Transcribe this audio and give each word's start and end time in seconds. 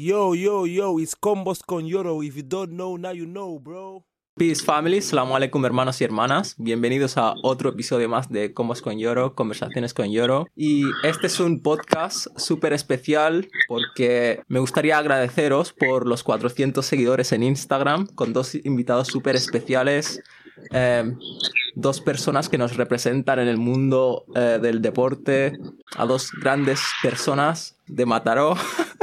Yo, 0.00 0.36
yo, 0.36 0.64
yo, 0.64 1.00
it's 1.00 1.16
Combos 1.16 1.64
con 1.64 1.84
Yoro. 1.88 2.22
If 2.22 2.36
you 2.36 2.44
don't 2.44 2.70
know, 2.70 2.96
now 2.96 3.10
you 3.10 3.26
know, 3.26 3.58
bro. 3.58 4.04
Peace 4.36 4.64
family, 4.64 5.00
salam 5.00 5.32
alaikum 5.32 5.64
hermanos 5.64 6.00
y 6.00 6.04
hermanas. 6.04 6.54
Bienvenidos 6.56 7.18
a 7.18 7.34
otro 7.42 7.70
episodio 7.70 8.08
más 8.08 8.28
de 8.28 8.54
Combos 8.54 8.80
con 8.80 8.96
Yoro, 8.96 9.34
Conversaciones 9.34 9.94
con 9.94 10.12
Yoro. 10.12 10.46
Y 10.54 10.84
este 11.02 11.26
es 11.26 11.40
un 11.40 11.62
podcast 11.62 12.28
súper 12.36 12.74
especial 12.74 13.48
porque 13.66 14.44
me 14.46 14.60
gustaría 14.60 14.98
agradeceros 14.98 15.72
por 15.72 16.06
los 16.06 16.22
400 16.22 16.86
seguidores 16.86 17.32
en 17.32 17.42
Instagram 17.42 18.06
con 18.06 18.32
dos 18.32 18.54
invitados 18.54 19.08
súper 19.08 19.34
especiales. 19.34 20.22
eh, 20.70 21.12
dos 21.74 22.00
personas 22.00 22.48
que 22.48 22.58
nos 22.58 22.76
representan 22.76 23.38
en 23.38 23.48
el 23.48 23.56
mundo 23.56 24.24
eh, 24.34 24.58
del 24.60 24.80
deporte, 24.80 25.58
a 25.96 26.06
dos 26.06 26.30
grandes 26.40 26.80
personas 27.02 27.76
de 27.86 28.06
Mataró. 28.06 28.56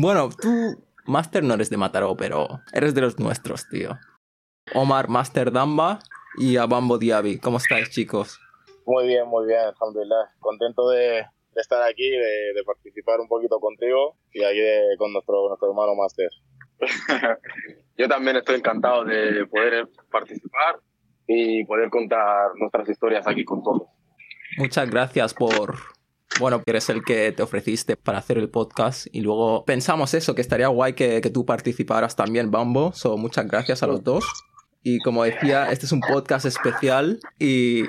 bueno, 0.00 0.30
tú, 0.30 0.82
Master, 1.06 1.42
no 1.42 1.54
eres 1.54 1.70
de 1.70 1.76
Mataró, 1.76 2.16
pero 2.16 2.60
eres 2.72 2.94
de 2.94 3.00
los 3.00 3.18
nuestros, 3.18 3.68
tío. 3.68 3.98
Omar 4.74 5.08
Master 5.08 5.50
Damba 5.50 5.98
y 6.36 6.56
a 6.56 6.66
Bambo 6.66 6.98
Diaby. 6.98 7.38
¿Cómo 7.38 7.56
estáis, 7.56 7.90
chicos? 7.90 8.38
Muy 8.86 9.06
bien, 9.06 9.26
muy 9.26 9.46
bien, 9.46 9.60
alhamdulillah. 9.60 10.34
Contento 10.38 10.88
de, 10.90 11.24
de 11.54 11.60
estar 11.60 11.82
aquí, 11.82 12.08
de, 12.08 12.52
de, 12.54 12.64
participar 12.64 13.20
un 13.20 13.28
poquito 13.28 13.58
contigo 13.58 14.16
y 14.32 14.44
aquí 14.44 14.60
de, 14.60 14.96
con 14.98 15.12
nuestro, 15.12 15.48
nuestro 15.48 15.68
hermano 15.68 15.94
Master. 15.94 16.30
Yo 17.96 18.08
también 18.08 18.36
estoy 18.36 18.56
encantado 18.56 19.04
de 19.04 19.46
poder 19.46 19.88
participar 20.10 20.80
y 21.26 21.64
poder 21.64 21.90
contar 21.90 22.52
nuestras 22.56 22.88
historias 22.88 23.26
aquí 23.26 23.44
con 23.44 23.62
todos. 23.62 23.88
Muchas 24.56 24.88
gracias 24.88 25.34
por, 25.34 25.74
bueno, 26.40 26.62
eres 26.66 26.88
el 26.88 27.02
que 27.04 27.32
te 27.32 27.42
ofreciste 27.42 27.96
para 27.96 28.18
hacer 28.18 28.38
el 28.38 28.48
podcast 28.48 29.06
y 29.12 29.20
luego 29.20 29.64
pensamos 29.64 30.14
eso, 30.14 30.34
que 30.34 30.40
estaría 30.40 30.68
guay 30.68 30.92
que, 30.92 31.20
que 31.20 31.30
tú 31.30 31.44
participaras 31.44 32.14
también, 32.16 32.50
Bambo. 32.50 32.92
So, 32.92 33.16
muchas 33.16 33.46
gracias 33.46 33.82
a 33.82 33.86
los 33.86 34.04
dos. 34.04 34.24
Y 34.82 35.00
como 35.00 35.24
decía, 35.24 35.70
este 35.70 35.86
es 35.86 35.92
un 35.92 36.00
podcast 36.00 36.46
especial 36.46 37.18
y 37.38 37.84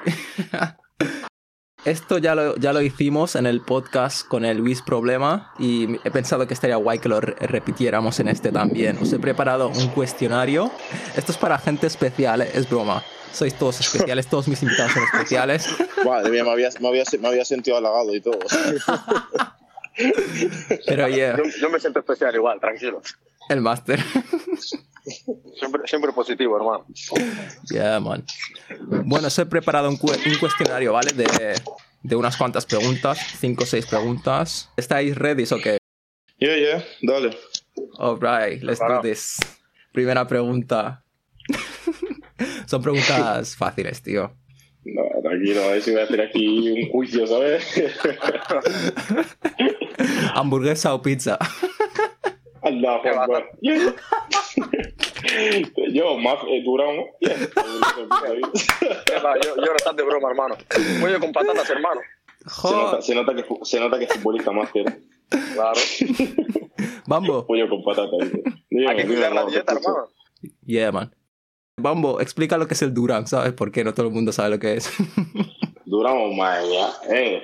esto 1.86 2.18
ya 2.18 2.34
lo, 2.36 2.56
ya 2.58 2.74
lo 2.74 2.82
hicimos 2.82 3.36
en 3.36 3.46
el 3.46 3.62
podcast 3.62 4.28
con 4.28 4.44
el 4.44 4.58
Luis 4.58 4.82
Problema 4.82 5.54
y 5.60 5.98
he 6.04 6.12
pensado 6.12 6.48
que 6.48 6.54
estaría 6.54 6.76
guay 6.78 7.00
que 7.00 7.10
lo 7.10 7.22
re 7.22 7.36
repitiéramos 7.40 8.20
en 8.20 8.28
este 8.28 8.52
también. 8.52 8.98
Os 8.98 9.14
he 9.14 9.20
preparado 9.20 9.70
un 9.70 9.88
cuestionario. 9.90 10.72
Esto 11.16 11.32
es 11.32 11.38
para 11.38 11.60
gente 11.60 11.88
especial, 11.88 12.42
¿eh? 12.42 12.50
es 12.54 12.68
broma. 12.68 13.04
Sois 13.34 13.54
todos 13.54 13.80
especiales, 13.80 14.28
todos 14.28 14.48
mis 14.48 14.62
invitados 14.64 14.92
son 14.94 15.04
especiales. 15.04 15.68
Madre 16.06 16.32
mía, 16.32 16.44
me 16.44 16.52
había, 16.52 16.70
me 16.80 16.88
había, 16.88 17.04
me 17.20 17.28
había 17.28 17.46
sentido 17.46 17.78
halagado 17.78 18.14
y 18.16 18.22
todo. 18.22 18.40
Pero 20.86 21.08
yeah. 21.10 21.38
yo, 21.38 21.44
yo, 21.62 21.70
me 21.70 21.80
siento 21.80 22.00
especial 22.00 22.34
igual, 22.36 22.60
tranquilo. 22.60 23.02
El 23.50 23.62
máster. 23.62 24.00
Siempre, 25.56 25.82
siempre 25.86 26.12
positivo, 26.12 26.56
hermano. 26.58 26.86
Yeah, 27.72 28.00
man. 28.00 28.24
Bueno, 29.06 29.28
os 29.28 29.40
he 29.40 29.46
preparado 29.46 29.90
un, 29.90 29.98
cu 29.98 30.12
un 30.12 30.38
cuestionario, 30.40 30.94
¿vale? 30.94 31.12
De, 31.14 31.56
de, 32.04 32.16
unas 32.16 32.38
cuantas 32.38 32.66
preguntas, 32.66 33.18
cinco 33.40 33.64
o 33.64 33.68
seis 33.68 33.86
preguntas. 33.88 34.70
¿Estáis 34.78 35.16
ready 35.18 35.46
o 35.52 35.58
qué? 35.58 35.78
Yeah, 36.38 36.56
yeah, 36.56 36.84
dale. 37.02 37.38
Alright, 37.98 38.62
let's 38.62 38.80
do 38.80 39.02
this. 39.02 39.38
Primera 39.92 40.28
pregunta. 40.28 41.04
Son 42.70 42.84
preguntas 42.84 43.56
fáciles, 43.58 44.04
tío. 44.04 44.32
No, 44.86 45.02
tranquilo, 45.24 45.64
a 45.64 45.68
ver 45.72 45.82
si 45.82 45.90
voy 45.92 46.02
a 46.02 46.04
hacer 46.04 46.22
aquí 46.22 46.70
un 46.70 46.92
juicio, 46.92 47.26
¿sabes? 47.26 47.66
¿Hamburguesa 50.36 50.94
o 50.94 51.02
pizza? 51.02 51.40
Allah, 52.62 53.02
yeah. 53.62 53.96
Yo, 55.92 56.18
más 56.20 56.36
eh, 56.48 56.62
duramos. 56.64 57.06
Yeah. 57.22 57.38
yo, 59.42 59.56
yo 59.56 59.66
no 59.66 59.76
estás 59.76 59.96
de 59.96 60.04
broma, 60.04 60.30
hermano. 60.30 60.56
Pollo 61.02 61.20
con 61.20 61.32
patatas, 61.32 61.70
hermano. 61.72 62.02
Se 62.46 62.72
nota, 62.72 63.02
se 63.02 63.16
nota, 63.16 63.36
que, 63.36 63.46
se 63.64 63.80
nota 63.80 63.98
que 63.98 64.06
es 64.06 64.14
futbolista 64.14 64.52
máster. 64.52 65.00
Claro. 65.30 65.80
Bambo. 67.08 67.48
Pollo 67.48 67.68
con 67.68 67.84
patatas. 67.84 68.30
Hay 68.88 68.96
que 68.96 69.08
cuidar 69.08 69.34
la 69.34 69.46
dieta, 69.46 69.74
hermano. 69.74 70.10
Yeah, 70.66 70.92
man. 70.92 71.12
Bambo, 71.80 72.20
explica 72.22 72.58
lo 72.58 72.68
que 72.68 72.74
es 72.74 72.82
el 72.82 72.94
Durán, 72.94 73.28
¿sabes? 73.28 73.54
Porque 73.54 73.84
no 73.84 73.94
todo 73.94 74.08
el 74.08 74.14
mundo 74.14 74.32
sabe 74.32 74.52
lo 74.52 74.60
que 74.60 74.76
es. 74.76 74.92
Duramos, 75.86 76.36
madre 76.36 76.68
mía. 76.68 76.88
Eh, 77.10 77.42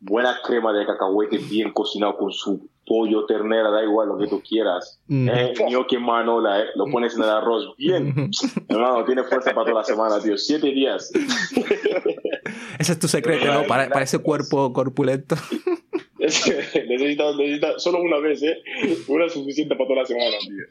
buena 0.00 0.38
crema 0.44 0.72
de 0.72 0.86
cacahuete 0.86 1.38
bien 1.38 1.72
cocinado 1.72 2.16
con 2.16 2.32
su 2.32 2.68
pollo, 2.86 3.26
ternera, 3.26 3.70
da 3.70 3.82
igual 3.82 4.08
lo 4.08 4.18
que 4.18 4.28
tú 4.28 4.40
quieras. 4.40 5.00
Mm. 5.08 5.28
Eh, 5.28 5.54
gnocchi 5.68 5.98
manola, 5.98 6.60
eh, 6.60 6.66
lo 6.76 6.86
pones 6.86 7.14
en 7.16 7.22
el 7.22 7.28
arroz 7.28 7.74
bien. 7.76 8.30
Hermano, 8.68 9.04
tiene 9.04 9.24
fuerza 9.24 9.52
para 9.52 9.66
toda 9.66 9.80
la 9.80 9.84
semana, 9.84 10.20
tío. 10.20 10.38
Siete 10.38 10.68
días. 10.68 11.10
Ese 12.78 12.92
es 12.92 12.98
tu 12.98 13.08
secreto, 13.08 13.46
¿no? 13.46 13.66
Para, 13.66 13.88
para 13.88 14.04
ese 14.04 14.18
cuerpo 14.18 14.72
corpulento. 14.72 15.34
necesita, 16.18 17.34
necesita 17.36 17.78
solo 17.78 18.02
una 18.02 18.18
vez, 18.18 18.42
¿eh? 18.42 18.62
Una 19.08 19.26
es 19.26 19.32
suficiente 19.32 19.74
para 19.74 19.88
toda 19.88 20.00
la 20.02 20.06
semana, 20.06 20.36
tío. 20.40 20.64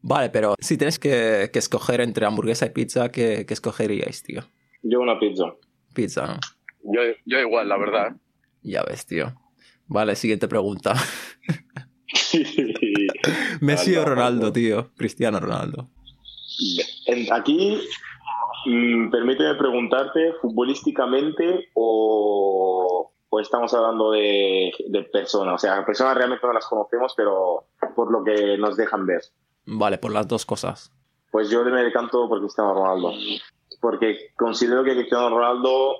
Vale, 0.00 0.30
pero 0.30 0.54
si 0.60 0.76
tienes 0.76 0.98
que, 0.98 1.50
que, 1.52 1.58
escoger 1.58 2.00
entre 2.00 2.26
hamburguesa 2.26 2.66
y 2.66 2.70
pizza, 2.70 3.10
¿qué, 3.10 3.44
¿qué, 3.46 3.54
escogeríais, 3.54 4.22
tío? 4.22 4.42
Yo 4.82 5.00
una 5.00 5.18
pizza. 5.18 5.54
Pizza, 5.94 6.26
¿no? 6.26 6.38
Yo, 6.84 7.00
yo 7.26 7.38
igual, 7.38 7.68
la 7.68 7.76
verdad. 7.76 8.16
Ya 8.62 8.82
ves, 8.84 9.06
tío. 9.06 9.34
Vale, 9.86 10.16
siguiente 10.16 10.48
pregunta. 10.48 10.94
Messi 13.60 13.96
o 13.96 14.04
Ronaldo, 14.04 14.52
tío. 14.52 14.90
Cristiano 14.96 15.40
Ronaldo. 15.40 15.88
Aquí, 17.32 17.80
mmm, 18.66 19.10
permíteme 19.10 19.54
preguntarte, 19.54 20.34
futbolísticamente 20.40 21.70
o, 21.74 23.12
o 23.28 23.40
estamos 23.40 23.72
hablando 23.74 24.12
de, 24.12 24.72
de, 24.88 25.02
personas? 25.04 25.54
O 25.54 25.58
sea, 25.58 25.84
personas 25.84 26.16
realmente 26.16 26.46
no 26.46 26.52
las 26.52 26.66
conocemos, 26.66 27.14
pero 27.16 27.66
por 27.94 28.10
lo 28.10 28.24
que 28.24 28.56
nos 28.58 28.76
dejan 28.76 29.06
ver. 29.06 29.22
Vale, 29.70 29.98
por 29.98 30.12
las 30.12 30.26
dos 30.26 30.46
cosas. 30.46 30.90
Pues 31.30 31.50
yo 31.50 31.62
me 31.62 31.82
decanto 31.82 32.26
por 32.28 32.40
Cristiano 32.40 32.72
Ronaldo. 32.72 33.12
Porque 33.80 34.30
considero 34.34 34.82
que 34.82 34.94
Cristiano 34.94 35.28
Ronaldo 35.28 35.96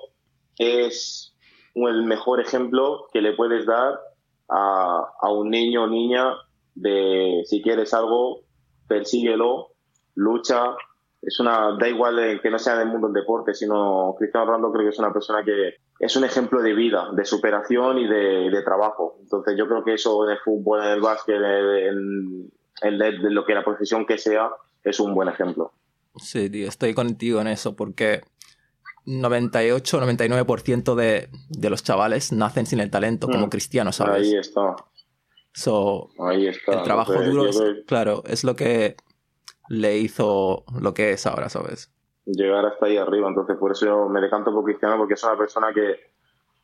es 0.57 1.35
el 1.75 2.03
mejor 2.05 2.41
ejemplo 2.41 3.07
que 3.13 3.21
le 3.21 3.35
puedes 3.35 3.67
dar 3.67 4.01
a, 4.49 5.05
a 5.21 5.33
un 5.33 5.51
niño 5.51 5.85
o 5.85 5.87
niña 5.87 6.35
de 6.75 7.43
si 7.45 7.61
quieres 7.61 7.93
algo, 7.93 8.41
persíguelo, 8.89 9.73
lucha. 10.15 10.75
Es 11.21 11.39
una, 11.39 11.77
da 11.79 11.89
igual 11.89 12.41
que 12.41 12.51
no 12.51 12.59
sea 12.59 12.79
del 12.79 12.89
mundo 12.89 13.09
del 13.09 13.23
deporte, 13.23 13.53
sino 13.53 14.15
Cristiano 14.19 14.47
Ronaldo 14.47 14.73
creo 14.73 14.85
que 14.85 14.91
es 14.91 14.99
una 14.99 15.13
persona 15.13 15.45
que 15.45 15.75
es 15.99 16.17
un 16.17 16.25
ejemplo 16.25 16.63
de 16.63 16.75
vida, 16.75 17.11
de 17.13 17.25
superación 17.25 17.99
y 17.99 18.09
de, 18.09 18.63
trabajo. 18.65 19.17
Entonces 19.21 19.57
yo 19.59 19.69
creo 19.69 19.85
que 19.85 19.95
eso 19.95 20.25
en 20.25 20.33
el 20.33 20.39
fútbol, 20.39 20.83
en 20.85 20.91
el 20.93 21.01
básquet, 21.01 21.37
en, 21.37 22.51
en 22.83 23.35
lo 23.35 23.45
que 23.45 23.55
la 23.55 23.65
profesión 23.65 24.07
que 24.07 24.19
sea, 24.19 24.51
es 24.85 25.01
un 25.01 25.15
buen 25.15 25.29
ejemplo. 25.29 25.73
Sí, 26.17 26.51
tío, 26.51 26.69
estoy 26.69 26.95
contigo 26.95 27.41
en 27.41 27.47
eso 27.49 27.77
porque 27.77 28.23
98-99% 29.07 30.95
de, 30.95 31.29
de 31.49 31.71
los 31.71 31.83
chavales 31.83 32.33
nacen 32.33 32.67
sin 32.67 32.81
el 32.81 32.91
talento, 32.91 33.27
como 33.29 33.47
Mm. 33.47 33.51
Cristiano, 33.51 33.93
¿sabes? 33.93 34.23
Ahí 34.29 34.37
está. 34.37 34.77
So, 35.53 36.11
Ahí 36.19 36.47
está. 36.47 36.73
el 36.73 36.83
trabajo 36.83 37.15
duro, 37.23 37.47
es, 37.47 37.61
claro, 37.87 38.23
es 38.27 38.45
lo 38.45 38.55
que 38.55 38.97
le 39.69 39.99
hizo 39.99 40.65
lo 40.81 40.95
que 40.95 41.13
es 41.13 41.27
ahora, 41.27 41.49
¿sabes? 41.49 41.91
llegar 42.31 42.67
hasta 42.67 42.85
ahí 42.85 42.99
arriba. 42.99 43.27
Entonces, 43.29 43.57
por 43.57 43.73
eso 43.73 44.07
me 44.11 44.21
decanto 44.21 44.53
por 44.53 44.63
Cristiano, 44.63 44.99
porque 44.99 45.15
es 45.15 45.25
una 45.25 45.39
persona 45.39 45.73
que 45.73 46.13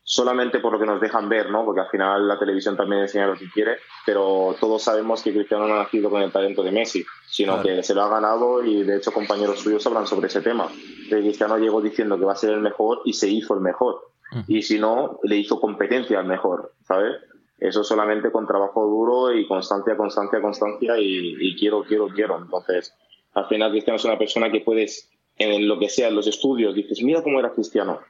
solamente 0.07 0.61
por 0.61 0.73
lo 0.73 0.79
que 0.79 0.85
nos 0.87 1.01
dejan 1.01 1.29
ver, 1.31 1.51
¿no? 1.51 1.65
Porque 1.65 1.81
al 1.81 1.89
final 1.89 2.29
la 2.29 2.39
televisión 2.39 2.77
también 2.77 3.03
enseña 3.03 3.27
lo 3.27 3.37
que 3.37 3.51
quiere, 3.51 3.79
pero 4.05 4.55
todos 4.61 4.83
sabemos 4.83 5.23
que 5.23 5.33
Cristiano 5.33 5.67
no 5.67 5.75
ha 5.75 5.79
nacido 5.85 6.11
con 6.11 6.21
el 6.21 6.31
talento 6.31 6.63
de 6.63 6.71
Messi, 6.73 7.05
sino 7.27 7.55
Claro. 7.55 7.69
que 7.77 7.83
se 7.83 7.95
lo 7.95 8.03
ha 8.03 8.09
ganado 8.09 8.63
y 8.63 8.83
de 8.85 8.99
hecho 8.99 9.13
compañeros 9.13 9.61
suyos 9.61 9.87
hablan 9.87 10.07
sobre 10.07 10.27
ese 10.27 10.43
tema. 10.43 10.69
Que 11.09 11.21
Cristiano 11.21 11.57
llegó 11.57 11.81
diciendo 11.81 12.19
que 12.19 12.27
va 12.27 12.33
a 12.33 12.37
ser 12.37 12.51
el 12.51 12.61
mejor 12.61 13.01
y 13.07 13.15
se 13.15 13.29
hizo 13.29 13.55
el 13.55 13.61
mejor. 13.61 14.03
Y 14.49 14.63
si 14.63 14.79
no, 14.81 15.21
le 15.23 15.37
hizo 15.37 15.61
competencia 15.61 16.19
al 16.19 16.27
mejor, 16.27 16.73
¿sabes? 16.87 17.15
Eso 17.59 17.83
solamente 17.85 18.31
con 18.33 18.47
trabajo 18.47 18.85
duro 18.85 19.33
y 19.33 19.47
constancia, 19.47 19.97
constancia, 19.97 20.41
constancia 20.43 20.99
y, 20.99 21.37
y 21.39 21.57
quiero, 21.57 21.85
quiero, 21.85 22.09
quiero. 22.09 22.37
Entonces, 22.39 22.93
al 23.33 23.47
final 23.47 23.71
Cristiano 23.71 23.97
es 23.97 24.05
una 24.05 24.19
persona 24.19 24.51
que 24.51 24.61
puedes, 24.61 25.09
en 25.39 25.67
lo 25.69 25.79
que 25.79 25.89
sea, 25.89 26.09
en 26.09 26.17
los 26.17 26.27
estudios, 26.27 26.75
dices, 26.75 27.01
mira 27.03 27.23
cómo 27.23 27.39
era 27.39 27.53
Cristiano. 27.53 28.01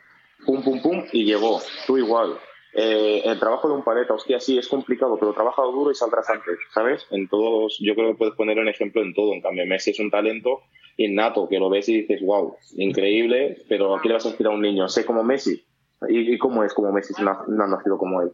Pum, 0.47 0.63
pum, 0.63 0.81
pum, 0.83 1.05
y 1.13 1.25
llegó. 1.25 1.61
Tú 1.87 1.97
igual. 1.99 2.39
Eh, 2.77 3.23
el 3.25 3.39
trabajo 3.39 3.69
de 3.69 3.75
un 3.75 3.85
paleta, 3.85 4.15
hostia, 4.15 4.41
sí, 4.41 4.59
es 4.59 4.67
complicado, 4.69 5.17
pero 5.19 5.33
trabaja 5.33 5.63
duro 5.63 5.91
y 5.93 5.95
saldrás 5.95 6.29
antes, 6.29 6.59
¿sabes? 6.73 7.07
En 7.11 7.29
todos, 7.29 7.79
yo 7.81 7.95
creo 7.95 8.09
que 8.09 8.19
puedes 8.19 8.35
poner 8.35 8.59
un 8.59 8.69
ejemplo 8.69 9.01
en 9.03 9.15
todo. 9.15 9.33
En 9.33 9.41
cambio, 9.41 9.65
Messi 9.67 9.91
es 9.93 10.01
un 10.01 10.11
talento 10.11 10.61
innato, 10.97 11.49
que 11.49 11.59
lo 11.59 11.71
ves 11.71 11.89
y 11.89 12.01
dices, 12.01 12.21
wow, 12.23 12.57
increíble, 12.77 13.63
pero 13.69 13.95
¿a 13.97 14.03
qué 14.03 14.09
le 14.09 14.15
vas 14.15 14.27
a 14.27 14.31
decir 14.31 14.47
a 14.47 14.51
un 14.51 14.61
niño? 14.61 14.89
Sé 14.89 15.05
como 15.05 15.23
Messi. 15.23 15.65
¿Y, 16.09 16.35
y 16.35 16.39
cómo 16.39 16.65
es 16.65 16.75
como 16.75 16.93
Messi 16.93 17.15
si 17.15 17.23
no, 17.23 17.31
ha- 17.31 17.45
no 17.47 17.65
ha 17.65 17.69
nacido 17.69 17.97
como 17.97 18.21
él? 18.23 18.33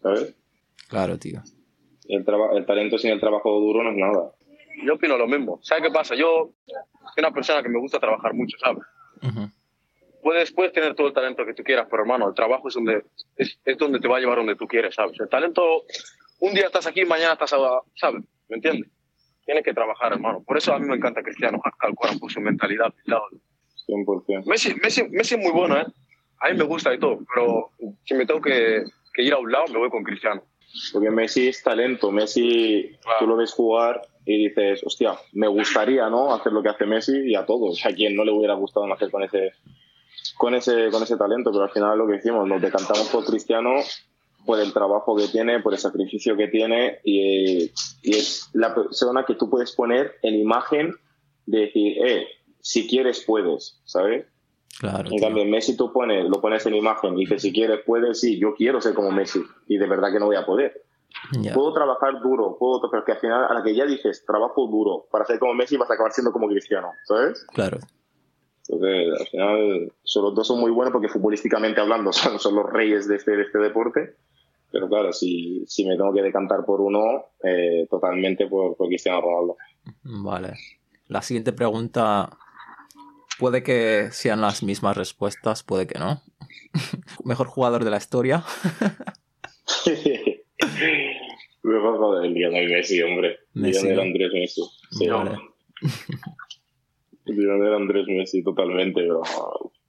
¿Sabes? 0.00 0.34
Claro, 0.88 1.18
tío. 1.18 1.40
El, 2.08 2.24
traba- 2.24 2.56
el 2.56 2.64
talento 2.66 2.98
sin 2.98 3.10
el 3.10 3.20
trabajo 3.20 3.50
duro 3.60 3.82
no 3.82 3.90
es 3.90 3.96
nada. 3.96 4.32
Yo 4.84 4.94
opino 4.94 5.18
lo 5.18 5.26
mismo. 5.26 5.58
¿Sabes 5.62 5.84
qué 5.84 5.90
pasa? 5.90 6.14
Yo 6.14 6.52
soy 6.66 7.18
una 7.18 7.32
persona 7.32 7.62
que 7.62 7.68
me 7.68 7.78
gusta 7.80 7.98
trabajar 7.98 8.32
mucho, 8.32 8.56
¿sabes? 8.58 8.82
Ujú. 9.22 9.48
Puedes, 10.22 10.52
puedes 10.52 10.72
tener 10.72 10.94
todo 10.94 11.08
el 11.08 11.12
talento 11.12 11.44
que 11.44 11.52
tú 11.54 11.62
quieras, 11.64 11.88
pero 11.90 12.02
hermano, 12.04 12.28
el 12.28 12.34
trabajo 12.34 12.68
es 12.68 12.74
donde, 12.74 13.02
es, 13.36 13.58
es 13.64 13.76
donde 13.76 13.98
te 13.98 14.06
va 14.08 14.18
a 14.18 14.20
llevar 14.20 14.38
donde 14.38 14.54
tú 14.56 14.66
quieres, 14.68 14.94
¿sabes? 14.94 15.18
El 15.18 15.28
talento, 15.28 15.82
un 16.40 16.54
día 16.54 16.66
estás 16.66 16.86
aquí, 16.86 17.04
mañana 17.04 17.32
estás, 17.32 17.50
¿sabes? 17.96 18.22
¿Me 18.48 18.56
entiendes? 18.56 18.88
Tienes 19.44 19.64
que 19.64 19.74
trabajar, 19.74 20.12
hermano. 20.12 20.42
Por 20.46 20.56
eso 20.56 20.72
a 20.72 20.78
mí 20.78 20.86
me 20.86 20.94
encanta 20.96 21.22
Cristiano, 21.22 21.60
calcular 21.78 22.16
por 22.20 22.30
su 22.30 22.40
mentalidad. 22.40 22.94
¿sabes? 23.06 23.42
100%. 23.88 24.44
Messi, 24.46 24.74
Messi, 24.76 25.08
Messi 25.08 25.34
es 25.34 25.40
muy 25.40 25.50
bueno, 25.50 25.76
¿eh? 25.78 25.86
A 26.38 26.48
mí 26.50 26.56
me 26.56 26.64
gusta 26.64 26.94
y 26.94 26.98
todo, 26.98 27.18
pero 27.34 27.70
si 28.04 28.14
me 28.14 28.24
tengo 28.26 28.40
que, 28.40 28.84
que 29.12 29.22
ir 29.22 29.32
a 29.32 29.38
un 29.38 29.50
lado, 29.50 29.64
me 29.72 29.78
voy 29.78 29.90
con 29.90 30.04
Cristiano. 30.04 30.42
Porque 30.92 31.10
Messi 31.10 31.48
es 31.48 31.62
talento. 31.62 32.10
Messi, 32.12 32.96
Claro. 33.02 33.18
tú 33.20 33.26
lo 33.26 33.36
ves 33.36 33.52
jugar 33.52 34.00
y 34.24 34.48
dices, 34.48 34.82
hostia, 34.84 35.14
me 35.32 35.46
gustaría, 35.48 36.08
¿no? 36.08 36.32
Hacer 36.34 36.52
lo 36.52 36.62
que 36.62 36.68
hace 36.70 36.86
Messi 36.86 37.12
y 37.26 37.34
a 37.34 37.44
todos. 37.44 37.84
A 37.84 37.90
quien 37.92 38.16
no 38.16 38.24
le 38.24 38.32
hubiera 38.32 38.54
gustado 38.54 38.86
nacer 38.86 39.10
con 39.10 39.22
ese, 39.22 39.50
con 40.36 40.54
ese, 40.54 40.90
con 40.90 41.02
ese 41.02 41.16
talento, 41.16 41.50
pero 41.52 41.64
al 41.64 41.70
final 41.70 41.98
lo 41.98 42.06
que 42.06 42.16
hicimos, 42.16 42.46
nos 42.46 42.60
decantamos 42.60 43.08
por 43.08 43.24
Cristiano 43.24 43.74
por 44.44 44.58
el 44.58 44.72
trabajo 44.72 45.16
que 45.16 45.28
tiene, 45.28 45.60
por 45.60 45.72
el 45.72 45.78
sacrificio 45.78 46.36
que 46.36 46.48
tiene 46.48 46.98
y, 47.04 47.70
y 48.02 48.16
es 48.16 48.50
la 48.52 48.74
persona 48.74 49.24
que 49.24 49.34
tú 49.34 49.48
puedes 49.48 49.72
poner 49.72 50.16
en 50.22 50.34
imagen 50.34 50.94
de 51.46 51.60
decir, 51.60 51.96
eh, 52.04 52.26
si 52.60 52.88
quieres 52.88 53.24
puedes, 53.26 53.80
¿sabes? 53.84 54.26
Claro. 54.78 55.10
En 55.10 55.18
cambio, 55.18 55.44
Messi 55.44 55.76
tú 55.76 55.92
pones, 55.92 56.24
lo 56.28 56.40
pones 56.40 56.64
en 56.66 56.74
imagen 56.74 57.16
y 57.16 57.20
dices, 57.20 57.42
si 57.42 57.52
quieres 57.52 57.80
puedes, 57.86 58.20
sí, 58.20 58.38
yo 58.38 58.54
quiero 58.54 58.80
ser 58.80 58.94
como 58.94 59.10
Messi 59.10 59.40
y 59.68 59.78
de 59.78 59.86
verdad 59.86 60.10
que 60.12 60.18
no 60.18 60.26
voy 60.26 60.36
a 60.36 60.46
poder. 60.46 60.82
Ya. 61.40 61.52
Puedo 61.52 61.72
trabajar 61.72 62.20
duro, 62.22 62.56
puedo, 62.58 62.90
pero 62.90 63.04
que 63.04 63.12
al 63.12 63.18
final, 63.18 63.44
a 63.48 63.54
la 63.54 63.62
que 63.62 63.74
ya 63.74 63.84
dices, 63.84 64.24
trabajo 64.26 64.66
duro 64.66 65.06
para 65.10 65.24
ser 65.24 65.38
como 65.38 65.54
Messi, 65.54 65.76
vas 65.76 65.90
a 65.90 65.94
acabar 65.94 66.12
siendo 66.12 66.32
como 66.32 66.48
Cristiano, 66.48 66.92
¿sabes? 67.04 67.46
Claro. 67.52 67.78
Entonces, 68.72 69.20
al 69.20 69.26
final, 69.26 69.92
son, 70.02 70.24
los 70.24 70.34
dos 70.34 70.46
son 70.46 70.60
muy 70.60 70.70
buenos 70.70 70.92
porque 70.92 71.08
futbolísticamente 71.08 71.80
hablando 71.80 72.12
son, 72.12 72.38
son 72.38 72.54
los 72.54 72.70
reyes 72.72 73.06
de 73.06 73.16
este, 73.16 73.36
de 73.36 73.42
este 73.42 73.58
deporte. 73.58 74.16
Pero 74.70 74.88
claro, 74.88 75.12
si, 75.12 75.64
si 75.66 75.84
me 75.84 75.96
tengo 75.96 76.14
que 76.14 76.22
decantar 76.22 76.64
por 76.64 76.80
uno, 76.80 77.26
eh, 77.44 77.86
totalmente 77.90 78.46
por, 78.46 78.74
por 78.76 78.88
Cristiano 78.88 79.20
Ronaldo. 79.20 79.56
Vale. 80.02 80.54
La 81.08 81.20
siguiente 81.20 81.52
pregunta 81.52 82.30
puede 83.38 83.62
que 83.62 84.08
sean 84.12 84.40
las 84.40 84.62
mismas 84.62 84.96
respuestas, 84.96 85.62
puede 85.62 85.86
que 85.86 85.98
no. 85.98 86.22
Mejor 87.24 87.48
jugador 87.48 87.84
de 87.84 87.90
la 87.90 87.98
historia. 87.98 88.42
Mejor 91.62 91.98
joder, 91.98 92.30
Lionel 92.30 92.70
Messi, 92.70 93.02
hombre. 93.02 93.40
Messi, 93.52 93.82
Lionel 93.82 93.96
¿no? 93.96 94.02
Andrés 94.02 94.32
Messi. 94.32 94.62
Sí, 94.90 95.06
Vale. 95.08 95.38
Lionel 97.26 97.74
Andrés 97.74 98.06
Messi, 98.08 98.42
totalmente, 98.42 99.00
pero. 99.00 99.22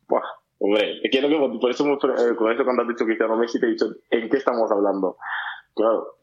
buah, 0.08 0.22
hombre, 0.60 1.00
es 1.04 1.12
que 1.12 1.22
por 1.60 1.72
eso, 1.72 1.86
eh, 1.94 2.36
con 2.36 2.52
eso 2.52 2.64
cuando 2.64 2.84
has 2.84 2.88
dicho 2.88 3.06
Cristiano 3.06 3.38
Messi, 3.38 3.60
te 3.60 3.66
he 3.68 3.70
dicho, 3.72 3.88
¿en 4.10 4.30
qué 4.30 4.38
estamos 4.38 4.72
hablando? 4.72 5.18
Claro, 5.76 6.18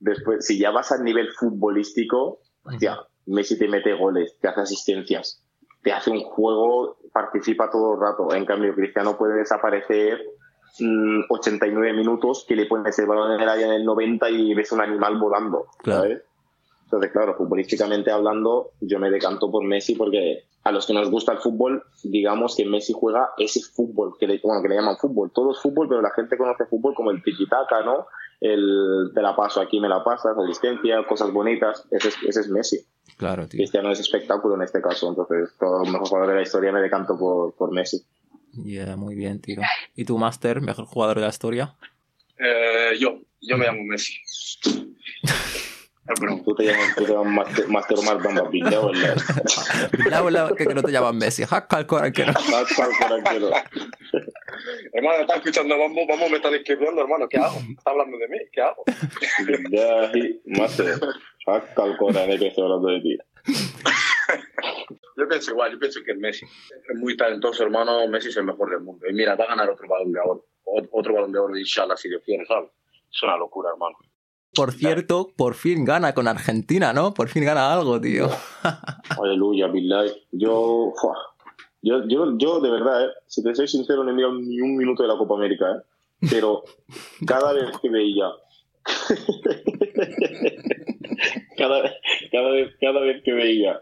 después, 0.00 0.46
si 0.46 0.58
ya 0.58 0.70
vas 0.70 0.90
al 0.92 1.04
nivel 1.04 1.28
futbolístico, 1.32 2.40
hostia, 2.64 2.98
Messi 3.26 3.58
te 3.58 3.68
mete 3.68 3.94
goles, 3.94 4.38
te 4.40 4.48
hace 4.48 4.60
asistencias, 4.62 5.42
te 5.82 5.92
hace 5.92 6.10
un 6.10 6.20
juego, 6.22 6.96
participa 7.12 7.70
todo 7.70 7.94
el 7.94 8.00
rato. 8.00 8.34
En 8.34 8.44
cambio, 8.46 8.74
Cristiano 8.74 9.16
puede 9.18 9.34
desaparecer 9.34 10.18
mm, 10.80 11.24
89 11.28 11.92
minutos, 11.92 12.44
que 12.48 12.56
le 12.56 12.66
pones 12.66 12.98
el 12.98 13.06
balón 13.06 13.32
en 13.32 13.40
el 13.40 13.48
área 13.48 13.66
en 13.66 13.72
el 13.74 13.84
90 13.84 14.30
y 14.30 14.54
ves 14.54 14.72
un 14.72 14.80
animal 14.80 15.18
volando, 15.18 15.66
Claro. 15.78 16.02
¿sabes? 16.02 16.22
Entonces, 16.84 17.12
claro, 17.12 17.34
futbolísticamente 17.34 18.10
hablando, 18.10 18.72
yo 18.80 18.98
me 18.98 19.10
decanto 19.10 19.50
por 19.50 19.64
Messi 19.64 19.94
porque 19.94 20.44
a 20.62 20.72
los 20.72 20.86
que 20.86 20.94
nos 20.94 21.10
gusta 21.10 21.32
el 21.32 21.38
fútbol, 21.38 21.82
digamos 22.02 22.56
que 22.56 22.64
Messi 22.64 22.92
juega 22.94 23.30
ese 23.36 23.60
fútbol, 23.60 24.14
que 24.18 24.26
le, 24.26 24.40
bueno, 24.42 24.62
que 24.62 24.68
le 24.68 24.76
llaman 24.76 24.96
fútbol. 24.96 25.30
Todo 25.32 25.52
es 25.52 25.60
fútbol, 25.60 25.88
pero 25.88 26.00
la 26.00 26.10
gente 26.10 26.38
conoce 26.38 26.64
fútbol 26.66 26.94
como 26.94 27.10
el 27.10 27.22
tiki-taka, 27.22 27.84
¿no? 27.84 28.06
El 28.40 29.10
te 29.14 29.22
la 29.22 29.36
paso 29.36 29.60
aquí, 29.60 29.80
me 29.80 29.88
la 29.88 30.02
pasas, 30.02 30.36
asistencia, 30.36 31.06
cosas 31.06 31.32
bonitas. 31.32 31.86
Ese 31.90 32.08
es, 32.08 32.16
ese 32.26 32.40
es 32.40 32.48
Messi. 32.48 32.86
Claro, 33.16 33.46
tío. 33.46 33.58
Cristiano 33.58 33.90
es 33.90 34.00
espectáculo 34.00 34.54
en 34.54 34.62
este 34.62 34.80
caso. 34.80 35.08
Entonces, 35.08 35.54
todo 35.58 35.84
el 35.84 35.92
mejor 35.92 36.08
jugador 36.08 36.30
de 36.30 36.36
la 36.36 36.42
historia 36.42 36.72
me 36.72 36.80
decanto 36.80 37.18
por, 37.18 37.54
por 37.54 37.72
Messi. 37.72 38.04
Yeah, 38.62 38.96
muy 38.96 39.14
bien, 39.14 39.40
tío. 39.40 39.60
¿Y 39.94 40.04
tu 40.04 40.16
máster, 40.16 40.60
mejor 40.60 40.86
jugador 40.86 41.16
de 41.16 41.22
la 41.22 41.28
historia? 41.28 41.74
Eh, 42.38 42.96
yo, 42.98 43.18
yo 43.40 43.58
me 43.58 43.66
llamo 43.66 43.82
Messi. 43.84 44.14
Es. 46.06 46.44
Tú 46.44 46.54
te 46.54 46.64
llamas, 46.64 46.94
tú 46.96 47.04
te 47.04 47.12
llamas 47.12 47.32
Master, 47.32 47.68
Master 47.68 47.96
Bamba 48.22 48.50
Pillao, 48.50 48.90
el 48.90 49.00
La 50.10 50.20
bola 50.20 50.52
que 50.56 50.66
que 50.66 50.74
no 50.74 50.82
te 50.82 50.92
llaman 50.92 51.16
Messi. 51.16 51.44
Jaca 51.44 51.78
el 51.78 51.86
cora 51.86 52.10
que 52.12 52.24
no. 52.26 52.32
Hermano, 54.92 55.20
está 55.22 55.36
escuchando, 55.36 55.78
vamos, 55.78 56.04
vamos, 56.08 56.30
me 56.30 56.36
están 56.36 56.54
escribiendo, 56.54 57.00
hermano, 57.02 57.26
¿qué 57.28 57.38
hago? 57.38 57.58
Está 57.76 57.90
hablando 57.90 58.16
de 58.18 58.28
mí, 58.28 58.38
¿qué 58.52 58.60
hago? 58.60 58.84
Billahi, 59.46 60.42
Master. 60.46 61.00
Hasta 61.46 61.84
el 61.84 61.96
corazón 61.96 62.38
que 62.38 62.46
estoy 62.48 62.64
hablando 62.64 62.88
de 62.88 63.00
ti. 63.00 63.18
Yo 65.16 65.28
pienso 65.28 65.50
igual, 65.52 65.72
yo 65.72 65.78
pienso 65.78 66.00
que 66.04 66.14
Messi 66.14 66.44
es 66.46 66.96
muy 66.98 67.16
talentoso, 67.16 67.62
hermano. 67.62 68.06
Messi 68.08 68.28
es 68.28 68.36
el 68.36 68.44
mejor 68.44 68.70
del 68.70 68.80
mundo. 68.80 69.06
Y 69.08 69.12
mira, 69.12 69.34
va 69.36 69.44
a 69.44 69.48
ganar 69.48 69.68
otro 69.70 69.86
balón 69.88 70.12
de 70.12 70.20
oro. 70.20 70.46
Ot- 70.64 70.88
Otro 70.92 71.14
balón 71.14 71.32
de 71.32 71.38
oro, 71.38 71.56
inshallah, 71.56 71.96
si 71.96 72.08
Dios 72.08 72.22
quiere, 72.24 72.44
¿sabes? 72.46 72.70
Es 73.12 73.22
una 73.22 73.36
locura, 73.36 73.70
hermano. 73.70 73.96
Por 74.54 74.72
cierto, 74.72 75.28
por 75.36 75.54
fin 75.54 75.84
gana 75.84 76.14
con 76.14 76.28
Argentina, 76.28 76.92
¿no? 76.92 77.12
Por 77.14 77.28
fin 77.28 77.44
gana 77.44 77.72
algo, 77.72 78.00
tío. 78.00 78.28
Aleluya, 79.22 79.66
Billahi. 79.68 80.10
Yo, 80.32 80.92
yo, 81.82 82.06
yo, 82.08 82.38
yo, 82.38 82.60
de 82.60 82.70
verdad, 82.70 83.04
eh, 83.04 83.08
si 83.26 83.42
te 83.42 83.54
soy 83.54 83.68
sincero, 83.68 84.04
no 84.04 84.10
he 84.10 84.14
mirado 84.14 84.34
ni 84.34 84.60
un 84.60 84.76
minuto 84.76 85.02
de 85.02 85.08
la 85.08 85.18
Copa 85.18 85.34
América, 85.34 85.66
¿eh? 85.72 85.82
pero 86.30 86.62
cada 87.26 87.52
vez 87.52 87.66
que 87.82 87.88
veía, 87.90 88.26
cada, 91.56 91.82
vez- 91.82 91.92
cada, 92.32 92.50
vez, 92.50 92.74
cada 92.80 93.00
vez 93.00 93.22
que 93.24 93.32
veía 93.32 93.80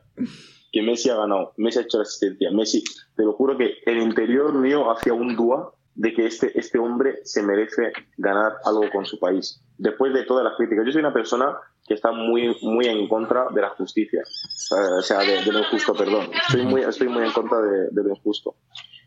que 0.73 0.83
Messi 0.83 1.11
ha 1.11 1.17
ganado, 1.17 1.53
Messi 1.59 1.79
ha 1.81 1.83
hecho 1.83 1.99
la 1.99 2.03
asistencia, 2.05 2.51
Messi, 2.51 2.83
te 3.17 3.25
lo 3.25 3.33
juro 3.35 3.57
que 3.59 3.75
el 3.85 3.99
interior 3.99 4.55
mío 4.55 4.91
hacía 4.91 5.13
un 5.13 5.37
dúa 5.37 5.75
de 5.95 6.13
que 6.15 6.27
este, 6.27 6.59
este 6.59 6.79
hombre 6.79 7.21
se 7.25 7.43
merece 7.43 7.93
ganar 8.17 8.55
algo 8.65 8.91
con 8.91 9.05
su 9.05 9.19
país. 9.19 9.61
Después 9.79 10.13
de 10.15 10.25
todas 10.25 10.45
las 10.45 10.57
críticas, 10.57 10.87
yo 10.87 10.93
soy 10.93 11.01
una 11.01 11.13
persona 11.13 11.57
que 11.87 11.95
está 11.95 12.13
muy, 12.13 12.57
muy 12.63 12.87
en 12.87 13.09
contra 13.09 13.49
de 13.51 13.61
la 13.61 13.71
justicia, 13.71 14.21
eh, 14.21 14.99
o 14.99 15.03
sea, 15.03 15.19
de, 15.19 15.45
de 15.45 15.53
lo 15.53 15.59
injusto, 15.59 15.95
perdón. 15.95 16.29
Estoy 16.47 16.65
muy, 16.65 16.83
estoy 16.83 17.09
muy 17.09 17.25
en 17.25 17.33
contra 17.33 17.61
de, 17.61 17.89
de 17.91 18.03
lo 18.03 18.11
injusto. 18.11 18.55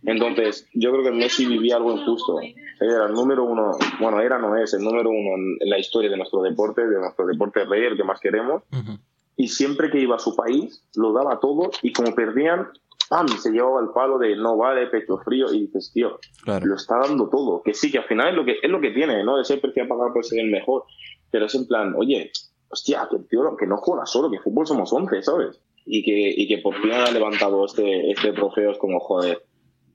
Entonces, 0.05 0.67
yo 0.73 0.91
creo 0.91 1.03
que 1.03 1.11
Messi 1.11 1.45
vivía 1.45 1.77
algo 1.77 1.93
injusto. 1.93 2.39
Era 2.79 3.07
el 3.07 3.13
número 3.13 3.43
uno, 3.43 3.71
bueno, 3.99 4.21
era, 4.21 4.37
no 4.37 4.55
es, 4.55 4.73
el 4.73 4.83
número 4.83 5.09
uno 5.09 5.35
en, 5.35 5.69
la 5.69 5.79
historia 5.79 6.09
de 6.09 6.17
nuestro 6.17 6.41
deporte, 6.41 6.87
de 6.87 6.99
nuestro 6.99 7.25
deporte 7.25 7.65
rey, 7.65 7.85
el 7.85 7.97
que 7.97 8.03
más 8.03 8.19
queremos 8.19 8.63
Ujú. 8.71 8.99
y 9.35 9.47
siempre 9.47 9.89
que 9.89 9.99
iba 9.99 10.15
a 10.15 10.19
su 10.19 10.35
país 10.35 10.83
lo 10.95 11.11
daba 11.13 11.39
todo 11.39 11.71
y 11.81 11.91
como 11.91 12.13
perdían, 12.13 12.67
¡pam! 13.09 13.27
se 13.27 13.51
llevaba 13.51 13.81
el 13.81 13.89
palo 13.89 14.17
de 14.17 14.35
no 14.35 14.57
vale, 14.57 14.87
pecho 14.87 15.17
frío 15.17 15.53
y 15.53 15.67
dices, 15.67 15.91
tío, 15.93 16.19
Claro. 16.43 16.65
lo 16.65 16.75
está 16.75 16.97
dando 16.99 17.29
todo. 17.29 17.61
Que 17.63 17.73
sí, 17.73 17.91
que 17.91 17.99
al 17.99 18.05
final 18.05 18.29
es 18.29 18.35
lo 18.35 18.45
que, 18.45 18.57
es 18.61 18.69
lo 18.69 18.81
que 18.81 18.91
tiene, 18.91 19.23
¿no? 19.23 19.37
De 19.37 19.45
ser 19.45 19.61
precio 19.61 19.83
a 19.83 19.87
pagar 19.87 20.13
por 20.13 20.25
ser 20.25 20.39
el 20.39 20.51
mejor. 20.51 20.83
Pero 21.31 21.45
es 21.45 21.55
en 21.55 21.67
plan, 21.67 21.93
oye, 21.97 22.31
hostia, 22.69 23.07
que 23.09 23.17
el 23.17 23.27
tío 23.27 23.55
que 23.57 23.67
no 23.67 23.77
juega 23.77 24.05
solo, 24.05 24.29
que 24.31 24.39
fútbol 24.39 24.67
somos 24.67 24.91
11, 24.91 25.21
¿sabes? 25.21 25.59
Y 25.85 26.03
que, 26.03 26.33
y 26.35 26.47
que 26.47 26.59
por 26.59 26.75
fin 26.81 26.91
ha 26.91 27.11
levantado 27.11 27.65
este, 27.65 28.09
este 28.11 28.33
trofeo 28.33 28.71
es 28.71 28.77
como, 28.77 28.99
joder, 28.99 29.43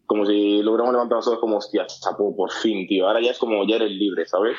como 0.07 0.25
si 0.27 0.63
lo 0.63 0.71
hubiéramos 0.73 0.93
levantado 0.93 1.19
nosotros 1.19 1.41
como, 1.41 1.57
hostia, 1.57 1.87
chapó, 1.87 2.35
por 2.37 2.51
fin, 2.51 2.87
tío. 2.87 3.07
Ahora 3.07 3.21
ya 3.21 3.31
es 3.31 3.39
como, 3.39 3.67
ya 3.67 3.77
eres 3.77 3.91
libre, 3.91 4.27
¿sabes? 4.27 4.57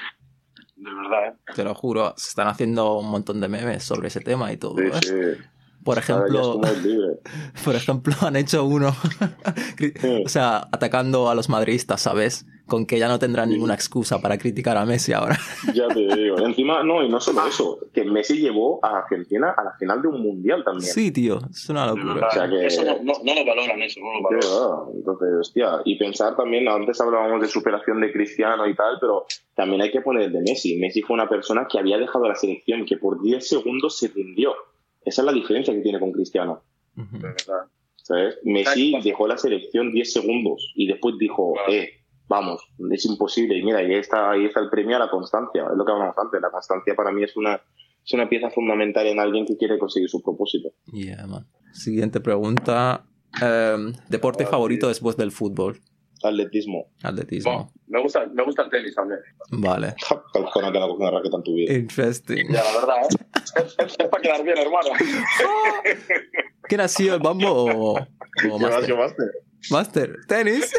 De 0.75 0.89
verdad, 0.93 1.27
¿eh? 1.27 1.53
Te 1.55 1.63
lo 1.63 1.75
juro, 1.75 2.13
se 2.17 2.29
están 2.29 2.47
haciendo 2.47 2.97
un 2.97 3.09
montón 3.09 3.39
de 3.39 3.47
memes 3.47 3.83
sobre 3.83 4.07
ese 4.07 4.21
tema 4.21 4.51
y 4.51 4.57
todo. 4.57 4.77
Sí, 4.77 4.83
¿eh? 4.85 5.35
sí. 5.37 5.43
Por 5.83 5.97
ejemplo, 5.97 6.61
por 7.65 7.75
ejemplo, 7.75 8.13
han 8.21 8.35
hecho 8.35 8.65
uno, 8.65 8.89
o 10.25 10.29
sea, 10.29 10.57
atacando 10.71 11.29
a 11.29 11.35
los 11.35 11.49
madridistas, 11.49 12.01
¿sabes? 12.01 12.45
Con 12.67 12.85
que 12.85 12.99
ya 12.99 13.09
no 13.09 13.19
tendrán 13.19 13.49
ninguna 13.49 13.73
excusa 13.73 14.21
para 14.21 14.37
criticar 14.37 14.77
a 14.77 14.85
Messi 14.85 15.11
ahora. 15.11 15.37
Ya 15.73 15.87
te 15.89 15.99
digo. 16.15 16.37
Encima, 16.45 16.83
no, 16.83 17.03
y 17.03 17.09
no 17.09 17.19
solo 17.19 17.45
eso, 17.45 17.79
que 17.93 18.03
Messi 18.05 18.37
llevó 18.39 18.79
a 18.83 18.99
Argentina 18.99 19.53
a 19.57 19.63
la 19.63 19.73
final 19.77 20.01
de 20.01 20.07
un 20.07 20.21
mundial 20.21 20.63
también. 20.63 20.93
Sí, 20.93 21.11
tío, 21.11 21.39
es 21.49 21.67
una 21.69 21.85
locura. 21.87 22.27
O 22.27 22.31
sea 22.31 22.47
que- 22.49 22.65
Eso 22.67 22.83
no, 22.85 22.93
no, 23.03 23.13
no 23.23 23.35
lo 23.35 23.45
valoran, 23.45 23.81
eso, 23.81 23.99
no 23.99 24.13
lo 24.13 24.21
valoran. 24.23 24.49
va. 24.87 24.91
Entonces, 24.95 25.27
hostia, 25.39 25.69
y 25.83 25.97
pensar 25.97 26.35
también, 26.37 26.67
antes 26.69 27.01
hablábamos 27.01 27.41
de 27.41 27.47
superación 27.47 27.99
de 27.99 28.11
Cristiano 28.13 28.65
y 28.67 28.75
tal, 28.75 28.97
pero 29.01 29.25
también 29.55 29.81
hay 29.81 29.91
que 29.91 30.01
poner 30.01 30.23
el 30.23 30.31
de 30.33 30.41
Messi. 30.41 30.77
Messi 30.77 31.01
fue 31.01 31.15
una 31.15 31.27
persona 31.27 31.67
que 31.69 31.77
había 31.79 31.97
dejado 31.97 32.25
la 32.27 32.35
selección, 32.35 32.85
que 32.85 32.95
por 32.97 33.21
10 33.21 33.45
segundos 33.47 33.97
se 33.97 34.07
rindió. 34.07 34.53
Esa 35.03 35.21
es 35.21 35.25
la 35.25 35.33
diferencia 35.33 35.73
que 35.73 35.81
tiene 35.81 35.99
con 35.99 36.11
Cristiano. 36.11 36.63
De 36.95 37.03
verdad. 37.19 37.65
¿Sabes? 37.95 38.37
Messi 38.43 38.99
dejó 39.03 39.27
la 39.27 39.37
selección 39.37 39.91
10 39.91 40.11
segundos 40.13 40.73
y 40.75 40.87
después 40.87 41.15
dijo, 41.19 41.53
Claro. 41.53 41.71
eh, 41.71 41.89
vamos, 42.27 42.61
es 42.91 43.05
imposible. 43.05 43.57
Y 43.57 43.63
mira, 43.63 43.79
ahí 43.79 43.93
está, 43.93 44.31
ahí 44.31 44.45
está 44.45 44.59
el 44.59 44.69
premio 44.69 44.95
a 44.95 44.99
la 44.99 45.09
constancia. 45.09 45.63
Es 45.71 45.77
lo 45.77 45.85
que 45.85 45.91
hablamos 45.91 46.15
antes. 46.17 46.41
La 46.41 46.49
constancia 46.49 46.95
para 46.95 47.11
mí 47.11 47.23
es 47.23 47.35
una, 47.37 47.61
es 48.03 48.13
una 48.13 48.27
pieza 48.27 48.49
fundamental 48.49 49.05
en 49.07 49.19
alguien 49.19 49.45
que 49.45 49.55
quiere 49.57 49.77
conseguir 49.79 50.09
su 50.09 50.21
propósito. 50.21 50.69
Yeah, 50.91 51.25
man. 51.27 51.47
Siguiente 51.73 52.19
pregunta. 52.19 53.05
Em, 53.41 53.93
¿Deporte 54.09 54.45
favorito 54.45 54.87
después 54.89 55.15
del 55.15 55.31
fútbol? 55.31 55.79
Atletismo. 56.23 56.87
Atletismo. 57.03 57.51
Bueno, 57.51 57.71
me 57.87 58.01
gusta, 58.01 58.25
me 58.27 58.43
gusta 58.43 58.63
el 58.63 58.69
tenis 58.69 58.95
también. 58.95 59.19
Vale. 59.51 59.95
Calcona 60.33 60.71
que 60.71 60.79
la 60.79 60.87
coge 60.87 61.01
una 61.03 61.11
raqueta 61.11 61.37
en 61.37 61.43
tu 61.43 61.53
vida. 61.55 61.73
Interesting. 61.73 62.45
Ya, 62.49 62.63
la 62.63 62.73
verdad, 62.79 62.95
¿eh? 63.03 63.65
es, 63.85 63.97
para 64.09 64.21
quedar 64.21 64.43
bien, 64.43 64.57
hermano. 64.57 64.89
¿Quién 66.63 66.81
ha 66.81 66.87
sido 66.87 67.15
el 67.15 67.21
Bambo 67.21 67.47
o, 67.51 67.91
o 67.99 68.05
¿Qué 68.41 68.47
Master? 68.47 68.95
Master? 68.97 69.31
Master, 69.69 70.15
tenis. 70.27 70.71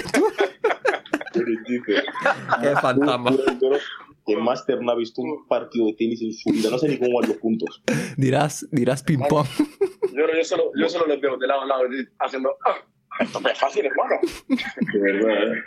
¿Qué? 1.32 2.02
Qué 2.62 2.76
fantasma. 2.80 3.32
Que 4.24 4.36
Master 4.36 4.80
no 4.80 4.92
ha 4.92 4.96
visto 4.96 5.20
un 5.22 5.46
partido 5.48 5.86
de 5.86 5.94
tenis 5.94 6.22
en 6.22 6.32
su 6.32 6.50
vida. 6.50 6.70
No 6.70 6.78
sé 6.78 6.88
ni 6.88 6.98
cómo 6.98 7.18
van 7.20 7.28
los 7.28 7.38
puntos. 7.38 7.82
Dirás, 8.16 8.66
dirás 8.70 9.02
ping 9.02 9.18
pong. 9.28 9.46
Yo, 10.12 10.24
yo, 10.36 10.44
solo, 10.44 10.70
yo 10.78 10.88
solo 10.88 11.06
les 11.06 11.20
veo 11.20 11.36
de 11.36 11.46
lado 11.46 11.62
a 11.62 11.66
lado 11.66 11.82
haciendo. 12.20 12.56
"Ah, 12.64 12.76
esto 13.20 13.40
es 13.48 13.58
fácil, 13.58 13.86
hermano. 13.86 14.16
De 14.92 14.98
verdad, 15.00 15.52
¿eh? 15.54 15.62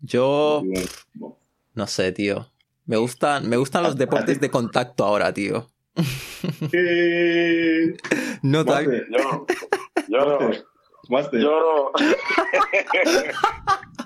Yo, 0.00 0.62
no 1.74 1.86
sé, 1.86 2.12
tío. 2.12 2.50
Me 2.86 2.96
gustan, 2.96 3.48
me 3.48 3.56
gustan 3.56 3.82
los 3.82 3.96
deportes 3.96 4.40
de 4.40 4.50
contacto 4.50 5.04
ahora, 5.04 5.32
tío. 5.32 5.70
Eh, 6.72 7.94
No. 8.42 8.64
Master, 8.64 9.06
Yo 9.10 9.18
no. 9.18 9.46
Yo 10.08 10.18
no. 10.18 10.38
Master, 10.38 10.64
Master, 11.08 11.40
Yo 11.40 11.50
no. 11.60 11.92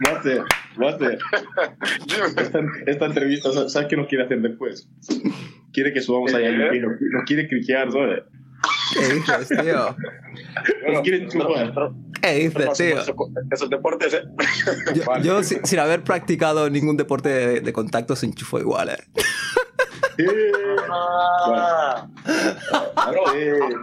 Master, 0.01 0.43
Master. 0.77 1.19
Esta, 2.37 2.61
esta 2.87 3.07
entrevista, 3.07 3.69
¿sabes 3.69 3.89
qué 3.89 3.97
nos 3.97 4.09
quiere 4.09 4.25
hacer 4.25 4.41
después? 4.41 4.89
Quiere 5.73 5.93
que 5.93 6.01
subamos 6.01 6.35
ahí 6.35 6.47
al 6.47 6.61
¿Eh? 6.61 6.81
nos, 6.81 6.93
nos 7.01 7.25
quiere 7.25 7.49
criquear, 7.49 7.91
¿sabes? 7.93 8.25
¿Qué 8.95 9.15
dices, 9.15 9.49
tío? 9.49 9.63
Yo 9.65 9.97
Nos 10.87 10.95
no. 10.95 11.03
quiere 11.03 11.25
enchufar. 11.25 11.91
¿Qué 12.23 12.33
dices, 12.35 12.73
tío? 12.79 13.01
Esos, 13.51 13.71
deportes, 13.71 14.15
¿eh? 14.15 14.23
Yo, 14.95 15.05
Vale. 15.07 15.25
yo 15.25 15.43
sin, 15.43 15.65
sin 15.67 15.79
haber 15.79 16.03
practicado 16.05 16.71
ningún 16.71 16.97
deporte 16.97 17.29
de, 17.29 17.61
de 17.61 17.73
contacto 17.73 18.17
se 18.17 18.27
enchufo 18.27 18.59
igual, 18.59 18.91
eh. 18.91 18.99
Eh, 20.19 20.53
Ah. 20.91 22.07
Eh, 23.35 23.59
I'm, 23.61 23.79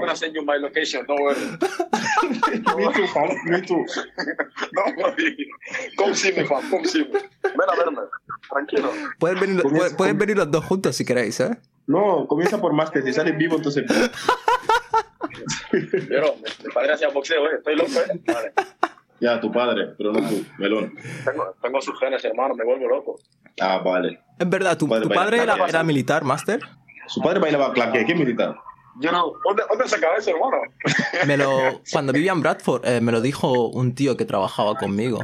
gonna 0.00 0.16
send 0.16 0.34
you, 0.34 0.42
my 0.42 0.56
location, 0.56 1.04
don't 1.06 1.20
worry. 1.20 1.40
Me 2.76 2.92
too, 2.92 3.06
fam, 3.08 3.28
me 3.44 3.60
too. 3.62 3.84
Don't 4.74 4.96
worry. 4.96 5.36
Come 5.96 6.14
see 6.14 6.32
me, 6.32 6.44
fam, 6.44 6.68
come 6.70 6.84
see 6.84 7.04
me. 7.04 7.20
Ven 7.42 7.68
a 7.68 7.76
verme, 7.76 8.00
tranquilo. 8.50 8.90
Pueden 9.18 9.40
venir, 9.40 9.62
pueden 9.96 10.18
venir 10.18 10.36
los 10.36 10.50
dos 10.50 10.64
juntos 10.64 10.96
si 10.96 11.04
queréis, 11.04 11.38
¿eh? 11.40 11.56
No, 11.86 12.26
comienza 12.26 12.60
por 12.60 12.72
Master. 12.72 13.02
Si 13.02 13.12
sales 13.12 13.36
vivo, 13.36 13.56
entonces. 13.56 13.84
Pero, 15.70 16.34
mi, 16.36 16.64
mi 16.64 16.72
padre 16.72 16.92
hacía 16.92 17.08
boxeo, 17.08 17.46
¿eh? 17.46 17.56
Estoy 17.58 17.76
loco, 17.76 17.90
¿eh? 17.92 18.20
Vale. 18.26 18.52
Ya, 19.20 19.40
tu 19.40 19.50
padre, 19.50 19.94
pero 19.96 20.12
no 20.12 20.20
tú, 20.28 20.44
melón. 20.58 20.94
Tengo, 21.24 21.54
tengo 21.62 21.80
sus 21.80 21.98
genes, 21.98 22.22
hermano, 22.24 22.54
me 22.54 22.64
vuelvo 22.64 22.86
loco. 22.86 23.18
Ah, 23.60 23.78
vale. 23.78 24.20
Es 24.38 24.48
verdad, 24.48 24.76
¿tu, 24.76 24.88
padre 24.88 25.42
era, 25.42 25.82
militar, 25.82 26.22
Master? 26.22 26.60
Su 27.06 27.22
padre 27.22 27.38
bailaba 27.40 27.72
claque. 27.72 28.04
¿Qué 28.04 28.14
militar? 28.14 28.56
Yo 29.00 29.12
no. 29.12 29.32
¿Dónde, 29.44 29.62
dónde 29.68 29.88
saca 29.88 30.08
eso, 30.18 30.30
hermano? 30.30 30.58
Me 31.26 31.36
lo, 31.36 31.80
cuando 31.92 32.12
vivía 32.12 32.32
en 32.32 32.42
Bradford, 32.42 32.86
eh, 32.86 33.00
me 33.00 33.12
lo 33.12 33.20
dijo 33.22 33.68
un 33.68 33.94
tío 33.94 34.16
que 34.16 34.26
trabajaba 34.26 34.74
conmigo. 34.74 35.20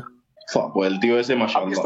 Fua, 0.48 0.72
pues 0.72 0.90
el 0.90 1.00
tío 1.00 1.18
ese, 1.18 1.34
¿Has 1.34 1.38
mashallah. 1.38 1.82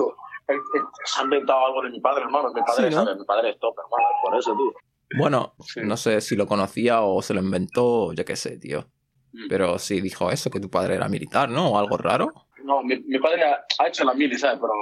El- 0.48 0.56
el- 0.56 0.82
Se 1.04 1.20
ha 1.20 1.24
inventado 1.24 1.66
algo 1.66 1.82
de 1.82 1.90
mi 1.90 2.00
padre, 2.00 2.22
hermano. 2.24 2.52
Mi 2.54 2.60
padre, 2.62 2.90
Sí. 2.92 2.98
Mi 3.18 3.24
padre 3.24 3.50
es 3.50 3.58
top, 3.58 3.74
hermano. 3.78 4.08
Por 4.24 4.36
eso, 4.38 4.56
tío. 4.56 4.72
Bueno, 5.18 5.54
Sí. 5.60 5.80
no 5.84 5.96
sé 5.96 6.20
si 6.20 6.36
lo 6.36 6.46
conocía 6.46 7.00
o 7.02 7.20
se 7.22 7.34
lo 7.34 7.40
inventó, 7.40 8.12
yo 8.12 8.24
qué 8.24 8.36
sé, 8.36 8.58
tío. 8.58 8.86
Mm. 9.32 9.48
Pero 9.48 9.78
sí 9.78 10.00
dijo 10.00 10.30
eso, 10.30 10.50
que 10.50 10.60
tu 10.60 10.70
padre 10.70 10.94
era 10.94 11.08
militar, 11.08 11.48
¿no? 11.48 11.70
O 11.70 11.78
algo 11.78 11.96
raro. 11.96 12.32
No, 12.64 12.82
mi, 12.82 12.96
mi 13.00 13.18
padre 13.20 13.44
ha, 13.44 13.64
ha 13.78 13.86
hecho 13.88 14.04
la 14.04 14.14
mili, 14.14 14.36
¿sabes? 14.38 14.58
Pero 14.60 14.72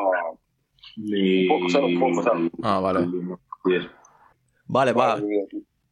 Ni... 0.97 1.49
Un 1.49 1.59
poco, 1.59 1.69
solo 1.71 1.87
un 1.87 1.99
poco, 2.01 2.23
¿sabes? 2.23 2.51
Ah, 2.63 2.79
vale. 2.81 3.07
Vale, 4.67 4.93
va. 4.93 5.21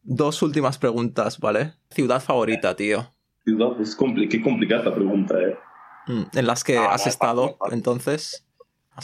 Dos 0.03 0.43
últimas 0.43 0.79
preguntas, 0.79 1.39
¿vale? 1.39 1.75
Ciudad 1.91 2.21
favorita, 2.23 2.75
tío. 2.75 3.07
Cuidado, 3.45 3.77
Es 3.81 3.95
compli 3.97 4.29
qué 4.29 4.41
complicada 4.43 4.85
la 4.85 4.95
pregunta, 4.95 5.35
eh. 5.41 5.57
Mm, 6.07 6.23
En 6.39 6.47
las 6.47 6.65
que 6.65 6.79
Ah, 6.79 6.93
has 6.93 7.07
no, 7.07 7.11
estado, 7.11 7.47
no, 7.61 7.67
no. 7.69 7.73
entonces. 7.73 8.47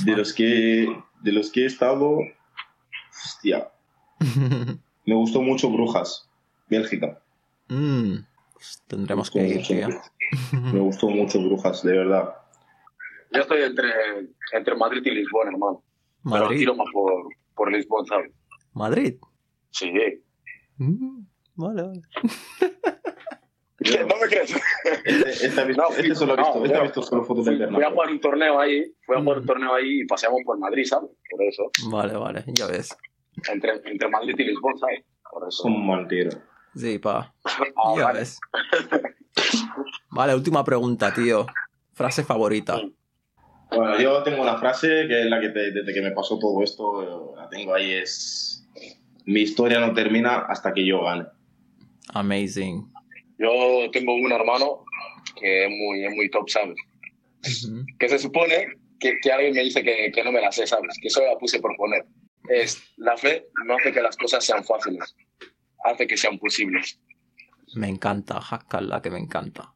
De 0.04 0.16
los 0.16 0.32
que, 0.34 0.86
de 1.22 1.32
los 1.32 1.50
que 1.50 1.62
he 1.62 1.66
estado, 1.66 2.18
hostia, 3.24 3.70
me 5.06 5.14
gustó 5.14 5.40
mucho 5.42 5.70
Brujas, 5.70 6.28
Bélgica. 6.68 7.20
Mm, 7.68 8.16
pues 8.52 8.82
tendremos 8.86 9.30
que 9.30 9.46
ir, 9.46 9.56
mucho. 9.56 10.00
Me 10.52 10.80
gustó 10.80 11.08
mucho 11.08 11.40
Brujas, 11.42 11.82
de 11.82 11.92
verdad. 11.98 12.34
Yo 13.32 13.40
estoy 13.42 13.62
entre, 13.62 13.88
entre 14.52 14.74
Madrid 14.76 15.02
y 15.04 15.10
Lisboa, 15.10 15.46
hermano. 15.46 15.82
Pero 16.24 16.44
Madrid. 16.44 16.58
tiro 16.58 16.74
más 16.74 16.88
por, 16.92 17.28
por 17.54 17.72
Lisboa, 17.72 18.04
¿sabes? 18.06 18.32
Madrid. 18.72 19.16
Sí. 19.70 19.92
Mm, 20.76 21.24
Vale, 21.56 21.82
vale. 21.82 22.02
¿Qué? 23.82 24.00
¿No 24.00 24.16
me 24.16 24.26
crees? 24.28 24.52
Este, 25.04 25.46
este, 25.46 25.64
visto, 25.66 25.82
No, 25.82 25.88
este 25.96 26.14
solo 26.14 26.32
ha 26.32 26.36
visto, 26.36 26.58
no, 26.58 26.64
este 26.64 26.76
yo- 26.76 26.82
visto 26.82 27.02
solo 27.02 27.24
fotos 27.24 27.44
del 27.44 27.56
fui 27.56 27.62
a 27.64 27.66
Bernabéu. 27.68 27.90
jugar 27.92 28.10
un 28.10 28.20
torneo 28.20 28.60
ahí, 28.60 28.92
fui 29.06 29.16
a 29.16 29.20
jugar 29.20 29.38
un 29.38 29.44
Mm. 29.44 29.46
torneo 29.46 29.74
ahí 29.74 30.00
y 30.00 30.04
paseamos 30.06 30.40
por 30.44 30.58
Madrid, 30.58 30.84
¿sabes? 30.84 31.10
Por 31.30 31.42
eso. 31.44 31.70
Vale, 31.90 32.14
vale, 32.16 32.44
ya 32.48 32.66
ves. 32.66 32.96
Entre, 33.52 33.80
entre 33.84 34.08
Madrid 34.08 34.34
y 34.36 34.44
Lisboa, 34.44 34.72
¿sabes? 34.80 35.04
Por 35.30 35.42
eso. 35.48 35.62
Son 35.62 35.86
mantero. 35.86 36.30
Sí, 36.74 36.98
pa. 36.98 37.32
Ah, 37.76 37.94
Ya 37.96 38.04
vale. 38.04 38.18
ves. 38.20 38.38
Vale, 40.10 40.34
última 40.34 40.64
pregunta, 40.64 41.12
tío. 41.14 41.46
Frase 41.94 42.24
favorita. 42.24 42.80
Bueno, 43.70 43.98
yo 44.00 44.22
tengo 44.22 44.42
una 44.42 44.56
frase 44.58 45.06
que 45.06 45.20
es 45.22 45.26
la 45.26 45.40
que 45.40 45.50
te- 45.50 45.70
desde 45.72 45.92
que 45.92 46.00
me 46.00 46.10
pasó 46.12 46.38
todo 46.38 46.62
esto, 46.64 47.34
la 47.36 47.48
tengo 47.48 47.74
ahí, 47.74 47.92
es... 47.92 48.66
Mi 49.26 49.42
historia 49.42 49.78
no 49.78 49.92
termina 49.92 50.38
hasta 50.48 50.72
que 50.72 50.86
yo 50.86 51.02
gane. 51.04 51.26
Amazing. 52.14 52.90
Yo 53.38 53.90
tengo 53.92 54.14
un 54.14 54.32
hermano 54.32 54.84
que 55.38 55.64
es 55.64 55.70
muy, 55.70 56.04
es 56.04 56.14
muy 56.14 56.30
top, 56.30 56.48
¿sabes? 56.48 56.76
Ujú. 57.64 57.84
Que 57.98 58.08
se 58.08 58.18
supone 58.18 58.66
que, 58.98 59.18
que 59.20 59.32
alguien 59.32 59.54
me 59.54 59.62
dice 59.62 59.82
que, 59.82 60.10
que 60.12 60.24
no 60.24 60.32
me 60.32 60.40
la 60.40 60.50
sé, 60.50 60.66
¿sabes? 60.66 60.96
Que 61.00 61.08
eso 61.08 61.22
la 61.24 61.38
puse 61.38 61.60
por 61.60 61.76
poner. 61.76 62.04
Es, 62.48 62.82
la 62.96 63.16
fe 63.16 63.46
no 63.66 63.76
hace 63.76 63.92
que 63.92 64.02
las 64.02 64.16
cosas 64.16 64.44
sean 64.44 64.64
fáciles, 64.64 65.14
hace 65.84 66.06
que 66.06 66.16
sean 66.16 66.38
posibles. 66.38 67.00
Me 67.74 67.88
encanta, 67.88 68.40
Hackala, 68.40 69.02
que 69.02 69.10
me 69.10 69.18
encanta. 69.18 69.74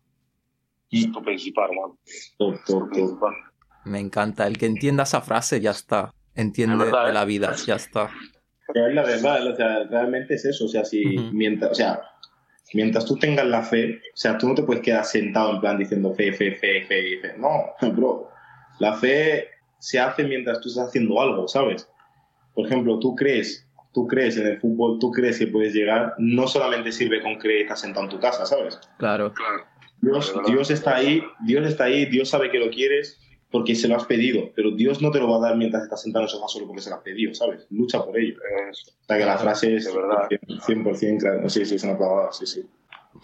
Es 0.91 1.11
tu 1.13 1.23
principal, 1.23 1.71
hermano. 1.71 1.99
Me 3.85 3.99
encanta. 3.99 4.47
El 4.47 4.59
que 4.59 4.67
entienda 4.67 5.05
esa 5.05 5.21
frase 5.21 5.61
ya 5.61 5.71
está. 5.71 6.13
Entiende 6.35 6.75
Es 6.75 6.91
verdad, 6.91 7.05
de 7.05 7.11
¿eh? 7.11 7.15
la 7.15 7.25
vida, 7.25 7.55
ya 7.67 7.77
está. 7.77 8.11
Pero 8.73 8.89
es 8.89 8.95
la 8.95 9.03
verdad, 9.03 9.47
o 9.47 9.57
sea, 9.57 9.85
realmente 9.85 10.35
es 10.35 10.45
eso, 10.45 10.65
o 10.65 10.69
sea, 10.69 10.85
si 10.85 11.19
Ujú. 11.19 11.31
mientras, 11.33 11.73
o 11.73 11.75
sea, 11.75 12.01
mientras 12.75 13.05
tú 13.05 13.17
tengas 13.17 13.47
la 13.47 13.63
fe, 13.63 13.97
o 13.97 14.17
sea, 14.17 14.39
tú 14.39 14.49
no 14.49 14.55
te 14.55 14.63
puedes 14.63 14.83
quedar 14.83 15.05
sentado 15.05 15.55
en 15.55 15.61
plan 15.61 15.79
diciendo 15.79 16.15
fe, 16.15 16.33
fe, 16.33 16.53
fe, 16.53 16.85
fe, 16.87 17.19
fe. 17.21 17.35
No, 17.39 17.73
bro, 17.95 18.31
la 18.79 18.95
fe 18.95 19.49
se 19.79 19.99
hace 19.99 20.25
mientras 20.25 20.61
tú 20.61 20.69
estás 20.69 20.89
haciendo 20.89 21.21
algo, 21.21 21.49
¿sabes? 21.49 21.89
Por 22.55 22.67
ejemplo, 22.67 22.99
tú 22.99 23.15
crees, 23.15 23.67
tú 23.93 24.07
crees 24.07 24.37
en 24.37 24.47
el 24.47 24.61
fútbol, 24.61 24.99
tú 24.99 25.11
crees 25.11 25.39
que 25.39 25.47
puedes 25.47 25.75
llegar, 25.75 26.15
no 26.19 26.47
solamente 26.47 26.93
sirve 26.93 27.23
con 27.23 27.37
creer 27.37 27.59
que 27.59 27.63
estás 27.65 27.81
sentado 27.81 28.05
en 28.05 28.11
tu 28.11 28.21
casa, 28.21 28.47
¿sabes? 28.47 28.79
Claro. 28.99 29.33
Claro. 29.33 29.65
Dios. 30.01 30.35
Dios 30.47 30.71
está 30.71 30.97
ahí, 30.97 31.23
Dios 31.45 31.67
está 31.67 31.85
ahí, 31.85 32.07
Dios 32.07 32.29
sabe 32.29 32.51
que 32.51 32.59
lo 32.59 32.71
quieres 32.71 33.21
porque 33.53 33.75
se 33.75 33.87
lo 33.87 33.97
has 33.97 34.07
pedido, 34.07 34.51
pero 34.57 34.71
Dios 34.73 35.01
no 35.03 35.11
te 35.11 35.19
lo 35.21 35.29
va 35.31 35.37
a 35.37 35.51
dar 35.51 35.57
mientras 35.57 35.85
estás 35.85 36.03
sentado 36.03 36.23
en 36.23 36.29
el 36.29 36.31
sofá 36.31 36.49
solo 36.49 36.67
porque 36.67 36.83
se 36.83 36.91
lo 36.91 36.97
has 36.97 37.03
pedido, 37.03 37.35
¿sabes? 37.35 37.67
Lucha 37.71 38.03
por 38.05 38.19
ello. 38.19 38.35
Es- 38.71 38.89
O 39.03 39.05
sea 39.07 39.19
que 39.19 39.25
la 39.27 39.39
frase 39.39 39.77
es 39.77 39.85
De 39.85 39.95
verdad. 39.95 40.29
100%, 40.67 41.19
claro. 41.21 41.49
Sí, 41.49 41.65
sí, 41.67 41.75
es 41.77 41.85
una 41.85 41.97
clavada, 41.97 42.33
sí, 42.33 42.47
sí. 42.47 42.63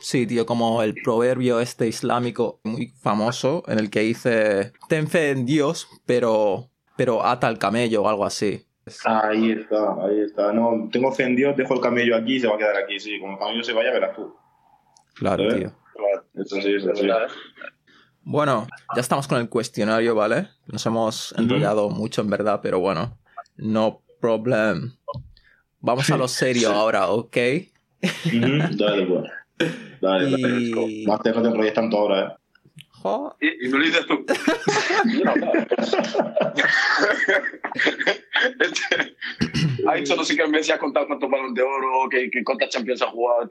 Sí, 0.00 0.26
tío, 0.26 0.44
como 0.44 0.82
el 0.82 0.94
proverbio 1.02 1.60
este 1.60 1.88
islámico 1.88 2.60
muy 2.62 2.88
famoso 3.00 3.62
en 3.66 3.78
el 3.78 3.88
que 3.88 4.00
dice, 4.00 4.72
ten 4.88 5.08
fe 5.08 5.30
en 5.30 5.46
Dios, 5.46 5.88
pero, 6.04 6.68
pero 6.96 7.24
ata 7.24 7.48
el 7.48 7.58
camello 7.58 8.02
o 8.02 8.08
algo 8.08 8.26
así. 8.26 8.64
Ahí 9.04 9.52
está, 9.52 9.94
ahí 10.04 10.20
está. 10.20 10.52
No, 10.52 10.88
tengo 10.92 11.10
fe 11.12 11.24
en 11.24 11.36
Dios, 11.36 11.56
dejo 11.56 11.74
el 11.74 11.80
camello 11.80 12.16
aquí 12.16 12.36
y 12.36 12.40
se 12.40 12.46
va 12.48 12.54
a 12.56 12.58
quedar 12.58 12.76
aquí, 12.76 13.00
sí. 13.00 13.18
Como 13.18 13.32
el 13.32 13.38
camello 13.38 13.62
se 13.62 13.72
vaya, 13.72 13.90
verás 13.92 14.14
tú. 14.14 14.34
Claro, 15.14 15.48
tío. 15.48 15.72
claro. 15.94 16.24
Eso 16.34 16.60
sí, 16.60 16.74
eso 16.74 16.92
Bueno, 18.30 18.68
ya 18.94 19.00
estamos 19.00 19.26
con 19.26 19.38
el 19.38 19.48
cuestionario, 19.48 20.14
¿vale? 20.14 20.48
Nos 20.66 20.84
hemos 20.84 21.34
enrollado 21.38 21.88
mucho 21.88 22.20
en 22.20 22.28
verdad, 22.28 22.60
pero 22.62 22.78
bueno, 22.78 23.16
no 23.56 24.02
problem. 24.20 24.92
Vamos 25.80 26.10
a 26.10 26.18
lo 26.18 26.28
serio 26.28 26.70
ahora, 26.70 27.08
¿ok? 27.08 27.36
Ujú, 28.26 28.76
Dale, 28.76 29.06
pues. 29.06 29.30
Dale, 30.02 30.30
dale. 30.30 30.60
Y... 30.60 31.06
Más 31.06 31.22
te 31.22 31.32
no 31.32 31.40
te 31.40 31.48
enrolles 31.48 31.72
tanto 31.72 31.96
ahora, 31.96 32.20
¿eh? 32.20 32.36
Y, 33.40 33.66
y 33.66 33.68
me 33.70 33.78
lo 33.78 33.84
dices 33.86 34.06
tú. 34.06 34.22
No, 35.24 35.34
no. 35.34 35.52
Este, 38.60 39.16
ha 39.88 39.94
dicho 39.94 40.16
no 40.16 40.24
sé 40.24 40.36
qué 40.36 40.46
meses, 40.46 40.74
ha 40.74 40.78
contado 40.78 41.06
cuántos 41.06 41.30
balones 41.30 41.54
de 41.54 41.62
oro, 41.62 42.06
que, 42.10 42.30
que 42.30 42.44
cuántas 42.44 42.68
Champions 42.68 43.00
ha 43.00 43.06
jugado. 43.06 43.48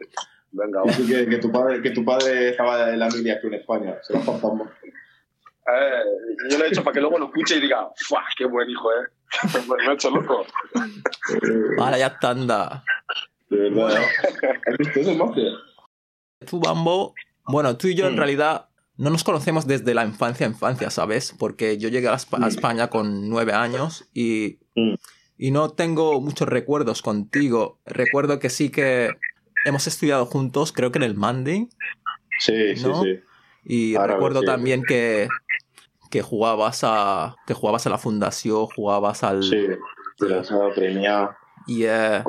Venga. 0.52 0.82
Así 0.88 1.06
que, 1.08 1.28
que 1.28 1.38
tu 1.38 1.52
padre, 1.52 1.82
que 1.82 1.92
tu 1.92 2.04
padre 2.06 2.50
estaba 2.50 2.90
en 2.92 3.00
la 3.00 3.10
media 3.10 3.36
aquí 3.36 3.48
en 3.48 3.54
España. 3.56 3.96
Se 4.04 4.14
lo 4.14 4.22
contamos. 4.22 4.70
Eh, 4.84 6.04
yo 6.50 6.58
lo 6.58 6.66
he 6.66 6.70
hecho 6.70 6.84
para 6.84 6.94
que 6.94 7.02
luego 7.02 7.18
lo 7.20 7.26
escuche 7.26 7.58
y 7.58 7.62
diga, 7.62 7.90
¡fua! 8.08 8.24
¡Qué 8.38 8.46
buen 8.46 8.70
hijo, 8.70 8.90
eh! 8.92 9.08
me 9.86 9.92
he 9.92 9.94
hecho 9.94 10.10
loco. 10.10 10.46
Vale, 11.78 12.00
ya 12.00 12.08
está, 12.08 12.30
anda. 12.32 12.84
De 13.50 13.58
verdad. 13.70 14.02
¿Has 14.66 14.78
visto 14.78 15.00
eso, 15.00 15.14
Mafia? 15.16 15.52
Tú, 16.50 16.60
Bambo, 16.60 17.14
bueno, 17.46 17.78
tú 17.78 17.88
y 17.88 17.96
yo 17.96 18.08
en 18.08 18.14
Mm. 18.16 18.18
realidad 18.18 18.70
no 18.98 19.10
nos 19.10 19.24
conocemos 19.24 19.68
desde 19.68 19.94
la 19.94 20.06
infancia 20.06 20.46
a 20.46 20.50
infancia, 20.50 20.90
¿sabes? 20.90 21.36
Porque 21.38 21.78
yo 21.78 21.90
llegué 21.90 22.08
a, 22.08 22.14
Espa- 22.16 22.38
a 22.38 22.46
Mm. 22.46 22.50
España 22.50 22.90
con 22.90 23.30
nueve 23.30 23.54
años 23.54 24.08
y, 24.14 24.60
Mm. 24.76 24.94
y 25.38 25.52
no 25.52 25.70
tengo 25.72 26.20
muchos 26.22 26.48
recuerdos 26.48 27.02
contigo. 27.02 27.80
Recuerdo 27.86 28.40
que 28.40 28.50
sí 28.50 28.70
que 28.70 29.12
hemos 29.66 29.88
estudiado 29.88 30.26
juntos, 30.26 30.72
creo 30.72 30.92
que 30.92 31.00
en 31.00 31.04
el 31.04 31.16
Manding, 31.16 31.70
Sí, 32.40 32.76
sí, 32.76 32.88
¿No? 32.88 33.02
sí. 33.04 33.20
y 33.66 33.96
Árabe, 33.96 34.14
recuerdo 34.14 34.42
sí. 34.42 34.46
también 34.46 34.84
que, 34.84 35.28
que 36.12 36.22
jugabas 36.22 36.82
a 36.84 37.36
que 37.48 37.54
jugabas 37.54 37.88
a 37.88 37.90
la 37.90 37.98
fundación, 37.98 38.68
jugabas 38.68 39.24
al 39.24 39.44
Sí. 39.44 39.68
Tirasado, 40.18 40.74
premiado, 40.74 41.36
y 41.68 41.84
eh, 41.84 42.24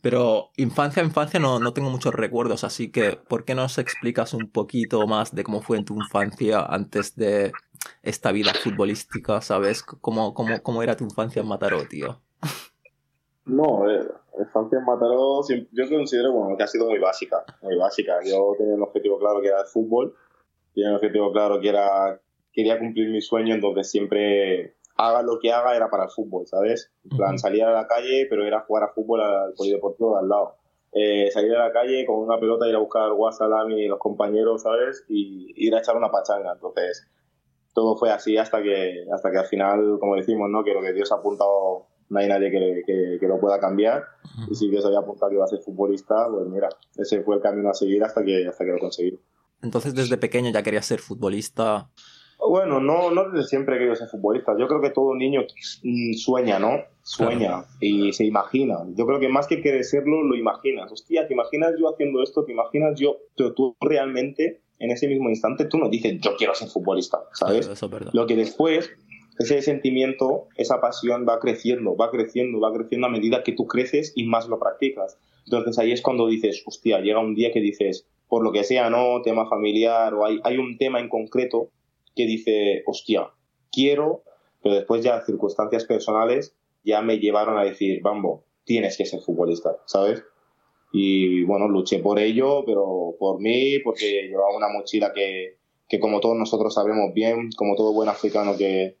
pero 0.00 0.50
infancia 0.56 1.02
infancia 1.02 1.38
no, 1.40 1.58
no 1.58 1.72
tengo 1.74 1.90
muchos 1.90 2.14
recuerdos, 2.14 2.64
así 2.64 2.90
que 2.90 3.16
¿por 3.16 3.44
qué 3.44 3.54
no 3.54 3.62
nos 3.62 3.76
explicas 3.78 4.32
un 4.32 4.50
poquito 4.50 5.06
más 5.06 5.34
de 5.34 5.44
cómo 5.44 5.60
fue 5.60 5.76
en 5.76 5.84
tu 5.84 5.94
infancia 5.96 6.60
antes 6.64 7.16
de 7.16 7.52
esta 8.02 8.32
vida 8.32 8.52
futbolística, 8.54 9.40
¿sabes? 9.40 9.82
¿Cómo, 9.82 10.32
cómo, 10.32 10.62
cómo 10.62 10.82
era 10.82 10.96
tu 10.96 11.04
infancia 11.04 11.42
en 11.42 11.48
Mataró, 11.48 11.86
tío? 11.86 12.22
No, 13.48 13.88
eh, 13.90 14.06
la 14.36 14.44
infancia 14.44 14.78
en 14.78 14.84
Mataró 14.84 15.40
yo 15.48 15.88
considero 15.88 16.32
bueno, 16.32 16.56
que 16.56 16.62
ha 16.62 16.66
sido 16.66 16.86
muy 16.86 16.98
básica, 16.98 17.44
muy 17.62 17.76
básica. 17.76 18.18
Yo 18.24 18.54
tenía 18.56 18.74
un 18.74 18.82
objetivo 18.82 19.18
claro 19.18 19.40
que 19.40 19.48
era 19.48 19.60
el 19.60 19.66
fútbol, 19.66 20.14
tenía 20.74 20.90
un 20.90 20.96
objetivo 20.96 21.32
claro 21.32 21.60
que 21.60 21.68
era 21.70 22.20
quería 22.52 22.78
cumplir 22.78 23.08
mi 23.10 23.20
sueño, 23.20 23.54
entonces 23.54 23.90
siempre 23.90 24.74
haga 24.96 25.22
lo 25.22 25.38
que 25.38 25.52
haga 25.52 25.76
era 25.76 25.88
para 25.90 26.04
el 26.04 26.10
fútbol, 26.10 26.46
¿sabes? 26.46 26.90
En 27.04 27.16
plan, 27.16 27.38
salir 27.38 27.62
a 27.62 27.72
la 27.72 27.86
calle, 27.86 28.26
pero 28.28 28.44
era 28.44 28.60
jugar 28.60 28.84
a 28.84 28.88
fútbol 28.88 29.22
al 29.22 29.52
polideportivo 29.54 30.14
de 30.14 30.20
al 30.20 30.28
lado. 30.28 30.54
Eh, 30.92 31.30
salir 31.30 31.54
a 31.54 31.66
la 31.66 31.72
calle 31.72 32.04
con 32.04 32.16
una 32.16 32.38
pelota, 32.40 32.68
ir 32.68 32.74
a 32.74 32.80
buscar 32.80 33.12
Guasalam 33.12 33.70
y 33.70 33.86
los 33.86 33.98
compañeros, 33.98 34.62
¿sabes? 34.62 35.04
Y 35.08 35.52
ir 35.56 35.74
a 35.74 35.78
echar 35.78 35.96
una 35.96 36.10
pachanga. 36.10 36.52
Entonces, 36.52 37.06
todo 37.74 37.96
fue 37.96 38.10
así 38.10 38.36
hasta 38.36 38.60
que, 38.62 39.06
hasta 39.12 39.30
que 39.30 39.38
al 39.38 39.46
final, 39.46 39.98
como 40.00 40.16
decimos, 40.16 40.50
¿no? 40.50 40.64
Que 40.64 40.74
lo 40.74 40.82
que 40.82 40.92
Dios 40.92 41.12
ha 41.12 41.16
apuntado 41.16 41.86
no 42.10 42.18
hay 42.20 42.28
nadie 42.28 42.50
que, 42.50 42.82
que- 42.86 43.16
que 43.20 43.26
lo 43.28 43.38
pueda 43.40 43.58
cambiar. 43.60 44.04
Y 44.50 44.54
si 44.54 44.68
Dios 44.70 44.84
había 44.84 44.98
apuntado 45.00 45.30
que 45.30 45.36
iba 45.36 45.44
a 45.44 45.48
ser 45.48 45.60
futbolista, 45.60 46.28
pues 46.30 46.46
mira, 46.48 46.68
ese 46.96 47.22
fue 47.22 47.36
el 47.36 47.42
camino 47.42 47.70
a 47.70 47.74
seguir 47.74 48.02
hasta 48.04 48.24
que, 48.24 48.46
hasta 48.46 48.64
que 48.64 48.70
lo 48.72 48.78
conseguí. 48.78 49.18
Entonces 49.62 49.94
desde 49.94 50.16
pequeño 50.18 50.50
ya 50.52 50.62
querías 50.62 50.86
ser 50.86 51.00
futbolista. 51.00 51.90
Bueno, 52.40 52.80
no, 52.80 53.10
no 53.10 53.30
desde 53.30 53.48
siempre 53.48 53.74
he 53.74 53.78
querido 53.78 53.96
ser 53.96 54.06
futbolista. 54.08 54.54
Yo 54.56 54.68
creo 54.68 54.80
que 54.80 54.90
todo 54.90 55.12
niño 55.14 55.42
mm, 55.82 56.12
sueña, 56.14 56.58
¿no? 56.60 56.78
Sueña 57.02 57.64
y 57.80 58.12
se 58.12 58.24
imagina. 58.24 58.78
Yo 58.94 59.06
creo 59.06 59.18
que 59.18 59.28
más 59.28 59.48
que 59.48 59.60
querer 59.60 59.82
serlo, 59.84 60.22
lo 60.22 60.36
imaginas. 60.36 60.90
Hostia, 60.92 61.26
¿te 61.26 61.34
imaginas 61.34 61.72
yo 61.78 61.88
haciendo 61.92 62.22
esto? 62.22 62.44
¿Te 62.44 62.52
imaginas 62.52 62.98
yo? 62.98 63.16
Pero 63.36 63.54
tú 63.54 63.76
realmente, 63.80 64.62
en 64.78 64.90
ese 64.92 65.08
mismo 65.08 65.28
instante, 65.28 65.64
tú 65.64 65.78
no 65.78 65.88
dices, 65.88 66.20
yo 66.20 66.36
quiero 66.36 66.54
ser 66.54 66.68
futbolista, 66.68 67.18
¿sabes? 67.32 67.66
Eso 67.66 67.86
es 67.86 67.92
verdad. 67.92 68.12
Lo 68.14 68.26
que 68.26 68.36
después, 68.36 68.88
ese 69.38 69.62
sentimiento, 69.62 70.48
esa 70.56 70.80
pasión 70.80 71.24
va 71.28 71.38
creciendo, 71.38 71.96
va 71.96 72.10
creciendo, 72.10 72.60
va 72.60 72.72
creciendo 72.72 73.06
a 73.06 73.10
medida 73.10 73.44
que 73.44 73.52
tú 73.52 73.66
creces 73.66 74.12
y 74.16 74.24
más 74.24 74.48
lo 74.48 74.58
practicas. 74.58 75.18
Entonces 75.44 75.78
ahí 75.78 75.92
es 75.92 76.02
cuando 76.02 76.26
dices, 76.26 76.62
hostia, 76.66 77.00
llega 77.00 77.20
un 77.20 77.34
día 77.34 77.52
que 77.52 77.60
dices, 77.60 78.06
por 78.28 78.42
lo 78.42 78.52
que 78.52 78.64
sea, 78.64 78.90
¿no? 78.90 79.22
Tema 79.22 79.48
familiar 79.48 80.12
o 80.14 80.26
hay, 80.26 80.40
hay 80.42 80.58
un 80.58 80.76
tema 80.76 81.00
en 81.00 81.08
concreto 81.08 81.70
que 82.16 82.26
dice, 82.26 82.82
hostia, 82.86 83.30
quiero, 83.70 84.24
pero 84.62 84.74
después 84.74 85.04
ya 85.04 85.24
circunstancias 85.24 85.84
personales 85.84 86.56
ya 86.84 87.00
me 87.00 87.18
llevaron 87.18 87.58
a 87.58 87.64
decir, 87.64 88.02
Bambo, 88.02 88.44
tienes 88.64 88.96
que 88.96 89.06
ser 89.06 89.20
futbolista, 89.20 89.78
¿sabes? 89.86 90.22
Y 90.92 91.44
bueno, 91.44 91.68
luché 91.68 92.00
por 92.00 92.18
ello, 92.18 92.64
pero 92.66 93.14
por 93.18 93.40
mí, 93.40 93.78
porque 93.84 94.28
llevaba 94.28 94.56
una 94.56 94.68
mochila 94.68 95.12
que, 95.12 95.58
que 95.88 96.00
como 96.00 96.20
todos 96.20 96.36
nosotros 96.36 96.74
sabemos 96.74 97.12
bien, 97.14 97.50
como 97.56 97.76
todo 97.76 97.92
buen 97.92 98.08
africano 98.08 98.56
que, 98.56 98.96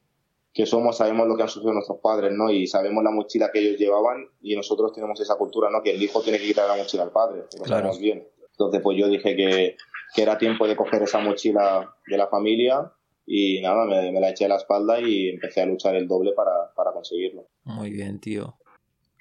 que 0.52 0.66
somos, 0.66 0.96
sabemos 0.96 1.28
lo 1.28 1.36
que 1.36 1.42
han 1.42 1.48
sufrido 1.48 1.72
nuestros 1.74 1.98
padres, 2.02 2.32
¿no? 2.32 2.50
Y 2.50 2.66
sabemos 2.66 3.04
la 3.04 3.10
mochila 3.10 3.50
que 3.52 3.60
ellos 3.60 3.78
llevaban 3.78 4.26
y 4.40 4.56
nosotros 4.56 4.92
tenemos 4.92 5.20
esa 5.20 5.36
cultura, 5.36 5.70
¿no? 5.70 5.82
Que 5.82 5.92
el 5.92 6.02
hijo 6.02 6.20
tiene 6.22 6.38
que 6.38 6.46
quitar 6.46 6.68
la 6.68 6.76
mochila 6.76 7.04
al 7.04 7.12
padre, 7.12 7.42
que 7.50 7.58
lo 7.58 7.64
Claro. 7.64 7.80
sabemos 7.82 7.98
bien. 8.00 8.26
Entonces, 8.50 8.80
pues 8.82 8.98
yo 8.98 9.08
dije 9.08 9.36
que, 9.36 9.76
que 10.14 10.22
era 10.22 10.36
tiempo 10.38 10.66
de 10.66 10.74
coger 10.74 11.02
esa 11.02 11.20
mochila 11.20 11.94
de 12.06 12.16
la 12.16 12.26
familia 12.26 12.90
y 13.24 13.60
nada, 13.60 13.84
me, 13.84 14.10
me 14.10 14.20
la 14.20 14.30
eché 14.30 14.46
a 14.46 14.48
la 14.48 14.56
espalda 14.56 14.98
y 15.00 15.28
empecé 15.28 15.60
a 15.62 15.66
luchar 15.66 15.94
el 15.94 16.08
doble 16.08 16.32
para, 16.32 16.72
para 16.74 16.92
conseguirlo. 16.92 17.46
Muy 17.64 17.90
bien, 17.90 18.18
tío. 18.18 18.56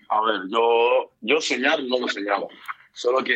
A 0.10 0.22
ver, 0.26 0.42
yo, 0.50 1.12
yo 1.22 1.42
soñar 1.42 1.84
no 1.84 2.00
lo 2.00 2.08
soñaba. 2.08 2.48
Solo 2.94 3.24
que, 3.24 3.36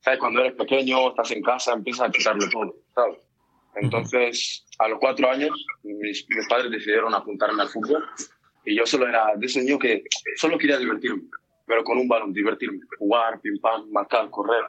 ¿sabes? 0.00 0.18
Cuando 0.18 0.40
eres 0.40 0.54
pequeño, 0.54 1.08
estás 1.10 1.30
en 1.30 1.42
casa, 1.42 1.72
empiezas 1.72 2.08
a 2.08 2.10
quitarlo 2.10 2.44
todo, 2.50 2.74
¿sabes? 2.94 3.16
Entonces, 3.76 4.64
a 4.78 4.88
los 4.88 4.98
cuatro 4.98 5.30
años, 5.30 5.66
mis, 5.82 6.26
mis 6.28 6.48
padres 6.48 6.70
decidieron 6.70 7.14
apuntarme 7.14 7.62
al 7.62 7.68
fútbol 7.68 8.04
y 8.64 8.74
yo 8.74 8.86
solo 8.86 9.08
era 9.08 9.36
de 9.36 9.46
ese 9.46 9.60
niño 9.60 9.78
que 9.78 10.02
solo 10.36 10.58
quería 10.58 10.78
divertirme, 10.78 11.22
pero 11.66 11.84
con 11.84 11.98
un 11.98 12.08
balón, 12.08 12.32
divertirme, 12.32 12.80
jugar, 12.98 13.40
pim 13.40 13.58
pam, 13.60 13.88
marcar, 13.90 14.28
correr. 14.30 14.64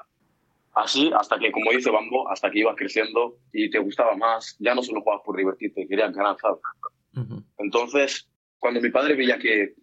Así 0.76 1.12
hasta 1.17 1.39
que, 1.39 1.52
como 1.52 1.72
dice 1.72 1.89
Bambo, 1.89 2.30
hasta 2.30 2.52
que 2.52 2.60
ibas 2.60 2.76
creciendo 2.76 3.38
y 3.52 3.70
te 3.70 3.80
gustaba 3.80 4.15
más, 4.15 4.56
ya 4.60 4.76
no 4.76 4.84
solo 4.84 5.02
jugabas 5.02 5.24
por 5.26 5.36
divertirte, 5.36 5.88
querías 5.88 6.13
ganar, 6.13 6.38
¿sabes? 6.39 6.62
Ujú. 7.15 7.43
Entonces, 7.58 8.30
cuando 8.60 8.80
mi 8.80 8.91
padre 8.91 9.15
veía 9.15 9.39
que, 9.39 9.74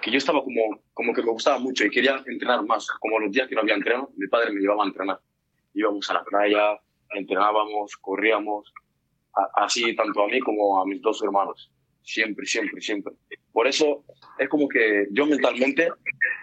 que 0.00 0.10
yo 0.10 0.16
estaba 0.16 0.42
como, 0.42 0.80
como 0.94 1.12
que 1.12 1.22
me 1.22 1.30
gustaba 1.32 1.58
mucho 1.58 1.84
y 1.84 1.90
quería 1.90 2.22
entrenar 2.26 2.64
más, 2.64 2.88
como 3.00 3.18
los 3.18 3.30
días 3.30 3.48
que 3.48 3.54
no 3.54 3.60
había 3.60 3.74
entreno, 3.74 4.08
mi 4.16 4.26
padre 4.28 4.52
me 4.52 4.60
llevaba 4.60 4.84
a 4.84 4.86
entrenar. 4.86 5.20
Íbamos 5.74 6.08
a 6.08 6.14
la 6.14 6.24
playa, 6.24 6.80
entrenábamos, 7.14 7.96
corríamos, 7.96 8.72
así 9.54 9.94
tanto 9.96 10.22
a 10.22 10.28
mí 10.28 10.40
como 10.40 10.80
a 10.80 10.86
mis 10.86 11.00
dos 11.00 11.22
hermanos. 11.22 11.70
Siempre, 12.02 12.46
siempre, 12.46 12.80
siempre. 12.80 13.14
Por 13.52 13.66
eso 13.66 14.04
es 14.38 14.48
como 14.48 14.68
que 14.68 15.06
yo 15.12 15.26
mentalmente, 15.26 15.88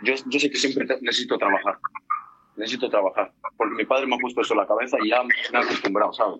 yo, 0.03 0.13
yo 0.27 0.39
sé 0.39 0.49
que 0.49 0.57
siempre 0.57 0.85
necesito 1.01 1.37
trabajar. 1.37 1.77
Necesito 2.55 2.89
trabajar. 2.89 3.33
Porque 3.57 3.75
mi 3.75 3.85
padre 3.85 4.07
me 4.07 4.15
ha 4.15 4.19
puesto 4.19 4.41
eso 4.41 4.53
en 4.53 4.59
la 4.59 4.67
cabeza 4.67 4.97
y 5.03 5.09
ya 5.09 5.23
me 5.23 5.33
he 5.53 5.57
acostumbrado, 5.57 6.13
¿sabes? 6.13 6.39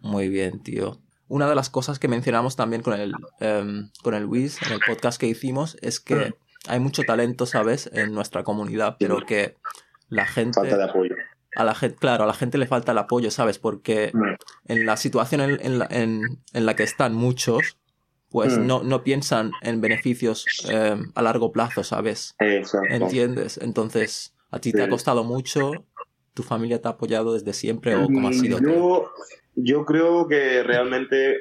Muy 0.00 0.28
bien, 0.28 0.62
tío. 0.62 0.98
Una 1.28 1.48
de 1.48 1.54
las 1.54 1.70
cosas 1.70 1.98
que 1.98 2.08
mencionamos 2.08 2.56
también 2.56 2.82
con 2.82 2.98
el, 2.98 3.14
em, 3.40 3.90
con 4.02 4.14
el 4.14 4.26
Wiz 4.26 4.60
en 4.62 4.72
el 4.72 4.80
podcast 4.86 5.18
que 5.20 5.26
hicimos 5.26 5.76
es 5.80 6.00
que 6.00 6.34
hay 6.68 6.80
mucho 6.80 7.02
talento, 7.04 7.46
¿sabes?, 7.46 7.90
en 7.92 8.14
nuestra 8.14 8.44
comunidad, 8.44 8.96
pero 8.98 9.20
que 9.20 9.56
la 10.08 10.26
gente, 10.26 10.60
Falta 10.60 10.76
de 10.76 10.84
apoyo. 10.84 11.16
A 11.54 11.64
la 11.64 11.74
gente, 11.74 11.96
claro, 11.98 12.24
a 12.24 12.26
la 12.26 12.34
gente 12.34 12.58
le 12.58 12.66
falta 12.66 12.92
el 12.92 12.98
apoyo, 12.98 13.30
¿sabes? 13.30 13.58
Porque 13.58 14.10
Mm. 14.14 14.34
en 14.68 14.86
la 14.86 14.96
situación 14.96 15.40
en, 15.40 15.58
en 15.62 15.78
la, 15.78 15.86
en- 15.90 16.38
en 16.52 16.66
la 16.66 16.76
que 16.76 16.82
están 16.82 17.14
muchos, 17.14 17.78
pues 18.30 18.58
Mm. 18.58 18.66
no, 18.66 18.82
no 18.82 19.04
piensan 19.04 19.52
en 19.60 19.80
beneficios 19.80 20.46
em, 20.70 21.12
a 21.14 21.22
largo 21.22 21.52
plazo, 21.52 21.84
¿sabes? 21.84 22.34
Exacto. 22.40 22.94
¿Entiendes? 22.94 23.58
Entonces, 23.58 24.34
¿a 24.50 24.58
ti 24.60 24.72
te 24.72 24.82
ha 24.82 24.88
costado 24.88 25.24
mucho? 25.24 25.84
¿Tu 26.34 26.42
familia 26.42 26.80
te 26.80 26.88
ha 26.88 26.92
apoyado 26.92 27.34
desde 27.34 27.52
siempre 27.52 27.94
o 27.94 28.06
cómo 28.06 28.28
ha 28.28 28.32
sido? 28.32 28.58
Mm, 28.58 28.64
Yo, 28.64 29.10
yo 29.54 29.84
creo 29.84 30.26
que 30.28 30.62
realmente, 30.62 31.36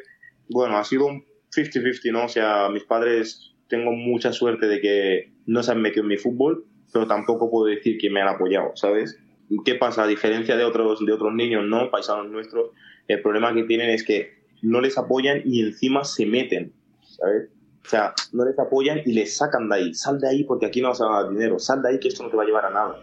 bueno, 0.49 0.77
ha 0.77 0.83
sido 0.83 1.05
un 1.05 1.23
50-50, 1.55 2.11
¿no? 2.11 2.25
O 2.25 2.29
sea, 2.29 2.67
mis 2.69 2.83
padres, 2.83 3.53
tengo 3.69 3.91
mucha 3.93 4.33
suerte 4.33 4.67
de 4.67 4.81
que 4.81 5.33
no 5.45 5.63
se 5.63 5.71
han 5.71 5.81
metido 5.81 6.01
en 6.03 6.09
mi 6.09 6.17
fútbol, 6.17 6.65
pero 6.91 7.07
tampoco 7.07 7.49
puedo 7.49 7.67
decir 7.73 7.97
que 7.97 8.09
me 8.09 8.21
han 8.21 8.27
apoyado, 8.27 8.71
¿sabes? 8.75 9.17
¿Qué 9.65 9.75
pasa? 9.75 10.03
A 10.03 10.07
diferencia 10.07 10.55
de 10.55 10.63
otros, 10.63 11.05
de 11.05 11.11
otros 11.11 11.33
niños, 11.33 11.65
¿no? 11.65 11.91
Paisanos 11.91 12.29
nuestros, 12.29 12.71
el 13.07 13.21
problema 13.21 13.53
que 13.53 13.63
tienen 13.63 13.89
es 13.89 14.03
que 14.03 14.41
no 14.61 14.81
les 14.81 14.97
apoyan 14.97 15.41
y 15.45 15.61
encima 15.61 16.03
se 16.03 16.25
meten, 16.25 16.73
¿sabes? 17.01 17.49
O 17.83 17.89
sea, 17.89 18.13
no 18.31 18.45
les 18.45 18.57
apoyan 18.59 19.01
y 19.05 19.13
les 19.13 19.35
sacan 19.35 19.67
de 19.67 19.75
ahí. 19.75 19.93
Sal 19.93 20.19
de 20.19 20.29
ahí 20.29 20.43
porque 20.43 20.67
aquí 20.67 20.81
no 20.81 20.89
vas 20.89 21.01
a 21.01 21.05
ganar 21.05 21.29
dinero. 21.29 21.59
Sal 21.59 21.81
de 21.81 21.89
ahí 21.89 21.99
que 21.99 22.09
esto 22.09 22.23
no 22.23 22.29
te 22.29 22.37
va 22.37 22.43
a 22.43 22.45
llevar 22.45 22.65
a 22.65 22.69
nada. 22.69 23.01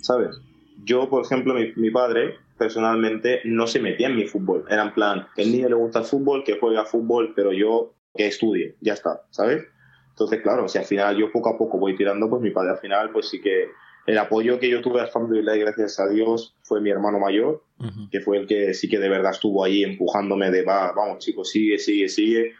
¿Sabes? 0.00 0.40
Yo, 0.84 1.08
por 1.08 1.24
ejemplo, 1.24 1.54
mi, 1.54 1.72
mi 1.76 1.90
padre, 1.90 2.36
personalmente, 2.58 3.40
no 3.44 3.66
se 3.66 3.80
metía 3.80 4.08
en 4.08 4.16
mi 4.16 4.24
fútbol. 4.24 4.64
Era 4.68 4.84
en 4.84 4.94
plan, 4.94 5.26
el 5.36 5.52
niño 5.52 5.68
le 5.68 5.74
gusta 5.74 6.00
el 6.00 6.04
fútbol, 6.06 6.44
que 6.44 6.58
juega 6.58 6.86
fútbol, 6.86 7.32
pero 7.36 7.52
yo 7.52 7.94
que 8.14 8.26
estudie, 8.26 8.76
ya 8.80 8.94
está, 8.94 9.22
¿sabes? 9.30 9.64
Entonces, 10.10 10.40
claro, 10.40 10.66
si 10.66 10.78
al 10.78 10.84
final 10.84 11.16
yo 11.16 11.30
poco 11.30 11.50
a 11.50 11.58
poco 11.58 11.78
voy 11.78 11.94
tirando, 11.94 12.30
pues 12.30 12.40
mi 12.40 12.50
padre 12.50 12.70
al 12.70 12.78
final, 12.78 13.10
pues 13.10 13.28
sí 13.28 13.40
que 13.40 13.66
el 14.06 14.18
apoyo 14.18 14.58
que 14.60 14.70
yo 14.70 14.80
tuve 14.80 15.00
alhamdulillah 15.00 15.56
y 15.56 15.60
gracias 15.60 15.98
a 15.98 16.08
Dios 16.08 16.56
fue 16.62 16.80
mi 16.80 16.90
hermano 16.90 17.18
mayor, 17.18 17.64
Ujú. 17.78 18.08
que 18.10 18.20
fue 18.20 18.38
el 18.38 18.46
que 18.46 18.72
sí 18.72 18.88
que 18.88 18.98
de 18.98 19.08
verdad 19.08 19.32
estuvo 19.32 19.64
ahí 19.64 19.82
empujándome 19.82 20.50
de 20.50 20.62
va, 20.62 20.92
vamos 20.92 21.18
chicos, 21.18 21.50
sigue, 21.50 21.78
sigue, 21.78 22.08
sigue. 22.08 22.54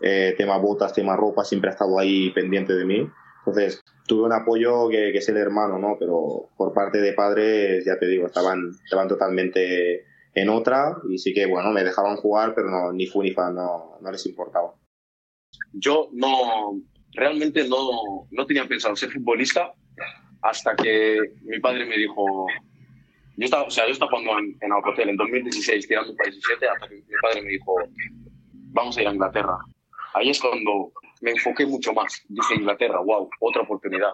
Eh, 0.00 0.34
tema 0.36 0.56
botas, 0.58 0.92
tema 0.92 1.16
ropa, 1.16 1.44
siempre 1.44 1.70
ha 1.70 1.72
estado 1.72 1.98
ahí 1.98 2.30
pendiente 2.30 2.74
de 2.74 2.84
mí. 2.84 3.08
Entonces, 3.38 3.80
tuve 4.06 4.24
un 4.24 4.32
apoyo 4.32 4.88
que, 4.88 5.12
que 5.12 5.18
es 5.18 5.28
el 5.28 5.36
hermano, 5.36 5.78
¿no? 5.78 5.96
Pero 5.98 6.50
por 6.56 6.72
parte 6.72 6.98
de 7.00 7.12
padres, 7.12 7.84
ya 7.84 7.98
te 7.98 8.06
digo, 8.06 8.26
estaban, 8.26 8.70
estaban 8.84 9.08
totalmente 9.08 10.04
en 10.34 10.48
otra 10.48 10.96
y 11.08 11.18
sí 11.18 11.32
que, 11.32 11.46
bueno, 11.46 11.70
me 11.70 11.84
dejaban 11.84 12.16
jugar, 12.16 12.54
pero 12.54 12.70
no, 12.70 12.92
ni 12.92 13.06
fu 13.06 13.22
ni 13.22 13.32
fa, 13.32 13.50
no, 13.50 13.98
no 14.00 14.10
les 14.10 14.26
importaba. 14.26 14.74
Yo 15.72 16.08
no, 16.12 16.80
realmente 17.12 17.66
no, 17.68 18.26
no 18.30 18.46
tenía 18.46 18.66
pensado 18.66 18.96
ser 18.96 19.10
futbolista 19.10 19.72
hasta 20.44 20.76
que 20.76 21.18
mi 21.42 21.58
padre 21.58 21.84
me 21.86 21.96
dijo, 21.96 22.46
yo 23.36 23.44
estaba, 23.44 23.64
o 23.64 23.70
sea, 23.70 23.86
yo 23.86 23.92
estaba 23.92 24.10
jugando 24.10 24.38
en, 24.38 24.56
en 24.60 24.72
Alcotel 24.72 25.08
en 25.08 25.16
2016, 25.16 25.88
tirando 25.88 26.14
para 26.16 26.30
17, 26.30 26.68
hasta 26.68 26.88
que 26.88 26.94
mi 26.96 27.02
padre 27.22 27.42
me 27.42 27.48
dijo, 27.50 27.74
vamos 28.72 28.96
a 28.96 29.02
ir 29.02 29.08
a 29.08 29.12
Inglaterra. 29.12 29.56
Ahí 30.14 30.30
es 30.30 30.40
cuando 30.40 30.92
me 31.22 31.32
enfoqué 31.32 31.66
mucho 31.66 31.92
más. 31.92 32.22
Dije, 32.28 32.54
Inglaterra, 32.54 33.00
wow, 33.00 33.28
otra 33.40 33.62
oportunidad. 33.62 34.12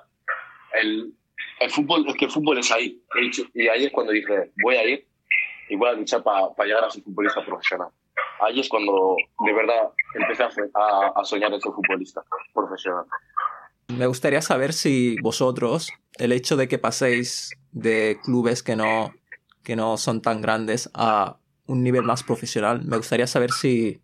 El, 0.72 1.12
el 1.60 1.70
fútbol, 1.70 2.04
es 2.08 2.14
que 2.16 2.24
el 2.26 2.30
fútbol 2.30 2.58
es 2.58 2.70
ahí. 2.72 3.02
Y 3.54 3.68
ahí 3.68 3.84
es 3.84 3.92
cuando 3.92 4.12
dije, 4.12 4.50
voy 4.62 4.76
a 4.76 4.84
ir 4.84 5.06
y 5.68 5.76
voy 5.76 5.88
a 5.88 5.92
luchar 5.92 6.22
para 6.22 6.48
llegar 6.64 6.84
a 6.84 6.90
ser 6.90 7.02
futbolista 7.02 7.44
profesional. 7.44 7.88
Ahí 8.40 8.58
es 8.60 8.68
cuando 8.70 9.16
de 9.44 9.52
verdad 9.52 9.90
empecé 10.14 10.42
a, 10.44 10.48
a- 10.74 11.12
a 11.14 11.24
soñar 11.24 11.52
en 11.52 11.60
ser 11.60 11.72
futbolista 11.72 12.22
profesional. 12.54 13.04
Me 13.96 14.06
gustaría 14.06 14.42
saber 14.42 14.72
si 14.72 15.16
vosotros, 15.20 15.90
el 16.18 16.32
hecho 16.32 16.56
de 16.56 16.68
que 16.68 16.78
paséis 16.78 17.50
de 17.72 18.18
clubes 18.24 18.62
que 18.62 18.76
no, 18.76 19.12
que 19.62 19.76
no 19.76 19.96
son 19.96 20.22
tan 20.22 20.40
grandes 20.40 20.90
a 20.94 21.38
un 21.66 21.82
nivel 21.82 22.02
más 22.02 22.22
profesional, 22.22 22.82
me 22.84 22.96
gustaría 22.96 23.26
saber 23.26 23.50
si, 23.50 24.00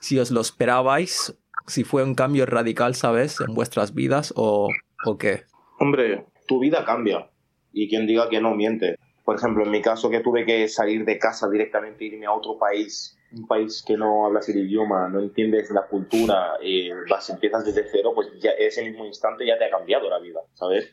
si 0.00 0.18
os 0.18 0.30
lo 0.30 0.40
esperabais, 0.40 1.36
si 1.66 1.84
fue 1.84 2.02
un 2.02 2.14
cambio 2.14 2.46
radical, 2.46 2.94
¿sabes?, 2.94 3.40
en 3.40 3.54
vuestras 3.54 3.94
vidas 3.94 4.32
o, 4.36 4.68
o 5.04 5.18
qué. 5.18 5.44
Hombre, 5.78 6.26
tu 6.46 6.60
vida 6.60 6.84
cambia 6.84 7.30
y 7.72 7.88
quien 7.88 8.06
diga 8.06 8.28
que 8.28 8.40
no 8.40 8.54
miente. 8.54 8.96
Por 9.24 9.36
ejemplo, 9.36 9.64
en 9.64 9.70
mi 9.70 9.80
caso 9.80 10.10
que 10.10 10.20
tuve 10.20 10.44
que 10.44 10.68
salir 10.68 11.04
de 11.04 11.18
casa 11.18 11.48
directamente, 11.48 12.04
irme 12.04 12.26
a 12.26 12.32
otro 12.32 12.58
país, 12.58 13.13
un 13.36 13.46
país 13.46 13.82
que 13.86 13.96
no 13.96 14.26
hablas 14.26 14.48
el 14.48 14.58
idioma, 14.58 15.08
no 15.08 15.20
entiendes 15.20 15.70
la 15.70 15.86
cultura, 15.86 16.54
eh, 16.62 16.90
vas, 17.08 17.28
empiezas 17.30 17.64
desde 17.64 17.84
cero, 17.90 18.12
pues 18.14 18.28
ya 18.40 18.50
ese 18.50 18.84
mismo 18.84 19.04
instante 19.04 19.46
ya 19.46 19.58
te 19.58 19.64
ha 19.64 19.70
cambiado 19.70 20.08
la 20.08 20.18
vida, 20.18 20.40
¿sabes? 20.54 20.92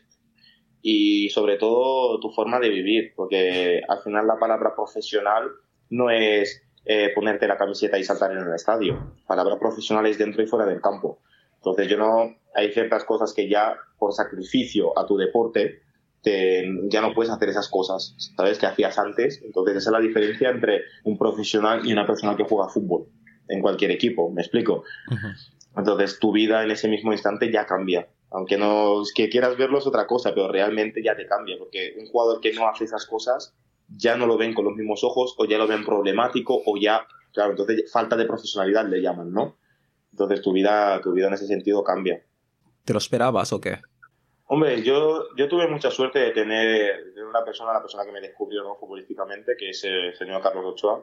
Y 0.80 1.28
sobre 1.30 1.56
todo 1.56 2.18
tu 2.20 2.30
forma 2.30 2.58
de 2.58 2.68
vivir, 2.68 3.12
porque 3.14 3.82
al 3.88 4.02
final 4.02 4.26
la 4.26 4.38
palabra 4.38 4.74
profesional 4.74 5.48
no 5.90 6.10
es 6.10 6.62
eh, 6.84 7.12
ponerte 7.14 7.46
la 7.46 7.56
camiseta 7.56 7.98
y 7.98 8.04
saltar 8.04 8.32
en 8.32 8.38
el 8.38 8.54
estadio. 8.54 8.94
La 8.94 9.26
palabra 9.26 9.58
profesional 9.58 10.06
es 10.06 10.18
dentro 10.18 10.42
y 10.42 10.46
fuera 10.46 10.66
del 10.66 10.80
campo. 10.80 11.20
Entonces 11.56 11.86
yo 11.86 11.96
no, 11.96 12.34
hay 12.54 12.72
ciertas 12.72 13.04
cosas 13.04 13.32
que 13.32 13.48
ya 13.48 13.76
por 13.98 14.12
sacrificio 14.12 14.98
a 14.98 15.06
tu 15.06 15.16
deporte 15.16 15.82
te- 16.22 16.64
ya 16.88 17.00
no 17.00 17.12
puedes 17.14 17.32
hacer 17.32 17.48
esas 17.48 17.68
cosas, 17.68 18.14
¿sabes? 18.36 18.58
Que 18.58 18.66
hacías 18.66 18.98
antes. 18.98 19.42
Entonces 19.44 19.76
esa 19.76 19.90
es 19.90 19.92
la 19.92 20.00
diferencia 20.00 20.50
entre 20.50 20.82
un 21.04 21.18
profesional 21.18 21.86
y 21.86 21.92
una 21.92 22.06
persona 22.06 22.36
que 22.36 22.44
juega 22.44 22.68
fútbol 22.68 23.06
en 23.48 23.60
cualquier 23.60 23.90
equipo, 23.90 24.30
¿me 24.30 24.40
explico? 24.42 24.84
Entonces 25.76 26.18
tu 26.18 26.32
vida 26.32 26.62
en 26.64 26.70
ese 26.70 26.88
mismo 26.88 27.12
instante 27.12 27.50
ya 27.50 27.66
cambia. 27.66 28.08
Aunque 28.30 28.56
no 28.56 29.02
es 29.02 29.12
que 29.14 29.28
quieras 29.28 29.56
verlo 29.58 29.78
es 29.78 29.86
otra 29.86 30.06
cosa, 30.06 30.32
pero 30.34 30.50
realmente 30.50 31.02
ya 31.02 31.14
te 31.14 31.26
cambia, 31.26 31.56
porque 31.58 31.94
un 31.98 32.06
jugador 32.06 32.40
que 32.40 32.52
no 32.54 32.66
hace 32.68 32.84
esas 32.84 33.04
cosas 33.06 33.54
ya 33.94 34.16
no 34.16 34.26
lo 34.26 34.38
ven 34.38 34.54
con 34.54 34.64
los 34.64 34.74
mismos 34.74 35.04
ojos 35.04 35.34
o 35.36 35.44
ya 35.44 35.58
lo 35.58 35.66
ven 35.66 35.84
problemático 35.84 36.62
o 36.64 36.78
ya, 36.80 37.06
claro, 37.34 37.50
entonces 37.50 37.90
falta 37.92 38.16
de 38.16 38.24
profesionalidad 38.24 38.88
le 38.88 39.02
llaman, 39.02 39.32
¿no? 39.32 39.58
Entonces 40.12 40.40
tu 40.40 40.52
vida, 40.52 40.98
tu 41.02 41.12
vida 41.12 41.26
en 41.28 41.34
ese 41.34 41.46
sentido 41.46 41.84
cambia. 41.84 42.22
¿Te 42.84 42.92
lo 42.94 42.98
esperabas 42.98 43.52
o 43.52 43.60
qué? 43.60 43.80
Hombre, 44.54 44.82
yo, 44.82 45.34
yo 45.34 45.48
tuve 45.48 45.66
mucha 45.66 45.90
suerte 45.90 46.18
de 46.18 46.30
tener 46.32 47.14
de 47.14 47.24
una 47.24 47.42
persona, 47.42 47.72
la 47.72 47.80
persona 47.80 48.04
que 48.04 48.12
me 48.12 48.20
descubrió 48.20 48.62
¿no? 48.62 48.76
futbolísticamente, 48.76 49.56
que 49.58 49.70
es 49.70 49.82
el 49.82 50.14
señor 50.14 50.42
Carlos 50.42 50.66
Ochoa, 50.66 51.02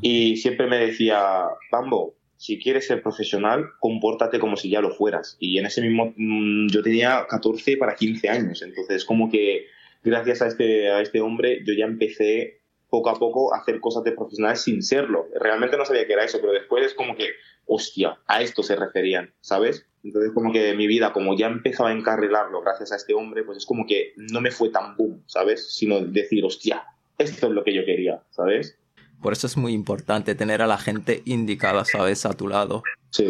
y 0.00 0.38
siempre 0.38 0.66
me 0.66 0.78
decía, 0.78 1.48
Bambo, 1.70 2.14
si 2.38 2.58
quieres 2.58 2.86
ser 2.86 3.02
profesional, 3.02 3.66
compórtate 3.78 4.38
como 4.38 4.56
si 4.56 4.70
ya 4.70 4.80
lo 4.80 4.88
fueras. 4.88 5.36
Y 5.38 5.58
en 5.58 5.66
ese 5.66 5.82
mismo, 5.82 6.14
mm, 6.16 6.68
yo 6.68 6.82
tenía 6.82 7.26
14 7.28 7.76
para 7.76 7.94
15 7.94 8.26
años, 8.30 8.62
entonces 8.62 9.04
como 9.04 9.30
que 9.30 9.66
gracias 10.02 10.40
a 10.40 10.46
este, 10.46 10.90
a 10.90 11.02
este 11.02 11.20
hombre 11.20 11.62
yo 11.66 11.74
ya 11.74 11.84
empecé 11.84 12.62
poco 12.88 13.10
a 13.10 13.18
poco 13.18 13.54
a 13.54 13.58
hacer 13.58 13.80
cosas 13.80 14.02
de 14.04 14.12
profesional 14.12 14.56
sin 14.56 14.82
serlo. 14.82 15.26
Realmente 15.38 15.76
no 15.76 15.84
sabía 15.84 16.06
que 16.06 16.14
era 16.14 16.24
eso, 16.24 16.40
pero 16.40 16.54
después 16.54 16.86
es 16.86 16.94
como 16.94 17.16
que, 17.16 17.32
hostia, 17.66 18.18
a 18.26 18.40
esto 18.40 18.62
se 18.62 18.76
referían, 18.76 19.34
¿sabes? 19.42 19.87
Entonces 20.02 20.32
como 20.32 20.52
que 20.52 20.74
mi 20.74 20.86
vida, 20.86 21.12
como 21.12 21.36
ya 21.36 21.46
empezaba 21.46 21.90
a 21.90 21.92
encarrilarlo 21.92 22.62
gracias 22.62 22.92
a 22.92 22.96
este 22.96 23.14
hombre, 23.14 23.42
pues 23.44 23.58
es 23.58 23.66
como 23.66 23.86
que 23.86 24.12
no 24.16 24.40
me 24.40 24.50
fue 24.50 24.70
tan 24.70 24.96
boom, 24.96 25.22
¿sabes? 25.26 25.74
Sino 25.74 26.00
decir, 26.00 26.44
hostia, 26.44 26.84
esto 27.18 27.48
es 27.48 27.52
lo 27.52 27.64
que 27.64 27.74
yo 27.74 27.84
quería, 27.84 28.22
¿sabes? 28.30 28.78
Por 29.20 29.32
eso 29.32 29.48
es 29.48 29.56
muy 29.56 29.72
importante 29.72 30.34
tener 30.34 30.62
a 30.62 30.66
la 30.66 30.78
gente 30.78 31.22
indicada, 31.24 31.84
¿sabes?, 31.84 32.24
a 32.24 32.34
tu 32.34 32.46
lado. 32.46 32.84
Sí, 33.10 33.26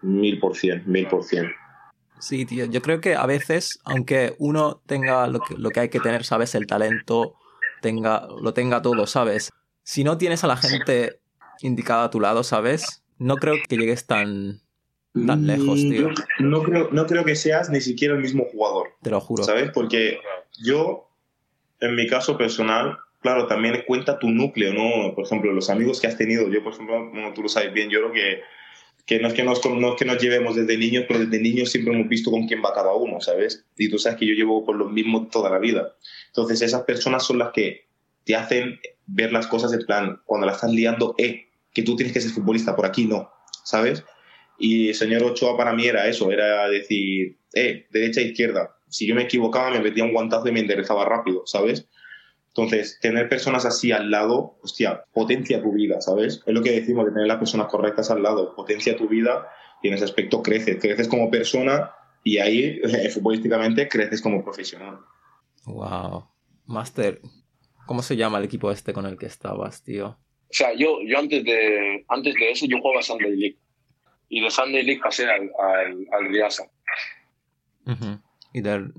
mil 0.00 0.40
por 0.40 0.56
cien, 0.56 0.82
mil 0.86 1.06
por 1.06 1.22
cien. 1.22 1.52
Sí, 2.18 2.46
tío, 2.46 2.64
yo 2.64 2.80
creo 2.80 3.00
que 3.00 3.14
a 3.14 3.26
veces, 3.26 3.80
aunque 3.84 4.34
uno 4.38 4.80
tenga 4.86 5.26
lo 5.26 5.40
que, 5.40 5.56
lo 5.58 5.70
que 5.70 5.80
hay 5.80 5.88
que 5.90 6.00
tener, 6.00 6.24
¿sabes? 6.24 6.54
El 6.54 6.66
talento, 6.66 7.34
tenga, 7.82 8.26
lo 8.40 8.54
tenga 8.54 8.80
todo, 8.80 9.06
¿sabes? 9.06 9.50
Si 9.82 10.04
no 10.04 10.16
tienes 10.16 10.44
a 10.44 10.46
la 10.46 10.56
gente 10.56 11.20
indicada 11.60 12.04
a 12.04 12.10
tu 12.10 12.20
lado, 12.20 12.44
¿sabes? 12.44 13.02
No 13.18 13.36
creo 13.36 13.56
que 13.68 13.76
llegues 13.76 14.06
tan, 14.06 14.61
tan 15.12 15.46
lejos, 15.46 15.78
Mm, 15.78 15.90
tío. 15.90 16.08
yo 16.10 16.14
No 16.40 16.62
creo, 16.62 16.88
no 16.92 17.06
creo 17.06 17.24
que 17.24 17.36
seas 17.36 17.70
ni 17.70 17.80
siquiera 17.80 18.14
el 18.14 18.20
mismo 18.20 18.44
jugador. 18.44 18.88
Te 19.02 19.10
lo 19.10 19.20
juro. 19.20 19.44
¿Sabes? 19.44 19.70
Porque 19.72 20.18
yo, 20.62 21.08
en 21.80 21.94
mi 21.94 22.06
caso 22.06 22.38
personal, 22.38 22.98
claro, 23.20 23.46
también 23.46 23.82
cuenta 23.86 24.18
tu 24.18 24.30
núcleo, 24.30 24.72
¿no? 24.72 25.14
Por 25.14 25.24
ejemplo, 25.24 25.52
los 25.52 25.70
amigos 25.70 26.00
que 26.00 26.06
has 26.06 26.16
tenido. 26.16 26.48
Yo, 26.48 26.62
por 26.62 26.72
ejemplo, 26.72 27.10
como 27.10 27.32
tú 27.34 27.42
lo 27.42 27.48
sabes 27.48 27.72
bien, 27.72 27.90
yo 27.90 28.00
creo 28.00 28.12
que, 28.12 28.40
que, 29.06 29.18
no, 29.20 29.28
es 29.28 29.34
que 29.34 29.42
nos, 29.42 29.64
no 29.64 29.90
es 29.90 29.96
que 29.96 30.04
nos 30.04 30.18
llevemos 30.18 30.56
desde 30.56 30.76
niños, 30.76 31.04
pero 31.06 31.20
desde 31.20 31.40
niños 31.40 31.70
siempre 31.70 31.94
hemos 31.94 32.08
visto 32.08 32.30
con 32.30 32.46
quién 32.46 32.62
va 32.64 32.72
cada 32.72 32.94
uno, 32.94 33.20
¿sabes? 33.20 33.64
Y 33.76 33.90
tú 33.90 33.98
sabes 33.98 34.18
que 34.18 34.26
yo 34.26 34.34
llevo 34.34 34.64
con 34.64 34.78
los 34.78 34.90
mismos 34.90 35.28
toda 35.30 35.50
la 35.50 35.58
vida. 35.58 35.94
Entonces, 36.28 36.62
esas 36.62 36.82
personas 36.82 37.24
son 37.24 37.38
las 37.38 37.52
que 37.52 37.86
te 38.24 38.34
hacen 38.36 38.80
ver 39.06 39.32
las 39.32 39.46
cosas 39.46 39.72
en 39.72 39.84
plan, 39.84 40.20
cuando 40.24 40.46
la 40.46 40.52
estás 40.52 40.70
liando, 40.70 41.14
eh, 41.18 41.48
que 41.74 41.82
tú 41.82 41.96
tienes 41.96 42.12
que 42.12 42.20
ser 42.20 42.30
futbolista, 42.30 42.76
por 42.76 42.86
aquí 42.86 43.06
no, 43.06 43.30
¿sabes? 43.64 44.04
Y 44.64 44.90
el 44.90 44.94
señor 44.94 45.24
Ochoa 45.24 45.56
para 45.56 45.72
mí 45.72 45.86
era 45.86 46.06
eso, 46.06 46.30
era 46.30 46.68
decir, 46.68 47.36
eh, 47.52 47.88
derecha 47.90 48.20
e 48.20 48.26
izquierda. 48.26 48.76
Si 48.88 49.08
yo 49.08 49.16
me 49.16 49.24
equivocaba, 49.24 49.72
me 49.72 49.80
metía 49.80 50.04
un 50.04 50.12
guantazo 50.12 50.46
y 50.46 50.52
me 50.52 50.60
enderezaba 50.60 51.04
rápido, 51.04 51.42
¿sabes? 51.46 51.88
Entonces, 52.46 53.00
tener 53.00 53.28
personas 53.28 53.64
así 53.64 53.90
al 53.90 54.12
lado, 54.12 54.60
hostia, 54.62 55.02
potencia 55.12 55.60
tu 55.60 55.72
vida, 55.72 56.00
¿sabes? 56.00 56.44
Es 56.46 56.54
lo 56.54 56.62
que 56.62 56.70
decimos, 56.70 57.06
de 57.06 57.10
tener 57.10 57.26
las 57.26 57.38
personas 57.38 57.66
correctas 57.66 58.12
al 58.12 58.22
lado, 58.22 58.54
potencia 58.54 58.96
tu 58.96 59.08
vida 59.08 59.48
y 59.82 59.88
en 59.88 59.94
ese 59.94 60.04
aspecto 60.04 60.44
creces. 60.44 60.78
Creces 60.80 61.08
como 61.08 61.28
persona 61.28 61.90
y 62.22 62.38
ahí, 62.38 62.80
futbolísticamente, 63.12 63.88
creces 63.88 64.22
como 64.22 64.44
profesional. 64.44 64.98
Wow. 65.66 66.28
Master, 66.66 67.20
¿cómo 67.84 68.00
se 68.02 68.14
llama 68.14 68.38
el 68.38 68.44
equipo 68.44 68.70
este 68.70 68.92
con 68.92 69.06
el 69.06 69.18
que 69.18 69.26
estabas, 69.26 69.82
tío? 69.82 70.06
O 70.06 70.54
sea, 70.54 70.72
yo, 70.72 70.98
yo 71.04 71.18
antes, 71.18 71.42
de, 71.42 72.04
antes 72.06 72.34
de 72.34 72.52
eso 72.52 72.66
yo 72.66 72.78
jugaba 72.80 73.02
Sunday 73.02 73.34
League. 73.34 73.58
Y 74.34 74.40
de 74.40 74.50
Sunday 74.50 74.82
League 74.82 75.02
pasé 75.02 75.30
al, 75.30 75.50
al, 75.58 76.06
al 76.10 76.28
Riasa. 76.28 76.64
Ujú. 77.84 78.18
Y 78.54 78.62
del 78.62 78.90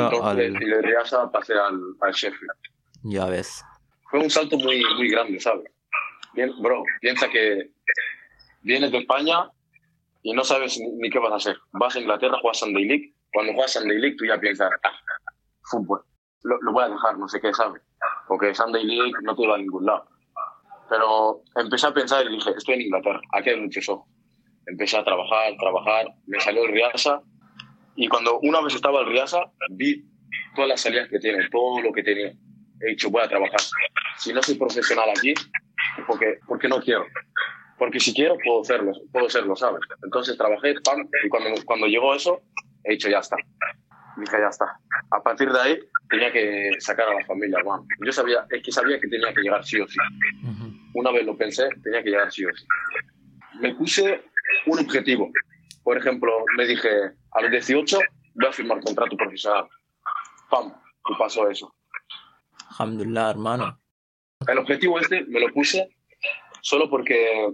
Entonces, 0.00 0.56
al... 0.56 0.60
y 0.60 0.66
de 0.66 0.82
Riasa 0.82 1.30
pasé 1.30 1.52
al, 1.52 1.78
al 2.00 2.12
Sheffield. 2.12 2.50
Ya 3.04 3.26
ves. 3.26 3.64
Fue 4.10 4.18
un 4.18 4.28
salto 4.28 4.56
muy, 4.56 4.82
muy 4.96 5.08
grande, 5.08 5.38
¿sabes? 5.38 5.70
Bien, 6.34 6.50
bro, 6.60 6.82
piensa 7.00 7.28
que 7.28 7.70
vienes 8.62 8.90
de 8.90 8.98
España 8.98 9.48
y 10.22 10.32
no 10.34 10.42
sabes 10.42 10.76
ni, 10.76 10.88
ni 10.94 11.10
qué 11.10 11.20
vas 11.20 11.30
a 11.30 11.36
hacer. 11.36 11.56
Vas 11.74 11.94
a 11.94 12.00
Inglaterra, 12.00 12.38
juegas 12.40 12.58
Sunday 12.58 12.84
League. 12.84 13.14
Cuando 13.32 13.52
juegas 13.52 13.74
Sunday 13.74 13.98
League 13.98 14.16
tú 14.18 14.26
ya 14.26 14.40
piensas, 14.40 14.68
ah, 14.82 14.98
fútbol. 15.70 16.02
Lo, 16.42 16.58
lo 16.60 16.72
voy 16.72 16.82
a 16.82 16.88
dejar, 16.88 17.16
no 17.18 17.28
sé 17.28 17.40
qué, 17.40 17.54
¿sabes? 17.54 17.80
Porque 18.26 18.52
Sunday 18.52 18.84
League 18.84 19.12
no 19.22 19.36
te 19.36 19.46
va 19.46 19.54
a 19.54 19.58
ningún 19.58 19.86
lado. 19.86 20.08
Pero 20.90 21.42
empecé 21.54 21.86
a 21.86 21.94
pensar 21.94 22.26
y 22.26 22.30
dije, 22.30 22.50
estoy 22.56 22.74
en 22.74 22.80
Inglaterra, 22.80 23.20
aquí 23.30 23.50
hay 23.50 23.60
muchos 23.60 23.88
ojos. 23.88 24.08
Empecé 24.66 24.96
a 24.96 25.04
trabajar, 25.04 25.52
trabajar, 25.58 26.06
me 26.26 26.40
salió 26.40 26.64
el 26.64 26.72
Riasa 26.72 27.20
y 27.96 28.08
cuando 28.08 28.38
una 28.40 28.60
vez 28.60 28.74
estaba 28.74 29.00
el 29.00 29.06
Riasa 29.06 29.50
vi 29.70 30.04
todas 30.54 30.68
las 30.68 30.80
salidas 30.80 31.08
que 31.08 31.18
tiene, 31.18 31.48
todo 31.50 31.80
lo 31.80 31.92
que 31.92 32.02
tenía. 32.02 32.32
He 32.80 32.90
dicho, 32.90 33.10
voy 33.10 33.22
a 33.22 33.28
trabajar. 33.28 33.60
Si 34.18 34.32
no 34.32 34.42
soy 34.42 34.56
profesional 34.56 35.10
aquí, 35.10 35.34
porque, 36.06 36.38
porque 36.46 36.68
no 36.68 36.80
quiero. 36.80 37.06
Porque 37.78 38.00
si 38.00 38.14
quiero, 38.14 38.36
puedo 38.44 38.64
serlo, 38.64 38.92
puedo 39.12 39.28
serlo, 39.28 39.56
¿sabes? 39.56 39.80
Entonces 40.04 40.36
trabajé, 40.36 40.74
pam, 40.84 41.08
y 41.24 41.28
cuando, 41.28 41.50
cuando 41.64 41.86
llegó 41.86 42.14
eso, 42.14 42.42
he 42.84 42.92
dicho, 42.92 43.08
ya 43.08 43.18
está. 43.18 43.36
Dije, 44.16 44.36
ya 44.38 44.48
está. 44.48 44.66
a 45.10 45.22
partir 45.22 45.50
de 45.50 45.60
ahí 45.60 45.80
tenía 46.08 46.30
que 46.30 46.70
sacar 46.78 47.08
a 47.08 47.14
la 47.14 47.24
familia, 47.24 47.58
hermano. 47.58 47.86
Yo 48.04 48.12
sabía, 48.12 48.44
es 48.50 48.62
que 48.62 48.70
sabía 48.70 49.00
que 49.00 49.08
tenía 49.08 49.32
que 49.32 49.40
llegar 49.40 49.64
sí 49.64 49.80
o 49.80 49.88
sí. 49.88 49.98
Ujú. 50.44 50.72
Una 50.94 51.10
vez 51.10 51.24
lo 51.24 51.36
pensé, 51.36 51.68
tenía 51.82 52.02
que 52.02 52.10
llegar 52.10 52.30
sí 52.30 52.44
o 52.44 52.54
sí. 52.54 52.64
Me 53.60 53.74
puse 53.74 54.22
un 54.66 54.78
objetivo. 54.78 55.30
Por 55.82 55.98
ejemplo, 55.98 56.44
me 56.56 56.66
dije, 56.66 56.88
a 57.32 57.42
los 57.42 57.50
18 57.50 57.98
voy 58.34 58.48
a 58.48 58.52
firmar 58.52 58.80
contrato 58.80 59.16
profesional. 59.16 59.68
¡Pam! 60.50 60.72
Y 61.08 61.14
pasó 61.18 61.48
eso. 61.50 61.74
Alhamdulillah, 62.78 63.30
hermano. 63.30 63.78
El 64.46 64.58
objetivo 64.58 64.98
este 64.98 65.24
me 65.24 65.40
lo 65.40 65.52
puse 65.52 65.88
solo 66.60 66.88
porque, 66.88 67.52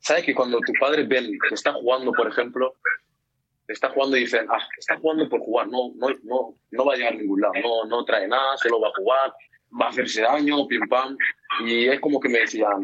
¿sabes 0.00 0.24
que 0.24 0.34
cuando 0.34 0.58
tus 0.60 0.78
padres 0.78 1.08
ven 1.08 1.38
que 1.48 1.54
está 1.54 1.72
jugando, 1.72 2.12
por 2.12 2.28
ejemplo, 2.28 2.74
está 3.68 3.90
jugando 3.90 4.16
y 4.16 4.20
dicen, 4.20 4.46
ah, 4.50 4.62
está 4.78 4.96
jugando 4.98 5.28
por 5.28 5.40
jugar, 5.40 5.68
no, 5.68 5.92
no, 5.96 6.08
no, 6.22 6.54
no 6.70 6.84
va 6.84 6.94
a 6.94 6.96
llegar 6.96 7.14
a 7.14 7.16
ningún 7.16 7.40
lado, 7.40 7.54
no, 7.62 7.84
no 7.84 8.04
trae 8.04 8.28
nada, 8.28 8.56
solo 8.58 8.80
va 8.80 8.88
a 8.88 8.92
jugar, 8.96 9.34
va 9.80 9.86
a 9.86 9.88
hacerse 9.88 10.22
daño, 10.22 10.66
pim 10.66 10.86
pam. 10.88 11.16
Y 11.64 11.86
es 11.86 12.00
como 12.00 12.20
que 12.20 12.28
me 12.28 12.40
decían, 12.40 12.80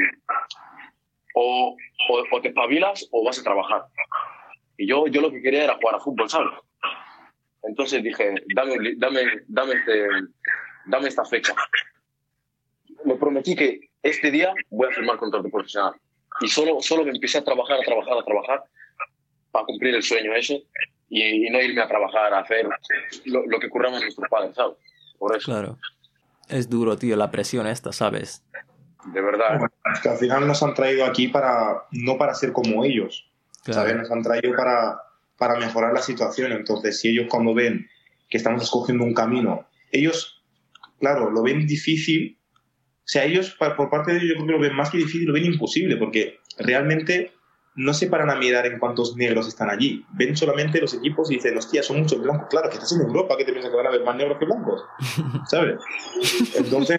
o, 1.34 1.76
o, 2.08 2.24
o 2.30 2.40
te 2.40 2.48
espabilas 2.48 3.08
o 3.10 3.24
vas 3.24 3.38
a 3.38 3.42
trabajar. 3.42 3.84
Y 4.76 4.86
yo, 4.86 5.06
yo 5.06 5.20
lo 5.20 5.30
que 5.30 5.42
quería 5.42 5.64
era 5.64 5.76
jugar 5.76 5.96
a 5.96 6.00
fútbol, 6.00 6.28
¿sabes? 6.28 6.48
Entonces 7.62 8.02
dije, 8.02 8.34
dame, 8.54 8.76
dame, 8.96 9.20
dame, 9.46 9.74
este, 9.74 10.08
dame 10.86 11.08
esta 11.08 11.24
fecha. 11.24 11.54
Me 13.04 13.14
prometí 13.16 13.54
que 13.54 13.90
este 14.02 14.30
día 14.30 14.52
voy 14.70 14.88
a 14.88 14.92
firmar 14.92 15.18
contrato 15.18 15.48
profesional. 15.50 15.94
Y 16.40 16.48
solo, 16.48 16.80
solo 16.80 17.04
me 17.04 17.10
empecé 17.10 17.38
a 17.38 17.44
trabajar, 17.44 17.78
a 17.78 17.82
trabajar, 17.82 18.18
a 18.18 18.24
trabajar 18.24 18.64
para 19.50 19.66
cumplir 19.66 19.94
el 19.94 20.02
sueño 20.02 20.34
ese 20.34 20.64
y, 21.08 21.46
y 21.46 21.50
no 21.50 21.60
irme 21.60 21.82
a 21.82 21.88
trabajar, 21.88 22.32
a 22.32 22.40
hacer 22.40 22.66
lo, 23.26 23.44
lo 23.46 23.58
que 23.58 23.68
curraban 23.68 24.00
nuestros 24.00 24.28
padres, 24.28 24.54
¿sabes? 24.54 24.76
Por 25.18 25.36
eso, 25.36 25.52
Claro. 25.52 25.78
Es 26.48 26.68
duro, 26.68 26.96
tío, 26.96 27.16
la 27.16 27.30
presión 27.30 27.66
esta, 27.66 27.92
¿sabes? 27.92 28.42
De 29.06 29.20
verdad. 29.20 29.58
Bueno, 29.58 29.74
es 29.92 30.00
que 30.00 30.08
al 30.08 30.18
final 30.18 30.46
nos 30.46 30.62
han 30.62 30.74
traído 30.74 31.04
aquí 31.04 31.28
para 31.28 31.84
no 31.92 32.18
para 32.18 32.34
ser 32.34 32.52
como 32.52 32.84
ellos, 32.84 33.30
¿sabes? 33.64 33.96
Nos 33.96 34.10
han 34.10 34.22
traído 34.22 34.54
para, 34.56 35.00
para 35.38 35.58
mejorar 35.58 35.92
la 35.92 36.02
situación. 36.02 36.52
Entonces, 36.52 37.00
si 37.00 37.08
ellos 37.08 37.26
cuando 37.28 37.54
ven 37.54 37.88
que 38.28 38.36
estamos 38.36 38.62
escogiendo 38.62 39.04
un 39.04 39.14
camino, 39.14 39.66
ellos, 39.90 40.42
claro, 40.98 41.30
lo 41.30 41.42
ven 41.42 41.66
difícil. 41.66 42.38
O 42.98 43.12
sea, 43.12 43.24
ellos, 43.24 43.56
por 43.58 43.90
parte 43.90 44.12
de 44.12 44.18
ellos, 44.18 44.28
yo 44.30 44.34
creo 44.34 44.46
que 44.46 44.52
lo 44.52 44.60
ven 44.60 44.76
más 44.76 44.90
que 44.90 44.98
difícil, 44.98 45.26
lo 45.26 45.32
ven 45.32 45.46
imposible, 45.46 45.96
porque 45.96 46.38
realmente 46.58 47.32
no 47.74 47.94
se 47.94 48.08
paran 48.08 48.30
a 48.30 48.36
mirar 48.36 48.66
en 48.66 48.78
cuántos 48.78 49.16
negros 49.16 49.48
están 49.48 49.70
allí. 49.70 50.04
Ven 50.12 50.36
solamente 50.36 50.80
los 50.80 50.94
equipos 50.94 51.30
y 51.30 51.34
dicen, 51.34 51.56
hostia, 51.56 51.82
son 51.82 52.00
muchos 52.00 52.20
blancos. 52.22 52.48
Claro, 52.50 52.68
que 52.68 52.74
estás 52.74 52.92
en 52.92 53.00
Europa, 53.00 53.36
¿qué 53.36 53.44
te 53.44 53.52
piensas 53.52 53.70
que 53.70 53.76
van 53.76 53.86
a 53.86 53.88
haber 53.88 54.04
más 54.04 54.16
negros 54.16 54.38
que 54.38 54.44
blancos? 54.44 54.84
¿Sabes? 55.50 55.80
Entonces, 56.56 56.98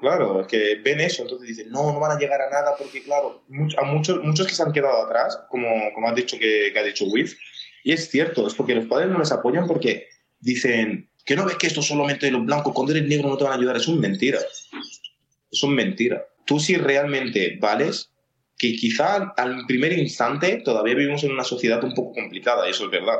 Claro, 0.00 0.40
es 0.40 0.46
que 0.46 0.76
ven 0.82 1.00
eso, 1.00 1.22
entonces 1.22 1.48
dicen, 1.48 1.70
no, 1.70 1.92
no 1.92 2.00
van 2.00 2.16
a 2.16 2.18
llegar 2.18 2.40
a 2.40 2.48
nada 2.48 2.74
porque, 2.78 3.02
claro, 3.02 3.44
a 3.76 3.84
muchos, 3.84 4.24
muchos 4.24 4.46
que 4.46 4.54
se 4.54 4.62
han 4.62 4.72
quedado 4.72 5.04
atrás, 5.04 5.38
como, 5.50 5.68
como 5.94 6.08
has 6.08 6.14
dicho 6.14 6.38
que, 6.38 6.72
ha 6.74 6.82
dicho 6.82 7.04
Wiz, 7.04 7.36
y 7.84 7.92
es 7.92 8.08
cierto, 8.08 8.46
es 8.46 8.54
porque 8.54 8.74
los 8.74 8.86
padres 8.86 9.10
no 9.10 9.18
les 9.18 9.30
apoyan 9.30 9.66
porque 9.66 10.08
dicen, 10.40 11.10
que 11.26 11.36
no 11.36 11.44
ves 11.44 11.56
que 11.56 11.66
esto 11.66 11.82
solamente 11.82 12.26
de 12.26 12.32
los 12.32 12.46
blancos, 12.46 12.72
cuando 12.72 12.92
eres 12.92 13.06
negro 13.06 13.28
no 13.28 13.36
te 13.36 13.44
van 13.44 13.52
a 13.52 13.56
ayudar, 13.56 13.76
es 13.76 13.88
un 13.88 14.00
mentira. 14.00 14.38
Es 15.50 15.62
un 15.62 15.74
mentira. 15.74 16.24
Tú 16.46 16.58
si 16.58 16.76
realmente 16.76 17.58
vales, 17.60 18.10
que 18.56 18.72
quizá 18.72 19.32
al 19.36 19.66
primer 19.66 19.92
instante 19.92 20.62
todavía 20.64 20.94
vivimos 20.94 21.24
en 21.24 21.32
una 21.32 21.44
sociedad 21.44 21.84
un 21.84 21.94
poco 21.94 22.14
complicada, 22.14 22.66
y 22.66 22.70
eso 22.70 22.86
es 22.86 22.90
verdad, 22.90 23.18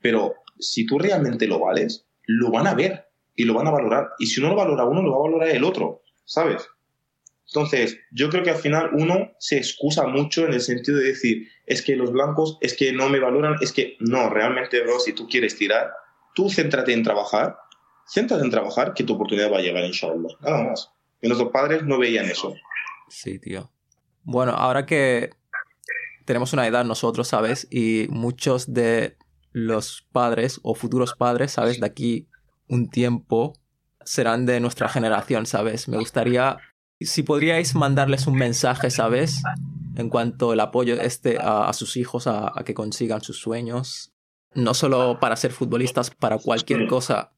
pero 0.00 0.34
si 0.58 0.86
tú 0.86 0.98
realmente 0.98 1.46
lo 1.46 1.58
vales, 1.58 2.06
lo 2.26 2.50
van 2.50 2.66
a 2.66 2.74
ver 2.74 3.06
y 3.36 3.44
lo 3.44 3.54
van 3.54 3.66
a 3.66 3.70
valorar. 3.70 4.10
Y 4.18 4.26
si 4.26 4.40
no 4.40 4.48
lo 4.48 4.56
valora 4.56 4.84
uno, 4.84 5.02
lo 5.02 5.10
va 5.10 5.16
a 5.18 5.30
valorar 5.30 5.48
el 5.50 5.64
otro, 5.64 6.02
¿sabes? 6.24 6.68
Entonces, 7.46 7.98
yo 8.10 8.30
creo 8.30 8.42
que 8.42 8.50
al 8.50 8.56
final 8.56 8.90
uno 8.94 9.32
se 9.38 9.58
excusa 9.58 10.06
mucho 10.06 10.46
en 10.46 10.54
el 10.54 10.62
sentido 10.62 10.98
de 10.98 11.08
decir, 11.08 11.48
es 11.66 11.82
que 11.82 11.96
los 11.96 12.10
blancos, 12.10 12.56
es 12.62 12.74
que 12.74 12.92
no 12.92 13.10
me 13.10 13.20
valoran, 13.20 13.56
es 13.60 13.72
que 13.72 13.96
no, 14.00 14.30
realmente, 14.30 14.80
bro, 14.82 14.98
si 14.98 15.12
tú 15.12 15.28
quieres 15.28 15.56
tirar, 15.56 15.92
tú 16.34 16.48
céntrate 16.48 16.94
en 16.94 17.02
trabajar, 17.02 17.58
céntrate 18.06 18.42
en 18.44 18.50
trabajar, 18.50 18.94
que 18.94 19.04
tu 19.04 19.14
oportunidad 19.14 19.52
va 19.52 19.58
a 19.58 19.62
llegar, 19.62 19.84
inshallah. 19.84 20.34
Nada 20.40 20.64
más. 20.64 20.90
Y 21.20 21.28
nuestros 21.28 21.52
padres 21.52 21.84
no 21.84 21.98
veían 21.98 22.24
eso. 22.24 22.54
Sí, 23.08 23.38
tío. 23.38 23.70
Bueno, 24.22 24.52
ahora 24.52 24.86
que 24.86 25.30
tenemos 26.24 26.54
una 26.54 26.66
edad 26.66 26.84
nosotros, 26.84 27.28
¿sabes? 27.28 27.68
Y 27.70 28.06
muchos 28.08 28.72
de 28.72 29.18
los 29.52 30.06
padres 30.10 30.58
o 30.62 30.74
futuros 30.74 31.14
padres, 31.18 31.52
¿sabes? 31.52 31.80
De 31.80 31.86
aquí 31.86 32.28
un 32.68 32.88
tiempo 32.88 33.52
serán 34.04 34.46
de 34.46 34.60
nuestra 34.60 34.88
generación, 34.88 35.46
¿sabes? 35.46 35.88
Me 35.88 35.98
gustaría, 35.98 36.58
si 37.00 37.22
podríais 37.22 37.74
mandarles 37.74 38.26
un 38.26 38.34
mensaje, 38.34 38.90
¿sabes? 38.90 39.42
En 39.96 40.08
cuanto 40.08 40.52
al 40.52 40.60
apoyo 40.60 41.00
este 41.00 41.38
a, 41.38 41.68
a 41.68 41.72
sus 41.72 41.96
hijos, 41.96 42.26
a, 42.26 42.52
a 42.54 42.64
que 42.64 42.74
consigan 42.74 43.20
sus 43.20 43.38
sueños. 43.38 44.12
No 44.54 44.74
solo 44.74 45.18
para 45.18 45.36
ser 45.36 45.52
futbolistas, 45.52 46.10
para 46.10 46.38
cualquier 46.38 46.86
cosa. 46.86 47.32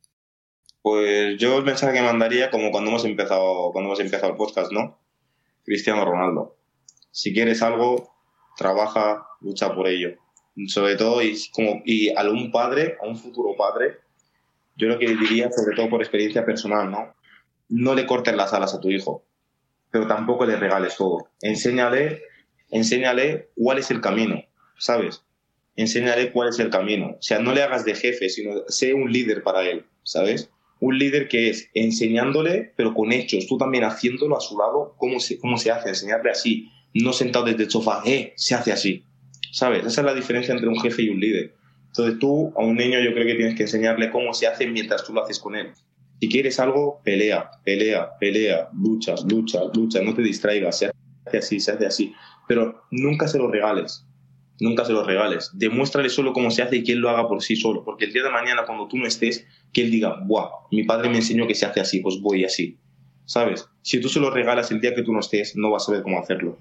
Pues 0.82 1.38
yo 1.38 1.58
el 1.58 1.64
mensaje 1.64 1.94
que 1.94 2.02
mandaría, 2.02 2.50
como 2.50 2.70
cuando 2.70 2.90
hemos 2.90 3.04
empezado, 3.04 3.70
cuando 3.72 3.88
hemos 3.88 4.00
empezado 4.00 4.32
el 4.32 4.36
podcast, 4.36 4.72
¿no? 4.72 5.00
Cristiano 5.64 6.04
Ronaldo. 6.04 6.58
Si 7.10 7.32
quieres 7.32 7.62
algo, 7.62 8.14
trabaja, 8.56 9.26
lucha 9.40 9.74
por 9.74 9.88
ello. 9.88 10.10
Sobre 10.66 10.96
todo, 10.96 11.22
y, 11.22 11.36
como, 11.52 11.82
y 11.84 12.14
a 12.14 12.22
un 12.28 12.52
padre, 12.52 12.96
a 13.02 13.06
un 13.06 13.16
futuro 13.16 13.56
padre, 13.56 13.98
yo 14.76 14.88
lo 14.88 14.98
que 14.98 15.08
diría, 15.08 15.50
sobre 15.50 15.76
todo 15.76 15.88
por 15.88 16.00
experiencia 16.00 16.44
personal, 16.44 16.90
¿no? 16.90 17.14
No 17.68 17.94
le 17.94 18.06
cortes 18.06 18.34
las 18.34 18.52
alas 18.52 18.74
a 18.74 18.80
tu 18.80 18.90
hijo, 18.90 19.24
pero 19.90 20.06
tampoco 20.06 20.44
le 20.46 20.56
regales 20.56 20.96
todo. 20.96 21.28
Enséñale, 21.40 22.22
enséñale 22.70 23.50
cuál 23.54 23.78
es 23.78 23.90
el 23.90 24.00
camino, 24.00 24.42
¿sabes? 24.78 25.22
Enséñale 25.76 26.32
cuál 26.32 26.48
es 26.48 26.58
el 26.58 26.70
camino. 26.70 27.16
O 27.18 27.22
sea, 27.22 27.38
no 27.38 27.52
le 27.52 27.62
hagas 27.62 27.84
de 27.84 27.94
jefe, 27.94 28.28
sino 28.28 28.62
sé 28.68 28.94
un 28.94 29.12
líder 29.12 29.42
para 29.42 29.62
él, 29.62 29.86
¿sabes? 30.02 30.50
Un 30.80 30.98
líder 30.98 31.28
que 31.28 31.50
es 31.50 31.70
enseñándole, 31.74 32.72
pero 32.76 32.94
con 32.94 33.12
hechos, 33.12 33.46
tú 33.46 33.56
también 33.56 33.84
haciéndolo 33.84 34.36
a 34.36 34.40
su 34.40 34.58
lado, 34.58 34.94
cómo 34.98 35.20
se, 35.20 35.38
cómo 35.38 35.56
se 35.56 35.70
hace, 35.70 35.90
enseñarle 35.90 36.30
así, 36.30 36.68
no 36.92 37.12
sentado 37.12 37.46
desde 37.46 37.64
el 37.64 37.70
sofá, 37.70 38.02
eh, 38.04 38.34
se 38.36 38.54
hace 38.54 38.72
así, 38.72 39.04
¿sabes? 39.52 39.86
Esa 39.86 40.00
es 40.00 40.04
la 40.04 40.14
diferencia 40.14 40.52
entre 40.52 40.68
un 40.68 40.78
jefe 40.80 41.02
y 41.02 41.08
un 41.08 41.20
líder. 41.20 41.54
Entonces 41.96 42.18
tú 42.18 42.52
a 42.56 42.64
un 42.64 42.74
niño 42.74 42.98
yo 42.98 43.12
creo 43.14 43.24
que 43.24 43.36
tienes 43.36 43.54
que 43.54 43.62
enseñarle 43.62 44.10
cómo 44.10 44.34
se 44.34 44.48
hace 44.48 44.66
mientras 44.66 45.04
tú 45.04 45.12
lo 45.12 45.22
haces 45.22 45.38
con 45.38 45.54
él. 45.54 45.70
Si 46.20 46.28
quieres 46.28 46.58
algo, 46.58 47.00
pelea, 47.04 47.48
pelea, 47.64 48.18
pelea, 48.18 48.68
lucha, 48.72 49.14
lucha, 49.24 49.60
lucha, 49.72 50.02
no 50.02 50.12
te 50.12 50.22
distraigas, 50.22 50.76
se 50.76 50.90
hace 51.24 51.38
así, 51.38 51.60
se 51.60 51.70
hace 51.70 51.86
así, 51.86 52.12
pero 52.48 52.82
nunca 52.90 53.28
se 53.28 53.38
lo 53.38 53.48
regales, 53.48 54.04
nunca 54.58 54.84
se 54.84 54.92
lo 54.92 55.04
regales. 55.04 55.52
Demuéstrale 55.54 56.08
solo 56.08 56.32
cómo 56.32 56.50
se 56.50 56.62
hace 56.62 56.78
y 56.78 56.82
que 56.82 56.92
él 56.92 56.98
lo 56.98 57.10
haga 57.10 57.28
por 57.28 57.40
sí 57.44 57.54
solo, 57.54 57.84
porque 57.84 58.06
el 58.06 58.12
día 58.12 58.24
de 58.24 58.30
mañana 58.30 58.64
cuando 58.66 58.88
tú 58.88 58.96
no 58.96 59.06
estés, 59.06 59.46
que 59.72 59.82
él 59.82 59.92
diga, 59.92 60.18
buah, 60.26 60.48
mi 60.72 60.82
padre 60.82 61.08
me 61.08 61.18
enseñó 61.18 61.46
que 61.46 61.54
se 61.54 61.64
hace 61.64 61.78
así, 61.78 62.00
pues 62.00 62.18
voy 62.20 62.44
así, 62.44 62.76
¿sabes? 63.24 63.68
Si 63.82 64.00
tú 64.00 64.08
se 64.08 64.18
lo 64.18 64.30
regalas 64.30 64.72
el 64.72 64.80
día 64.80 64.96
que 64.96 65.02
tú 65.02 65.12
no 65.12 65.20
estés, 65.20 65.54
no 65.54 65.70
vas 65.70 65.84
a 65.84 65.86
saber 65.86 66.02
cómo 66.02 66.18
hacerlo. 66.18 66.58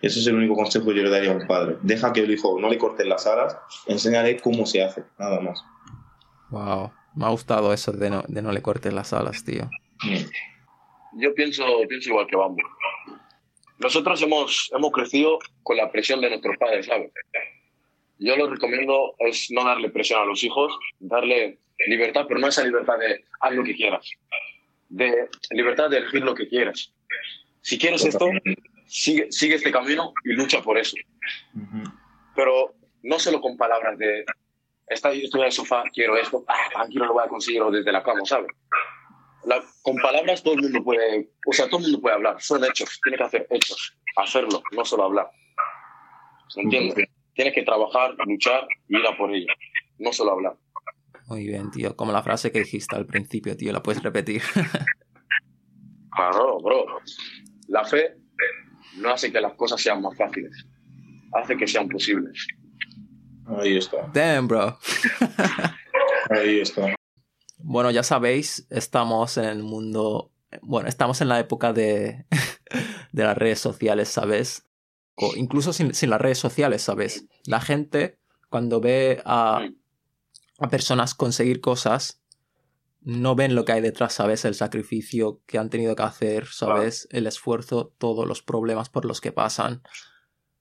Ese 0.00 0.20
es 0.20 0.26
el 0.26 0.36
único 0.36 0.54
consejo 0.54 0.86
que 0.86 0.96
yo 0.96 1.02
le 1.02 1.10
daría 1.10 1.32
a 1.32 1.36
un 1.36 1.46
padre. 1.46 1.76
Deja 1.82 2.12
que 2.12 2.20
el 2.20 2.30
hijo 2.30 2.58
no 2.60 2.68
le 2.68 2.78
corten 2.78 3.08
las 3.08 3.26
alas, 3.26 3.56
enséñale 3.86 4.38
cómo 4.38 4.64
se 4.64 4.82
hace, 4.82 5.02
nada 5.18 5.40
más. 5.40 5.64
Wow. 6.50 6.92
Me 7.14 7.26
ha 7.26 7.30
gustado 7.30 7.72
eso 7.72 7.92
de 7.92 8.10
no, 8.10 8.22
de 8.28 8.42
no 8.42 8.52
le 8.52 8.62
cortes 8.62 8.92
las 8.92 9.12
alas, 9.12 9.44
tío. 9.44 9.68
Mm. 10.04 11.20
Yo 11.20 11.34
pienso, 11.34 11.64
pienso 11.88 12.10
igual 12.10 12.26
que 12.28 12.36
Bambo. 12.36 12.62
Nosotros 13.78 14.22
hemos, 14.22 14.70
hemos 14.72 14.92
crecido 14.92 15.38
con 15.62 15.76
la 15.76 15.90
presión 15.90 16.20
de 16.20 16.28
nuestros 16.28 16.56
padres, 16.58 16.86
¿sabes? 16.86 17.10
Yo 18.18 18.36
lo 18.36 18.48
recomiendo 18.48 19.14
es 19.18 19.50
no 19.50 19.64
darle 19.64 19.90
presión 19.90 20.20
a 20.20 20.24
los 20.24 20.42
hijos, 20.44 20.72
darle 20.98 21.58
libertad, 21.86 22.26
pero 22.28 22.40
no 22.40 22.48
esa 22.48 22.64
libertad 22.64 22.98
de 22.98 23.24
haz 23.40 23.52
lo 23.52 23.64
que 23.64 23.74
quieras, 23.74 24.10
de 24.88 25.28
libertad 25.50 25.90
de 25.90 25.98
elegir 25.98 26.22
lo 26.22 26.34
que 26.34 26.48
quieras. 26.48 26.92
Si 27.62 27.78
quieres 27.78 28.04
esto, 28.04 28.28
sigue, 28.88 29.30
sigue 29.30 29.54
este 29.56 29.70
camino 29.70 30.12
y 30.24 30.32
lucha 30.32 30.60
por 30.62 30.78
eso. 30.78 30.96
Ujú. 31.54 31.84
Pero 32.34 32.74
no 33.02 33.18
solo 33.18 33.40
con 33.40 33.56
palabras 33.56 33.96
de 33.98 34.24
estoy, 34.88 35.24
estoy 35.24 35.40
en 35.40 35.46
el 35.46 35.52
sofá, 35.52 35.84
quiero 35.92 36.16
esto, 36.16 36.44
ah, 36.48 36.68
tranquilo, 36.72 37.06
lo 37.06 37.12
voy 37.14 37.24
a 37.24 37.28
conseguir 37.28 37.62
o 37.62 37.70
desde 37.70 37.92
la 37.92 38.02
cama, 38.02 38.20
¿sabes? 38.24 38.48
La- 39.44 39.62
con 39.82 39.96
palabras 39.98 40.42
todo 40.42 40.54
el 40.54 40.62
mundo 40.62 40.82
puede, 40.82 41.30
o 41.46 41.52
sea, 41.52 41.66
todo 41.68 41.78
el 41.78 41.84
mundo 41.84 42.00
puede 42.00 42.16
hablar, 42.16 42.40
son 42.40 42.64
hechos, 42.64 42.98
tiene 43.02 43.16
que 43.18 43.24
hacer 43.24 43.46
hechos, 43.50 43.96
hacerlo, 44.16 44.62
no 44.72 44.84
solo 44.84 45.04
hablar. 45.04 45.30
¿Se 46.48 46.60
entiende? 46.62 47.10
Tienes 47.34 47.54
que 47.54 47.62
trabajar, 47.62 48.14
luchar 48.26 48.66
y 48.88 48.98
ir 48.98 49.06
a 49.06 49.16
por 49.16 49.32
ello, 49.32 49.52
no 49.98 50.12
solo 50.12 50.32
hablar. 50.32 50.56
Muy 51.28 51.46
bien, 51.46 51.70
tío. 51.70 51.94
Como 51.94 52.10
la 52.10 52.22
frase 52.22 52.50
que 52.50 52.60
dijiste 52.60 52.96
al 52.96 53.04
principio, 53.04 53.54
tío. 53.54 53.70
¿La 53.70 53.82
puedes 53.82 54.02
repetir? 54.02 54.42
Claro, 56.16 56.58
bro. 56.58 56.86
La 57.68 57.84
fe 57.84 58.16
no 59.00 59.10
hace 59.10 59.32
que 59.32 59.40
las 59.40 59.54
cosas 59.54 59.80
sean 59.80 60.02
más 60.02 60.16
fáciles, 60.16 60.66
hace 61.32 61.56
que 61.56 61.66
sean 61.66 61.88
posibles. 61.88 62.46
Ahí 63.46 63.76
está, 63.78 64.10
Damn, 64.12 64.46
bro. 64.46 64.78
ahí 66.30 66.60
está. 66.60 66.94
Bueno, 67.58 67.90
ya 67.90 68.02
sabéis, 68.02 68.66
estamos 68.70 69.36
en 69.36 69.44
el 69.44 69.62
mundo. 69.62 70.32
Bueno, 70.62 70.88
estamos 70.88 71.20
en 71.20 71.28
la 71.28 71.40
época 71.40 71.72
de, 71.72 72.26
de 73.12 73.24
las 73.24 73.36
redes 73.36 73.58
sociales, 73.58 74.08
¿sabes? 74.08 74.64
O 75.14 75.34
incluso 75.36 75.72
sin, 75.72 75.94
sin, 75.94 76.10
las 76.10 76.20
redes 76.20 76.38
sociales, 76.38 76.82
¿sabes? 76.82 77.26
La 77.44 77.60
gente, 77.60 78.18
cuando 78.48 78.80
ve 78.80 79.20
a, 79.24 79.68
a 80.58 80.68
personas 80.68 81.14
conseguir 81.14 81.60
cosas, 81.60 82.20
no 83.08 83.34
ven 83.34 83.54
lo 83.54 83.64
que 83.64 83.72
hay 83.72 83.80
detrás, 83.80 84.12
¿sabes? 84.12 84.44
El 84.44 84.54
sacrificio 84.54 85.40
que 85.46 85.56
han 85.56 85.70
tenido 85.70 85.96
que 85.96 86.02
hacer, 86.02 86.44
¿sabes? 86.44 87.08
El 87.10 87.26
esfuerzo, 87.26 87.94
todos 87.96 88.28
los 88.28 88.42
problemas 88.42 88.90
por 88.90 89.06
los 89.06 89.22
que 89.22 89.32
pasan, 89.32 89.80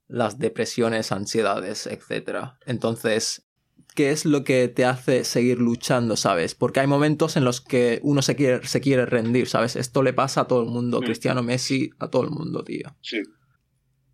las 0.08 0.40
depresiones, 0.40 1.12
ansiedades, 1.12 1.88
etc. 1.88 2.54
Entonces, 2.66 3.50
¿qué 3.96 4.12
es 4.12 4.24
lo 4.24 4.46
que 4.46 4.70
te 4.70 4.86
hace 4.86 5.26
seguir 5.26 5.60
luchando, 5.60 6.16
¿sabes? 6.16 6.56
Porque 6.56 6.80
hay 6.80 6.88
momentos 6.88 7.36
en 7.36 7.44
los 7.44 7.60
que 7.60 8.00
uno 8.02 8.22
se 8.22 8.38
quiere, 8.38 8.66
se 8.66 8.80
quiere 8.80 9.06
rendir, 9.06 9.50
¿sabes? 9.50 9.76
Esto 9.76 10.02
le 10.02 10.14
pasa 10.14 10.42
a 10.42 10.48
todo 10.48 10.64
el 10.64 10.70
mundo, 10.70 11.02
Cristiano 11.02 11.44
Messi, 11.44 11.90
a 12.00 12.10
todo 12.10 12.24
el 12.24 12.30
mundo, 12.30 12.64
tío. 12.64 12.96
Sí. 13.02 13.22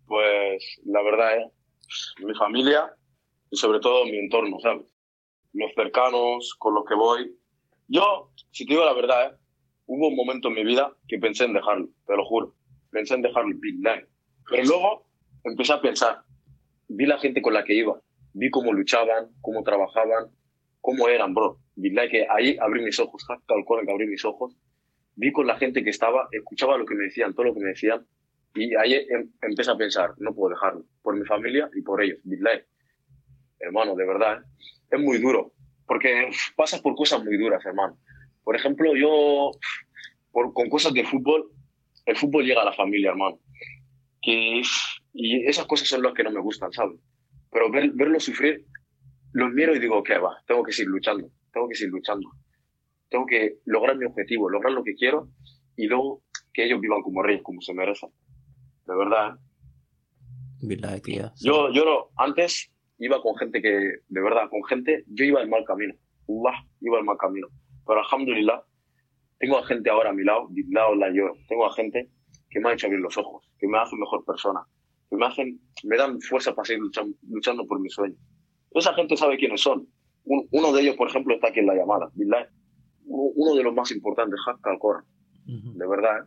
Pues 0.08 0.80
la 0.84 1.04
verdad 1.04 1.38
es, 1.38 2.14
mi 2.18 2.34
familia 2.34 2.96
y 3.48 3.56
sobre 3.56 3.78
todo 3.78 4.04
mi 4.06 4.18
entorno, 4.18 4.58
¿sabes? 4.60 4.92
Los 5.52 5.70
cercanos, 5.76 6.56
con 6.58 6.74
los 6.74 6.84
que 6.84 6.96
voy, 6.96 7.32
yo, 7.88 8.30
si 8.50 8.66
te 8.66 8.74
digo 8.74 8.84
la 8.84 8.94
verdad, 8.94 9.32
¿eh? 9.32 9.36
hubo 9.86 10.08
un 10.08 10.16
momento 10.16 10.48
en 10.48 10.54
mi 10.54 10.64
vida 10.64 10.92
que 11.08 11.18
pensé 11.18 11.44
en 11.44 11.52
dejarlo, 11.52 11.88
te 12.06 12.16
lo 12.16 12.24
juro. 12.24 12.54
Pensé 12.90 13.14
en 13.14 13.22
dejarlo, 13.22 13.56
Pero 14.50 14.64
luego 14.64 15.06
empecé 15.42 15.72
a 15.72 15.80
pensar, 15.80 16.22
vi 16.88 17.06
la 17.06 17.18
gente 17.18 17.42
con 17.42 17.54
la 17.54 17.64
que 17.64 17.74
iba, 17.74 18.00
vi 18.32 18.50
cómo 18.50 18.72
luchaban, 18.72 19.28
cómo 19.40 19.62
trabajaban, 19.62 20.30
cómo 20.80 21.08
eran, 21.08 21.34
bro. 21.34 21.58
Billahi 21.76 22.08
que 22.08 22.26
ahí 22.30 22.56
abrí 22.60 22.84
mis 22.84 22.98
ojos, 23.00 23.24
tal 23.26 23.64
cual 23.64 23.84
que 23.84 23.92
abrí 23.92 24.06
mis 24.06 24.24
ojos. 24.24 24.56
Vi 25.16 25.32
con 25.32 25.46
la 25.46 25.56
gente 25.56 25.82
que 25.82 25.90
estaba, 25.90 26.28
escuchaba 26.30 26.76
lo 26.78 26.86
que 26.86 26.94
me 26.94 27.04
decían, 27.04 27.34
todo 27.34 27.46
lo 27.46 27.54
que 27.54 27.60
me 27.60 27.68
decían, 27.70 28.06
y 28.54 28.74
ahí 28.76 28.94
em, 28.94 29.32
empecé 29.42 29.70
a 29.70 29.76
pensar, 29.76 30.10
no 30.18 30.34
puedo 30.34 30.54
dejarlo, 30.54 30.84
por 31.02 31.16
mi 31.16 31.24
familia 31.24 31.68
y 31.74 31.82
por 31.82 32.02
ellos. 32.02 32.18
Billahi. 32.24 32.60
Hermano, 33.58 33.94
de 33.96 34.06
verdad, 34.06 34.42
¿eh? 34.42 34.64
es 34.90 35.00
muy 35.00 35.18
duro, 35.18 35.53
porque 35.86 36.30
pasas 36.56 36.80
por 36.80 36.94
cosas 36.94 37.22
muy 37.24 37.36
duras, 37.36 37.64
hermano. 37.64 37.98
Por 38.42 38.56
ejemplo, 38.56 38.94
yo, 38.96 39.50
por, 40.32 40.52
con 40.52 40.68
cosas 40.68 40.92
de 40.92 41.04
fútbol, 41.04 41.50
el 42.06 42.16
fútbol 42.16 42.44
llega 42.44 42.62
a 42.62 42.66
la 42.66 42.72
familia, 42.72 43.10
hermano. 43.10 43.38
Que, 44.20 44.62
y 45.12 45.46
esas 45.46 45.66
cosas 45.66 45.88
son 45.88 46.02
las 46.02 46.14
que 46.14 46.24
no 46.24 46.30
me 46.30 46.40
gustan, 46.40 46.72
¿sabes? 46.72 46.98
Pero 47.50 47.70
ver, 47.70 47.90
verlo 47.92 48.18
sufrir, 48.20 48.64
los 49.32 49.50
miro 49.52 49.74
y 49.74 49.78
digo, 49.78 50.02
¿qué 50.02 50.18
va? 50.18 50.36
Tengo 50.46 50.62
que 50.62 50.72
seguir 50.72 50.90
luchando, 50.90 51.28
tengo 51.52 51.68
que 51.68 51.74
seguir 51.74 51.92
luchando. 51.92 52.28
Tengo 53.08 53.26
que 53.26 53.58
lograr 53.64 53.96
mi 53.96 54.06
objetivo, 54.06 54.50
lograr 54.50 54.72
lo 54.72 54.82
que 54.82 54.94
quiero 54.94 55.28
y 55.76 55.86
luego 55.86 56.22
que 56.52 56.64
ellos 56.64 56.80
vivan 56.80 57.02
como 57.02 57.22
reyes, 57.22 57.42
como 57.42 57.60
se 57.60 57.74
merecen. 57.74 58.10
De 58.86 58.96
verdad. 58.96 59.36
¿eh? 61.18 61.30
Yo, 61.40 61.70
yo 61.72 62.10
antes 62.16 62.73
iba 62.98 63.20
con 63.20 63.36
gente 63.36 63.60
que, 63.60 63.68
de 63.68 64.20
verdad, 64.20 64.48
con 64.50 64.64
gente, 64.64 65.04
yo 65.08 65.24
iba 65.24 65.40
el 65.40 65.48
mal 65.48 65.64
camino. 65.64 65.94
Allah, 66.28 66.64
iba 66.80 66.98
el 66.98 67.04
mal 67.04 67.16
camino. 67.18 67.48
Pero 67.86 68.00
alhamdulillah, 68.00 68.62
tengo 69.38 69.58
a 69.58 69.66
gente 69.66 69.90
ahora 69.90 70.10
a 70.10 70.12
mi 70.12 70.24
lado, 70.24 70.48
lado 70.70 70.94
la 70.94 71.12
yo, 71.12 71.32
tengo 71.48 71.66
a 71.66 71.74
gente 71.74 72.10
que 72.50 72.60
me 72.60 72.70
ha 72.70 72.72
hecho 72.72 72.86
abrir 72.86 73.00
los 73.00 73.16
ojos, 73.18 73.50
que 73.58 73.66
me 73.66 73.78
hace 73.78 73.96
mejor 73.96 74.24
persona, 74.24 74.60
que 75.10 75.16
me 75.16 75.26
hacen, 75.26 75.60
me 75.82 75.96
dan 75.96 76.20
fuerza 76.20 76.54
para 76.54 76.66
seguir 76.66 76.82
luchando, 77.28 77.66
por 77.66 77.80
mis 77.80 77.92
sueños. 77.92 78.18
Esa 78.70 78.94
gente 78.94 79.16
sabe 79.16 79.36
quiénes 79.36 79.60
son. 79.60 79.86
uno 80.24 80.72
de 80.72 80.82
ellos, 80.82 80.96
por 80.96 81.08
ejemplo, 81.08 81.34
está 81.34 81.48
aquí 81.48 81.60
en 81.60 81.66
la 81.66 81.74
llamada, 81.74 82.10
Uno 83.06 83.54
de 83.54 83.62
los 83.62 83.74
más 83.74 83.90
importantes, 83.90 84.40
Hakka 84.46 84.70
al 84.70 84.78
De 85.44 85.86
verdad, 85.86 86.24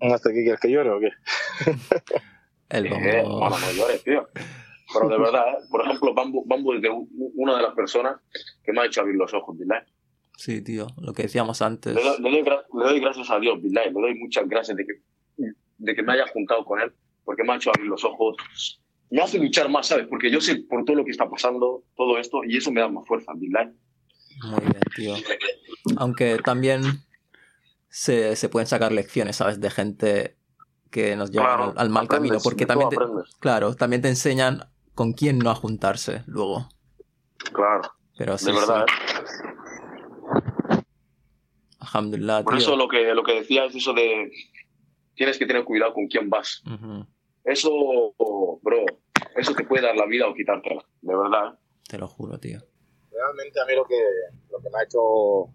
¿eh? 0.00 0.12
¿Hasta 0.12 0.30
aquí 0.30 0.42
quieres 0.42 0.60
que 0.60 0.70
llore 0.70 0.90
o 0.90 1.00
qué? 1.00 1.10
El 2.70 2.86
eh, 2.86 3.22
no 3.24 3.72
llores, 3.76 4.02
tío. 4.04 4.28
Pero 4.92 5.08
de 5.08 5.18
verdad, 5.18 5.48
¿eh? 5.48 5.66
por 5.70 5.82
ejemplo, 5.84 6.14
Bambu, 6.14 6.44
Bambu 6.46 6.74
es 6.74 6.82
de 6.82 6.90
una 7.34 7.56
de 7.56 7.62
las 7.62 7.74
personas 7.74 8.20
que 8.64 8.72
me 8.72 8.80
ha 8.80 8.86
hecho 8.86 9.00
abrir 9.00 9.16
los 9.16 9.32
ojos, 9.34 9.56
¿verdad? 9.58 9.86
Sí, 10.36 10.62
tío, 10.62 10.86
lo 10.96 11.12
que 11.12 11.24
decíamos 11.24 11.60
antes. 11.60 11.94
Le, 11.94 12.02
doy, 12.02 12.42
le 12.42 12.84
doy, 12.84 13.00
gracias 13.00 13.30
a 13.30 13.38
Dios, 13.38 13.60
¿verdad? 13.62 13.86
Le 13.86 13.92
doy 13.92 14.14
muchas 14.14 14.48
gracias 14.48 14.76
de 14.76 14.86
que, 14.86 15.02
de 15.78 15.94
que 15.94 16.02
me 16.02 16.14
haya 16.14 16.26
juntado 16.28 16.64
con 16.64 16.80
él, 16.80 16.92
porque 17.24 17.44
me 17.44 17.52
ha 17.52 17.56
hecho 17.56 17.70
abrir 17.70 17.88
los 17.88 18.04
ojos. 18.04 18.36
Me 19.10 19.20
hace 19.20 19.38
luchar 19.38 19.68
más, 19.68 19.88
¿sabes? 19.88 20.06
Porque 20.06 20.30
yo 20.30 20.40
sé 20.40 20.56
por 20.56 20.84
todo 20.84 20.96
lo 20.96 21.04
que 21.04 21.10
está 21.10 21.28
pasando, 21.28 21.84
todo 21.96 22.16
esto, 22.18 22.42
y 22.44 22.56
eso 22.56 22.72
me 22.72 22.80
da 22.80 22.88
más 22.88 23.06
fuerza, 23.06 23.32
¿verdad? 23.36 23.72
Muy 24.44 24.60
bien, 24.60 24.80
tío. 24.96 25.14
Aunque 25.98 26.38
también 26.38 26.82
se, 27.90 28.34
se 28.36 28.48
pueden 28.48 28.66
sacar 28.66 28.92
lecciones, 28.92 29.36
¿sabes? 29.36 29.60
De 29.60 29.68
gente 29.68 30.36
que 30.90 31.16
nos 31.16 31.30
lleva 31.30 31.72
al, 31.76 31.90
mal 31.90 32.08
camino, 32.08 32.38
porque 32.42 32.66
también 32.66 32.90
claro, 33.38 33.74
también 33.74 34.02
te 34.02 34.08
enseñan 34.08 34.64
con 35.00 35.14
quién 35.14 35.38
no 35.38 35.48
a 35.48 35.54
juntarse 35.54 36.24
luego. 36.26 36.68
Claro. 37.54 37.90
Pero 38.18 38.36
sí, 38.36 38.44
de 38.44 38.52
verdad. 38.52 38.84
Alhamdulillah, 41.78 42.44
Por 42.44 42.58
eso 42.58 42.76
lo 42.76 42.86
que, 42.86 43.14
lo 43.14 43.22
que 43.22 43.36
decía 43.36 43.64
es 43.64 43.74
eso 43.74 43.94
de 43.94 44.30
tienes 45.14 45.38
que 45.38 45.46
tener 45.46 45.64
cuidado 45.64 45.94
con 45.94 46.06
quién 46.06 46.28
vas. 46.28 46.62
Eso, 47.44 47.70
bro, 48.60 48.84
eso 49.36 49.54
te 49.54 49.64
puede 49.64 49.86
dar 49.86 49.96
la 49.96 50.04
vida 50.04 50.28
o 50.28 50.34
quitártela, 50.34 50.84
de 51.00 51.16
verdad. 51.16 51.58
Te 51.88 51.96
lo 51.96 52.06
juro, 52.06 52.38
tío. 52.38 52.60
Realmente 53.10 53.58
a 53.58 53.64
mí 53.64 53.74
lo 53.74 53.86
que, 53.86 54.02
lo 54.50 54.58
que 54.58 54.68
me 54.68 54.80
ha 54.80 54.84
hecho, 54.84 55.50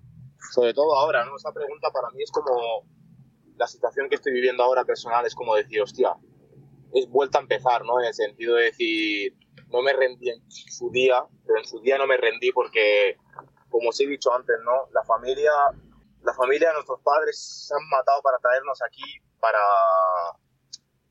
sobre 0.54 0.74
todo 0.74 0.98
ahora, 0.98 1.24
¿no? 1.24 1.36
Esa 1.36 1.54
pregunta 1.54 1.92
para 1.92 2.10
mí 2.10 2.24
es 2.24 2.32
como 2.32 2.88
la 3.58 3.68
situación 3.68 4.10
que 4.10 4.16
estoy 4.16 4.34
viviendo 4.34 4.64
ahora 4.64 4.86
personal 4.86 5.24
es 5.24 5.36
como 5.36 5.54
decir, 5.54 5.84
hostia, 5.84 6.16
es 6.94 7.10
vuelta 7.10 7.40
a 7.40 7.42
empezar, 7.42 7.84
¿no? 7.84 8.00
En 8.00 8.08
el 8.08 8.14
sentido 8.14 8.56
de 8.56 8.66
decir, 8.66 9.36
no 9.70 9.82
me 9.82 9.94
rendí 9.94 10.30
en 10.30 10.42
su 10.50 10.90
día, 10.92 11.24
pero 11.46 11.60
en 11.60 11.66
su 11.66 11.80
día 11.82 11.98
no 11.98 12.08
me 12.08 12.18
rendí 12.18 12.52
porque, 12.52 13.18
como 13.70 13.90
os 13.90 14.00
he 14.00 14.08
dicho 14.08 14.34
antes, 14.34 14.56
¿no? 14.64 14.90
La 14.94 15.04
familia, 15.04 15.52
la 16.24 16.34
familia 16.34 16.70
de 16.70 16.76
nuestros 16.76 17.02
padres 17.02 17.68
se 17.68 17.74
han 17.74 17.90
matado 17.90 18.22
para 18.22 18.38
traernos 18.40 18.82
aquí, 18.82 19.04
para, 19.40 19.60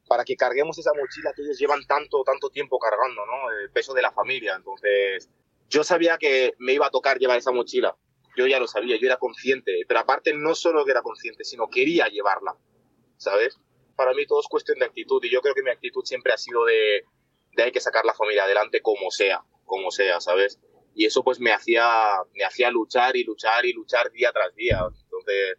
para 0.09 0.25
que 0.25 0.37
carguemos 0.37 0.79
esa 0.79 0.93
mochila 0.95 1.33
que 1.35 1.43
ellos 1.43 1.59
llevan 1.59 1.85
tanto, 1.87 2.23
tanto 2.25 2.51
tiempo 2.51 2.79
cargando, 2.79 3.27
¿no? 3.27 3.51
El 3.51 3.71
peso 3.71 3.95
de 3.95 4.03
la 4.03 4.13
familia. 4.13 4.55
Entonces, 4.57 5.31
yo 5.69 5.85
sabía 5.85 6.19
que 6.19 6.55
me 6.59 6.73
iba 6.73 6.87
a 6.87 6.91
tocar 6.91 7.19
llevar 7.19 7.39
esa 7.39 7.53
mochila. 7.53 7.97
Yo 8.37 8.47
ya 8.47 8.59
lo 8.59 8.67
sabía, 8.67 8.97
yo 8.99 9.07
era 9.07 9.17
consciente, 9.17 9.85
pero 9.87 10.01
aparte 10.01 10.35
no 10.35 10.55
solo 10.55 10.85
que 10.85 10.91
era 10.91 11.03
consciente, 11.03 11.45
sino 11.45 11.69
quería 11.69 12.09
llevarla, 12.09 12.57
¿sabes? 13.17 13.59
Para 13.97 14.13
mí 14.13 14.27
todo 14.27 14.41
es 14.41 14.47
cuestión 14.49 14.79
de 14.79 14.87
actitud 14.87 15.23
y 15.25 15.31
yo 15.31 15.41
creo 15.41 15.55
que 15.55 15.63
mi 15.63 15.71
actitud 15.71 16.05
siempre 16.05 16.33
ha 16.33 16.39
sido 16.39 16.65
de, 16.65 17.05
de 17.53 17.63
hay 17.63 17.73
que 17.73 17.81
sacar 17.81 18.05
la 18.05 18.15
familia 18.15 18.45
adelante 18.45 18.81
como 18.83 19.11
sea, 19.11 19.43
como 19.65 19.91
sea, 19.91 20.21
¿sabes? 20.21 20.61
Y 20.95 21.07
eso 21.07 21.25
pues 21.25 21.41
me 21.41 21.53
hacía, 21.53 21.87
me 22.35 22.45
hacía 22.45 22.71
luchar 22.71 23.17
y 23.17 23.25
luchar 23.25 23.67
y 23.67 23.73
luchar 23.73 24.13
día 24.13 24.33
tras 24.33 24.55
día. 24.55 24.81
Entonces, 25.05 25.59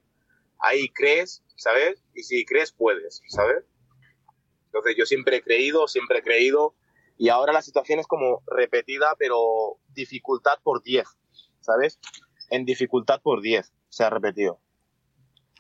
ahí 0.60 0.90
crees, 0.90 1.44
¿sabes? 1.58 2.02
Y 2.14 2.24
si 2.24 2.46
crees, 2.46 2.72
puedes, 2.72 3.22
¿sabes? 3.28 3.66
Entonces 4.68 4.96
yo 4.98 5.06
siempre 5.06 5.38
he 5.38 5.42
creído, 5.42 5.88
siempre 5.88 6.20
he 6.20 6.24
creído 6.24 6.76
y 7.18 7.30
ahora 7.30 7.54
la 7.54 7.62
situación 7.62 8.00
es 8.00 8.08
como 8.08 8.44
repetida, 8.46 9.16
pero 9.18 9.80
dificultad 9.94 10.60
por 10.64 10.84
10, 10.84 11.08
¿sabes? 11.62 12.00
En 12.50 12.66
dificultad 12.66 13.22
por 13.22 13.42
10 13.42 13.72
se 13.90 14.04
ha 14.04 14.10
repetido. 14.10 14.60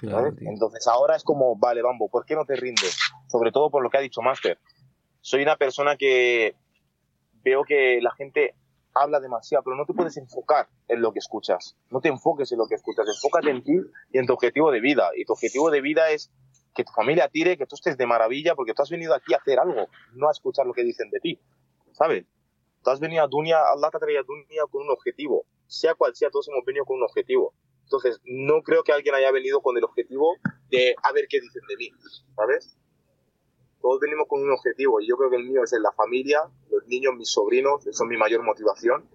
Entonces 0.01 0.87
ahora 0.87 1.15
es 1.15 1.23
como, 1.23 1.55
vale, 1.55 1.81
Bambo, 1.81 2.09
¿por 2.09 2.25
qué 2.25 2.35
no 2.35 2.45
te 2.45 2.55
rindes? 2.55 2.97
Sobre 3.27 3.51
todo 3.51 3.69
por 3.69 3.83
lo 3.83 3.89
que 3.89 3.97
ha 3.97 4.01
dicho 4.01 4.21
Master. 4.21 4.59
Soy 5.21 5.41
una 5.41 5.55
persona 5.55 5.95
que 5.95 6.55
veo 7.43 7.63
que 7.63 7.99
la 8.01 8.11
gente 8.11 8.55
habla 8.93 9.19
demasiado, 9.19 9.63
pero 9.63 9.75
no 9.75 9.85
te 9.85 9.93
puedes 9.93 10.17
enfocar 10.17 10.67
en 10.87 11.01
lo 11.01 11.11
que 11.11 11.19
escuchas. 11.19 11.75
No 11.89 11.99
te 11.99 12.09
enfoques 12.09 12.51
en 12.51 12.57
lo 12.57 12.67
que 12.67 12.75
escuchas, 12.75 13.07
enfócate 13.07 13.49
en 13.49 13.63
ti 13.63 13.73
y 14.11 14.17
en 14.17 14.25
tu 14.25 14.33
objetivo 14.33 14.71
de 14.71 14.79
vida. 14.79 15.11
Y 15.15 15.25
tu 15.25 15.33
objetivo 15.33 15.69
de 15.69 15.81
vida 15.81 16.09
es 16.11 16.31
que 16.73 16.83
tu 16.83 16.91
familia 16.91 17.29
tire, 17.29 17.57
que 17.57 17.65
tú 17.65 17.75
estés 17.75 17.97
de 17.97 18.05
maravilla, 18.05 18.55
porque 18.55 18.73
tú 18.73 18.81
has 18.81 18.89
venido 18.89 19.13
aquí 19.13 19.33
a 19.33 19.37
hacer 19.37 19.59
algo, 19.59 19.87
no 20.13 20.27
a 20.27 20.31
escuchar 20.31 20.65
lo 20.65 20.73
que 20.73 20.83
dicen 20.83 21.09
de 21.09 21.19
ti. 21.19 21.39
¿Sabes? 21.91 22.25
Tú 22.83 22.89
has 22.89 22.99
venido 22.99 23.23
a 23.23 23.27
Dunia, 23.27 23.57
Allah 23.73 23.89
te 23.89 23.97
ha 23.97 23.99
traído 23.99 24.21
a 24.21 24.23
Dunia 24.23 24.63
con 24.69 24.83
un 24.83 24.91
objetivo. 24.91 25.45
Sea 25.67 25.95
cual 25.95 26.15
sea, 26.15 26.29
todos 26.29 26.47
hemos 26.49 26.63
venido 26.65 26.85
con 26.85 26.97
un 26.97 27.03
objetivo. 27.03 27.53
Entonces, 27.85 28.19
no 28.25 28.63
creo 28.63 28.83
que 28.83 28.91
alguien 28.91 29.13
haya 29.13 29.31
venido 29.31 29.61
con 29.61 29.77
el 29.77 29.83
objetivo 29.83 30.37
de 30.69 30.95
a 31.03 31.11
ver 31.13 31.27
qué 31.29 31.39
dicen 31.39 31.61
de 31.69 31.77
mí, 31.77 31.91
¿sabes? 32.35 32.77
Todos 33.79 33.99
venimos 33.99 34.25
con 34.27 34.41
un 34.41 34.51
objetivo 34.51 34.99
y 34.99 35.07
yo 35.07 35.15
creo 35.15 35.29
que 35.29 35.35
el 35.35 35.43
mío 35.43 35.63
es 35.63 35.71
en 35.73 35.83
la 35.83 35.91
familia, 35.91 36.41
los 36.71 36.87
niños, 36.87 37.13
mis 37.15 37.29
sobrinos, 37.29 37.83
son 37.91 38.07
mi 38.07 38.17
mayor 38.17 38.41
motivación. 38.43 39.07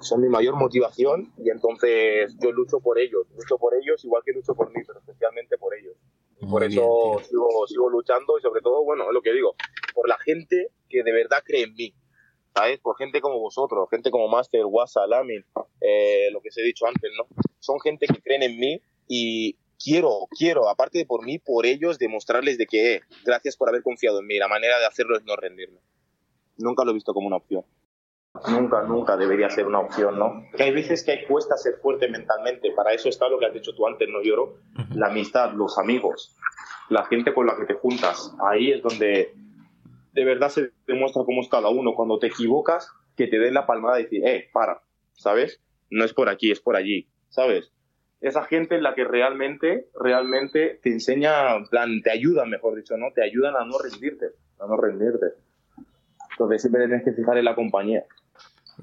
Son 0.00 0.20
mi 0.20 0.28
mayor 0.28 0.54
motivación 0.54 1.32
y 1.38 1.50
entonces 1.50 2.36
yo 2.38 2.52
lucho 2.52 2.80
por 2.80 2.98
ellos, 2.98 3.26
lucho 3.34 3.56
por 3.58 3.74
ellos 3.74 4.04
igual 4.04 4.22
que 4.24 4.32
lucho 4.32 4.54
por 4.54 4.68
mí, 4.68 4.82
pero 4.86 5.00
especialmente 5.00 5.56
por 5.56 5.74
ellos. 5.74 5.96
Y 6.38 6.46
por 6.46 6.62
eso 6.62 7.20
sigo, 7.26 7.66
sigo 7.66 7.90
luchando 7.90 8.38
y 8.38 8.42
sobre 8.42 8.60
todo, 8.60 8.84
bueno, 8.84 9.04
es 9.04 9.14
lo 9.14 9.22
que 9.22 9.32
digo, 9.32 9.54
por 9.94 10.08
la 10.08 10.18
gente 10.18 10.68
que 10.88 11.02
de 11.02 11.12
verdad 11.12 11.42
cree 11.44 11.62
en 11.62 11.74
mí, 11.74 11.94
¿sabes? 12.56 12.80
Por 12.80 12.96
gente 12.96 13.20
como 13.20 13.38
vosotros, 13.38 13.88
gente 13.90 14.10
como 14.10 14.28
Master, 14.28 14.64
WhatsApp, 14.64 15.08
Lamin, 15.08 15.44
eh, 15.80 16.30
lo 16.32 16.40
que 16.40 16.48
os 16.48 16.58
he 16.58 16.62
dicho 16.62 16.86
antes, 16.86 17.10
¿no? 17.16 17.26
Son 17.58 17.78
gente 17.80 18.06
que 18.06 18.20
creen 18.22 18.42
en 18.42 18.58
mí 18.58 18.80
y 19.08 19.56
quiero, 19.82 20.26
quiero, 20.38 20.68
aparte 20.68 20.98
de 20.98 21.06
por 21.06 21.24
mí, 21.24 21.38
por 21.38 21.66
ellos, 21.66 21.98
demostrarles 21.98 22.56
de 22.56 22.66
que, 22.66 22.94
eh, 22.94 23.00
gracias 23.24 23.56
por 23.56 23.68
haber 23.68 23.82
confiado 23.82 24.20
en 24.20 24.26
mí. 24.26 24.38
La 24.38 24.48
manera 24.48 24.78
de 24.78 24.86
hacerlo 24.86 25.16
es 25.16 25.24
no 25.24 25.36
rendirme. 25.36 25.80
Nunca 26.56 26.84
lo 26.84 26.92
he 26.92 26.94
visto 26.94 27.12
como 27.12 27.26
una 27.26 27.36
opción. 27.36 27.64
Nunca, 28.48 28.82
nunca 28.82 29.16
debería 29.16 29.48
ser 29.50 29.66
una 29.66 29.80
opción, 29.80 30.18
¿no? 30.18 30.44
Que 30.56 30.64
hay 30.64 30.70
veces 30.70 31.04
que 31.04 31.26
cuesta 31.26 31.56
ser 31.56 31.74
fuerte 31.80 32.08
mentalmente. 32.08 32.70
Para 32.72 32.92
eso 32.92 33.08
está 33.08 33.28
lo 33.28 33.38
que 33.38 33.46
has 33.46 33.54
dicho 33.54 33.74
tú 33.74 33.86
antes, 33.86 34.08
¿no, 34.08 34.22
Lloro? 34.22 34.58
La 34.94 35.06
amistad, 35.06 35.52
los 35.52 35.78
amigos, 35.78 36.36
la 36.90 37.04
gente 37.06 37.32
con 37.32 37.46
la 37.46 37.56
que 37.56 37.64
te 37.64 37.74
juntas. 37.74 38.34
Ahí 38.40 38.72
es 38.72 38.82
donde 38.82 39.34
de 40.16 40.24
verdad 40.24 40.48
se 40.48 40.70
demuestra 40.86 41.24
cómo 41.24 41.42
es 41.42 41.48
cada 41.48 41.68
uno. 41.68 41.94
Cuando 41.94 42.18
te 42.18 42.28
equivocas, 42.28 42.90
que 43.16 43.26
te 43.26 43.38
den 43.38 43.52
la 43.52 43.66
palmada 43.66 44.00
y 44.00 44.04
decir, 44.04 44.26
eh, 44.26 44.48
para, 44.50 44.80
¿sabes? 45.12 45.60
No 45.90 46.06
es 46.06 46.14
por 46.14 46.30
aquí, 46.30 46.50
es 46.50 46.58
por 46.58 46.74
allí, 46.74 47.06
¿sabes? 47.28 47.70
Esa 48.22 48.44
gente 48.44 48.76
es 48.76 48.82
la 48.82 48.94
que 48.94 49.04
realmente, 49.04 49.88
realmente 49.94 50.80
te 50.82 50.90
enseña, 50.90 51.54
en 51.54 51.66
plan, 51.66 52.00
te 52.02 52.10
ayudan, 52.10 52.48
mejor 52.48 52.76
dicho, 52.76 52.96
¿no? 52.96 53.12
Te 53.14 53.22
ayudan 53.22 53.56
a 53.56 53.66
no 53.66 53.76
rendirte, 53.78 54.28
a 54.58 54.66
no 54.66 54.78
rendirte. 54.78 55.26
Entonces 56.30 56.62
siempre 56.62 56.86
tienes 56.86 57.04
que 57.04 57.12
fijar 57.12 57.36
en 57.36 57.44
la 57.44 57.54
compañía. 57.54 58.04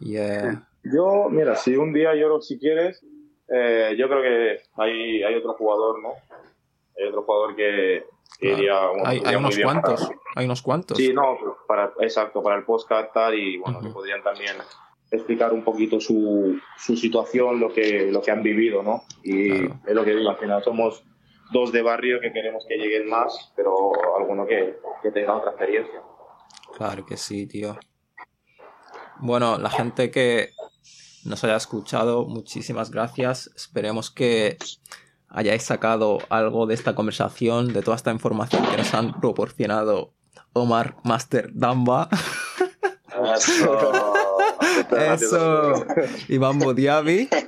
Yeah. 0.02 0.68
Yo, 0.84 1.30
mira, 1.32 1.56
si 1.56 1.76
un 1.76 1.94
día 1.94 2.14
lloro, 2.14 2.42
si 2.42 2.60
quieres, 2.60 3.04
eh, 3.48 3.96
yo 3.98 4.08
creo 4.08 4.22
que 4.22 4.62
hay, 4.76 5.24
hay 5.24 5.34
otro 5.34 5.54
jugador, 5.56 6.00
¿no? 6.00 6.14
Hay 6.96 7.08
otro 7.08 7.24
jugador 7.24 7.56
que, 7.56 8.04
bueno, 8.42 9.04
Hay, 9.06 9.36
unos 9.36 9.56
para- 9.56 9.64
cuantos. 9.64 10.12
Hay 10.36 10.46
unos 10.46 10.62
cuantos. 10.62 10.98
Sí, 10.98 11.14
no, 11.14 11.38
para, 11.68 11.94
exacto, 12.02 12.42
para 12.44 12.58
el 12.58 12.64
podcast 12.66 13.14
tal, 13.14 13.36
y 13.36 13.58
bueno, 13.58 13.80
que 13.82 13.90
podrían 13.90 14.22
también 14.24 14.56
explicar 15.12 15.54
un 15.54 15.64
poquito 15.64 16.00
su, 16.00 16.60
su 16.78 16.98
situación, 16.98 17.60
lo 17.60 17.72
que, 17.72 18.10
lo 18.12 18.22
que 18.22 18.32
han 18.32 18.42
vivido, 18.42 18.82
¿no? 18.82 19.04
Y 19.24 19.50
Claro. 19.50 19.80
es 19.86 19.94
lo 19.96 20.04
que 20.04 20.16
digo, 20.16 20.30
al 20.30 20.38
final 20.38 20.64
somos 20.64 21.04
dos 21.52 21.72
de 21.72 21.84
barrio 21.84 22.20
que 22.20 22.34
queremos 22.34 22.66
que 22.68 22.78
lleguen 22.78 23.08
más, 23.08 23.54
pero 23.56 23.92
alguno 24.18 24.46
que, 24.48 24.78
que 25.04 25.12
tenga 25.12 25.36
otra 25.36 25.52
experiencia. 25.52 26.02
Claro 26.76 27.06
que 27.06 27.16
sí, 27.18 27.46
tío. 27.46 27.78
Bueno, 29.20 29.60
la 29.60 29.70
gente 29.70 30.10
que 30.10 30.50
nos 31.26 31.44
haya 31.44 31.56
escuchado, 31.58 32.26
muchísimas 32.26 32.90
gracias. 32.90 33.52
Esperemos 33.56 34.10
que 34.10 34.58
hayáis 35.34 35.64
sacado 35.64 36.20
algo 36.30 36.66
de 36.68 36.76
esta 36.76 36.96
conversación, 36.96 37.74
de 37.74 37.82
toda 37.82 37.98
esta 37.98 38.12
información 38.12 38.64
que 38.66 38.78
nos 38.78 38.94
han 38.94 39.20
proporcionado 39.20 40.14
Omar 40.54 40.96
Master 41.04 41.50
Damba. 41.54 42.08
Eso. 45.14 45.86
Iván 46.30 46.60
Bodiavi. 46.60 47.30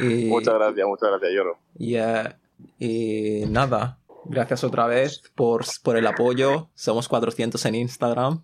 Y, 0.00 0.24
Muchas 0.26 0.54
gracias, 0.54 0.86
muchas 0.86 1.10
gracias, 1.10 1.32
Lloro. 1.32 1.58
y, 1.78 1.96
eh, 1.96 2.34
y 2.78 3.44
nada, 3.46 3.98
gracias 4.24 4.64
otra 4.64 4.86
vez 4.86 5.22
por, 5.34 5.66
por 5.82 5.98
el 5.98 6.06
apoyo. 6.06 6.70
Somos 6.74 7.06
400 7.06 7.62
en 7.66 7.74
Instagram. 7.74 8.42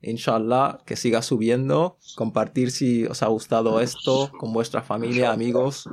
Inshallah, 0.00 0.78
que 0.86 0.94
siga 0.94 1.20
subiendo. 1.20 1.98
Compartir 2.14 2.70
si 2.70 3.06
os 3.06 3.24
ha 3.24 3.26
gustado 3.26 3.80
esto 3.80 4.30
con 4.38 4.52
vuestra 4.52 4.82
familia, 4.82 5.32
amigos. 5.32 5.88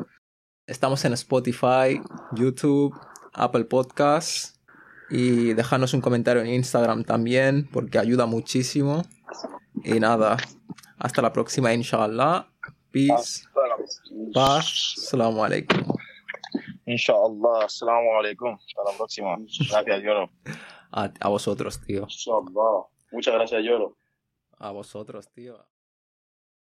Estamos 0.70 1.04
en 1.04 1.14
Spotify, 1.14 2.00
YouTube, 2.32 2.96
Apple 3.34 3.66
Podcasts. 3.66 4.56
Y 5.10 5.54
dejarnos 5.54 5.96
un 5.96 6.02
comentario 6.02 6.44
en 6.44 6.50
Instagram 6.54 7.04
también, 7.04 7.68
porque 7.74 7.98
ayuda 7.98 8.28
muchísimo. 8.28 9.02
Y 9.84 10.00
nada, 10.00 10.38
hasta 11.00 11.24
la 11.24 11.34
próxima, 11.34 11.74
inshallah. 11.74 12.48
Peace, 12.92 13.48
paz, 14.32 14.94
salamu 14.98 15.44
alaikum. 15.44 15.84
Inshallah, 16.86 17.66
assalamu 17.66 18.20
alaikum. 18.20 18.54
Hasta 18.54 18.92
la 18.92 18.98
próxima. 18.98 19.38
Gracias, 19.72 20.04
Lloro. 20.04 20.30
A, 20.92 21.12
a 21.20 21.30
vosotros, 21.30 21.82
tío. 21.82 22.04
Inshallah. 22.04 22.86
Muchas 23.12 23.34
gracias, 23.34 23.64
Lloro. 23.64 23.98
A 24.60 24.70
vosotros, 24.70 25.28
tío. 25.32 25.66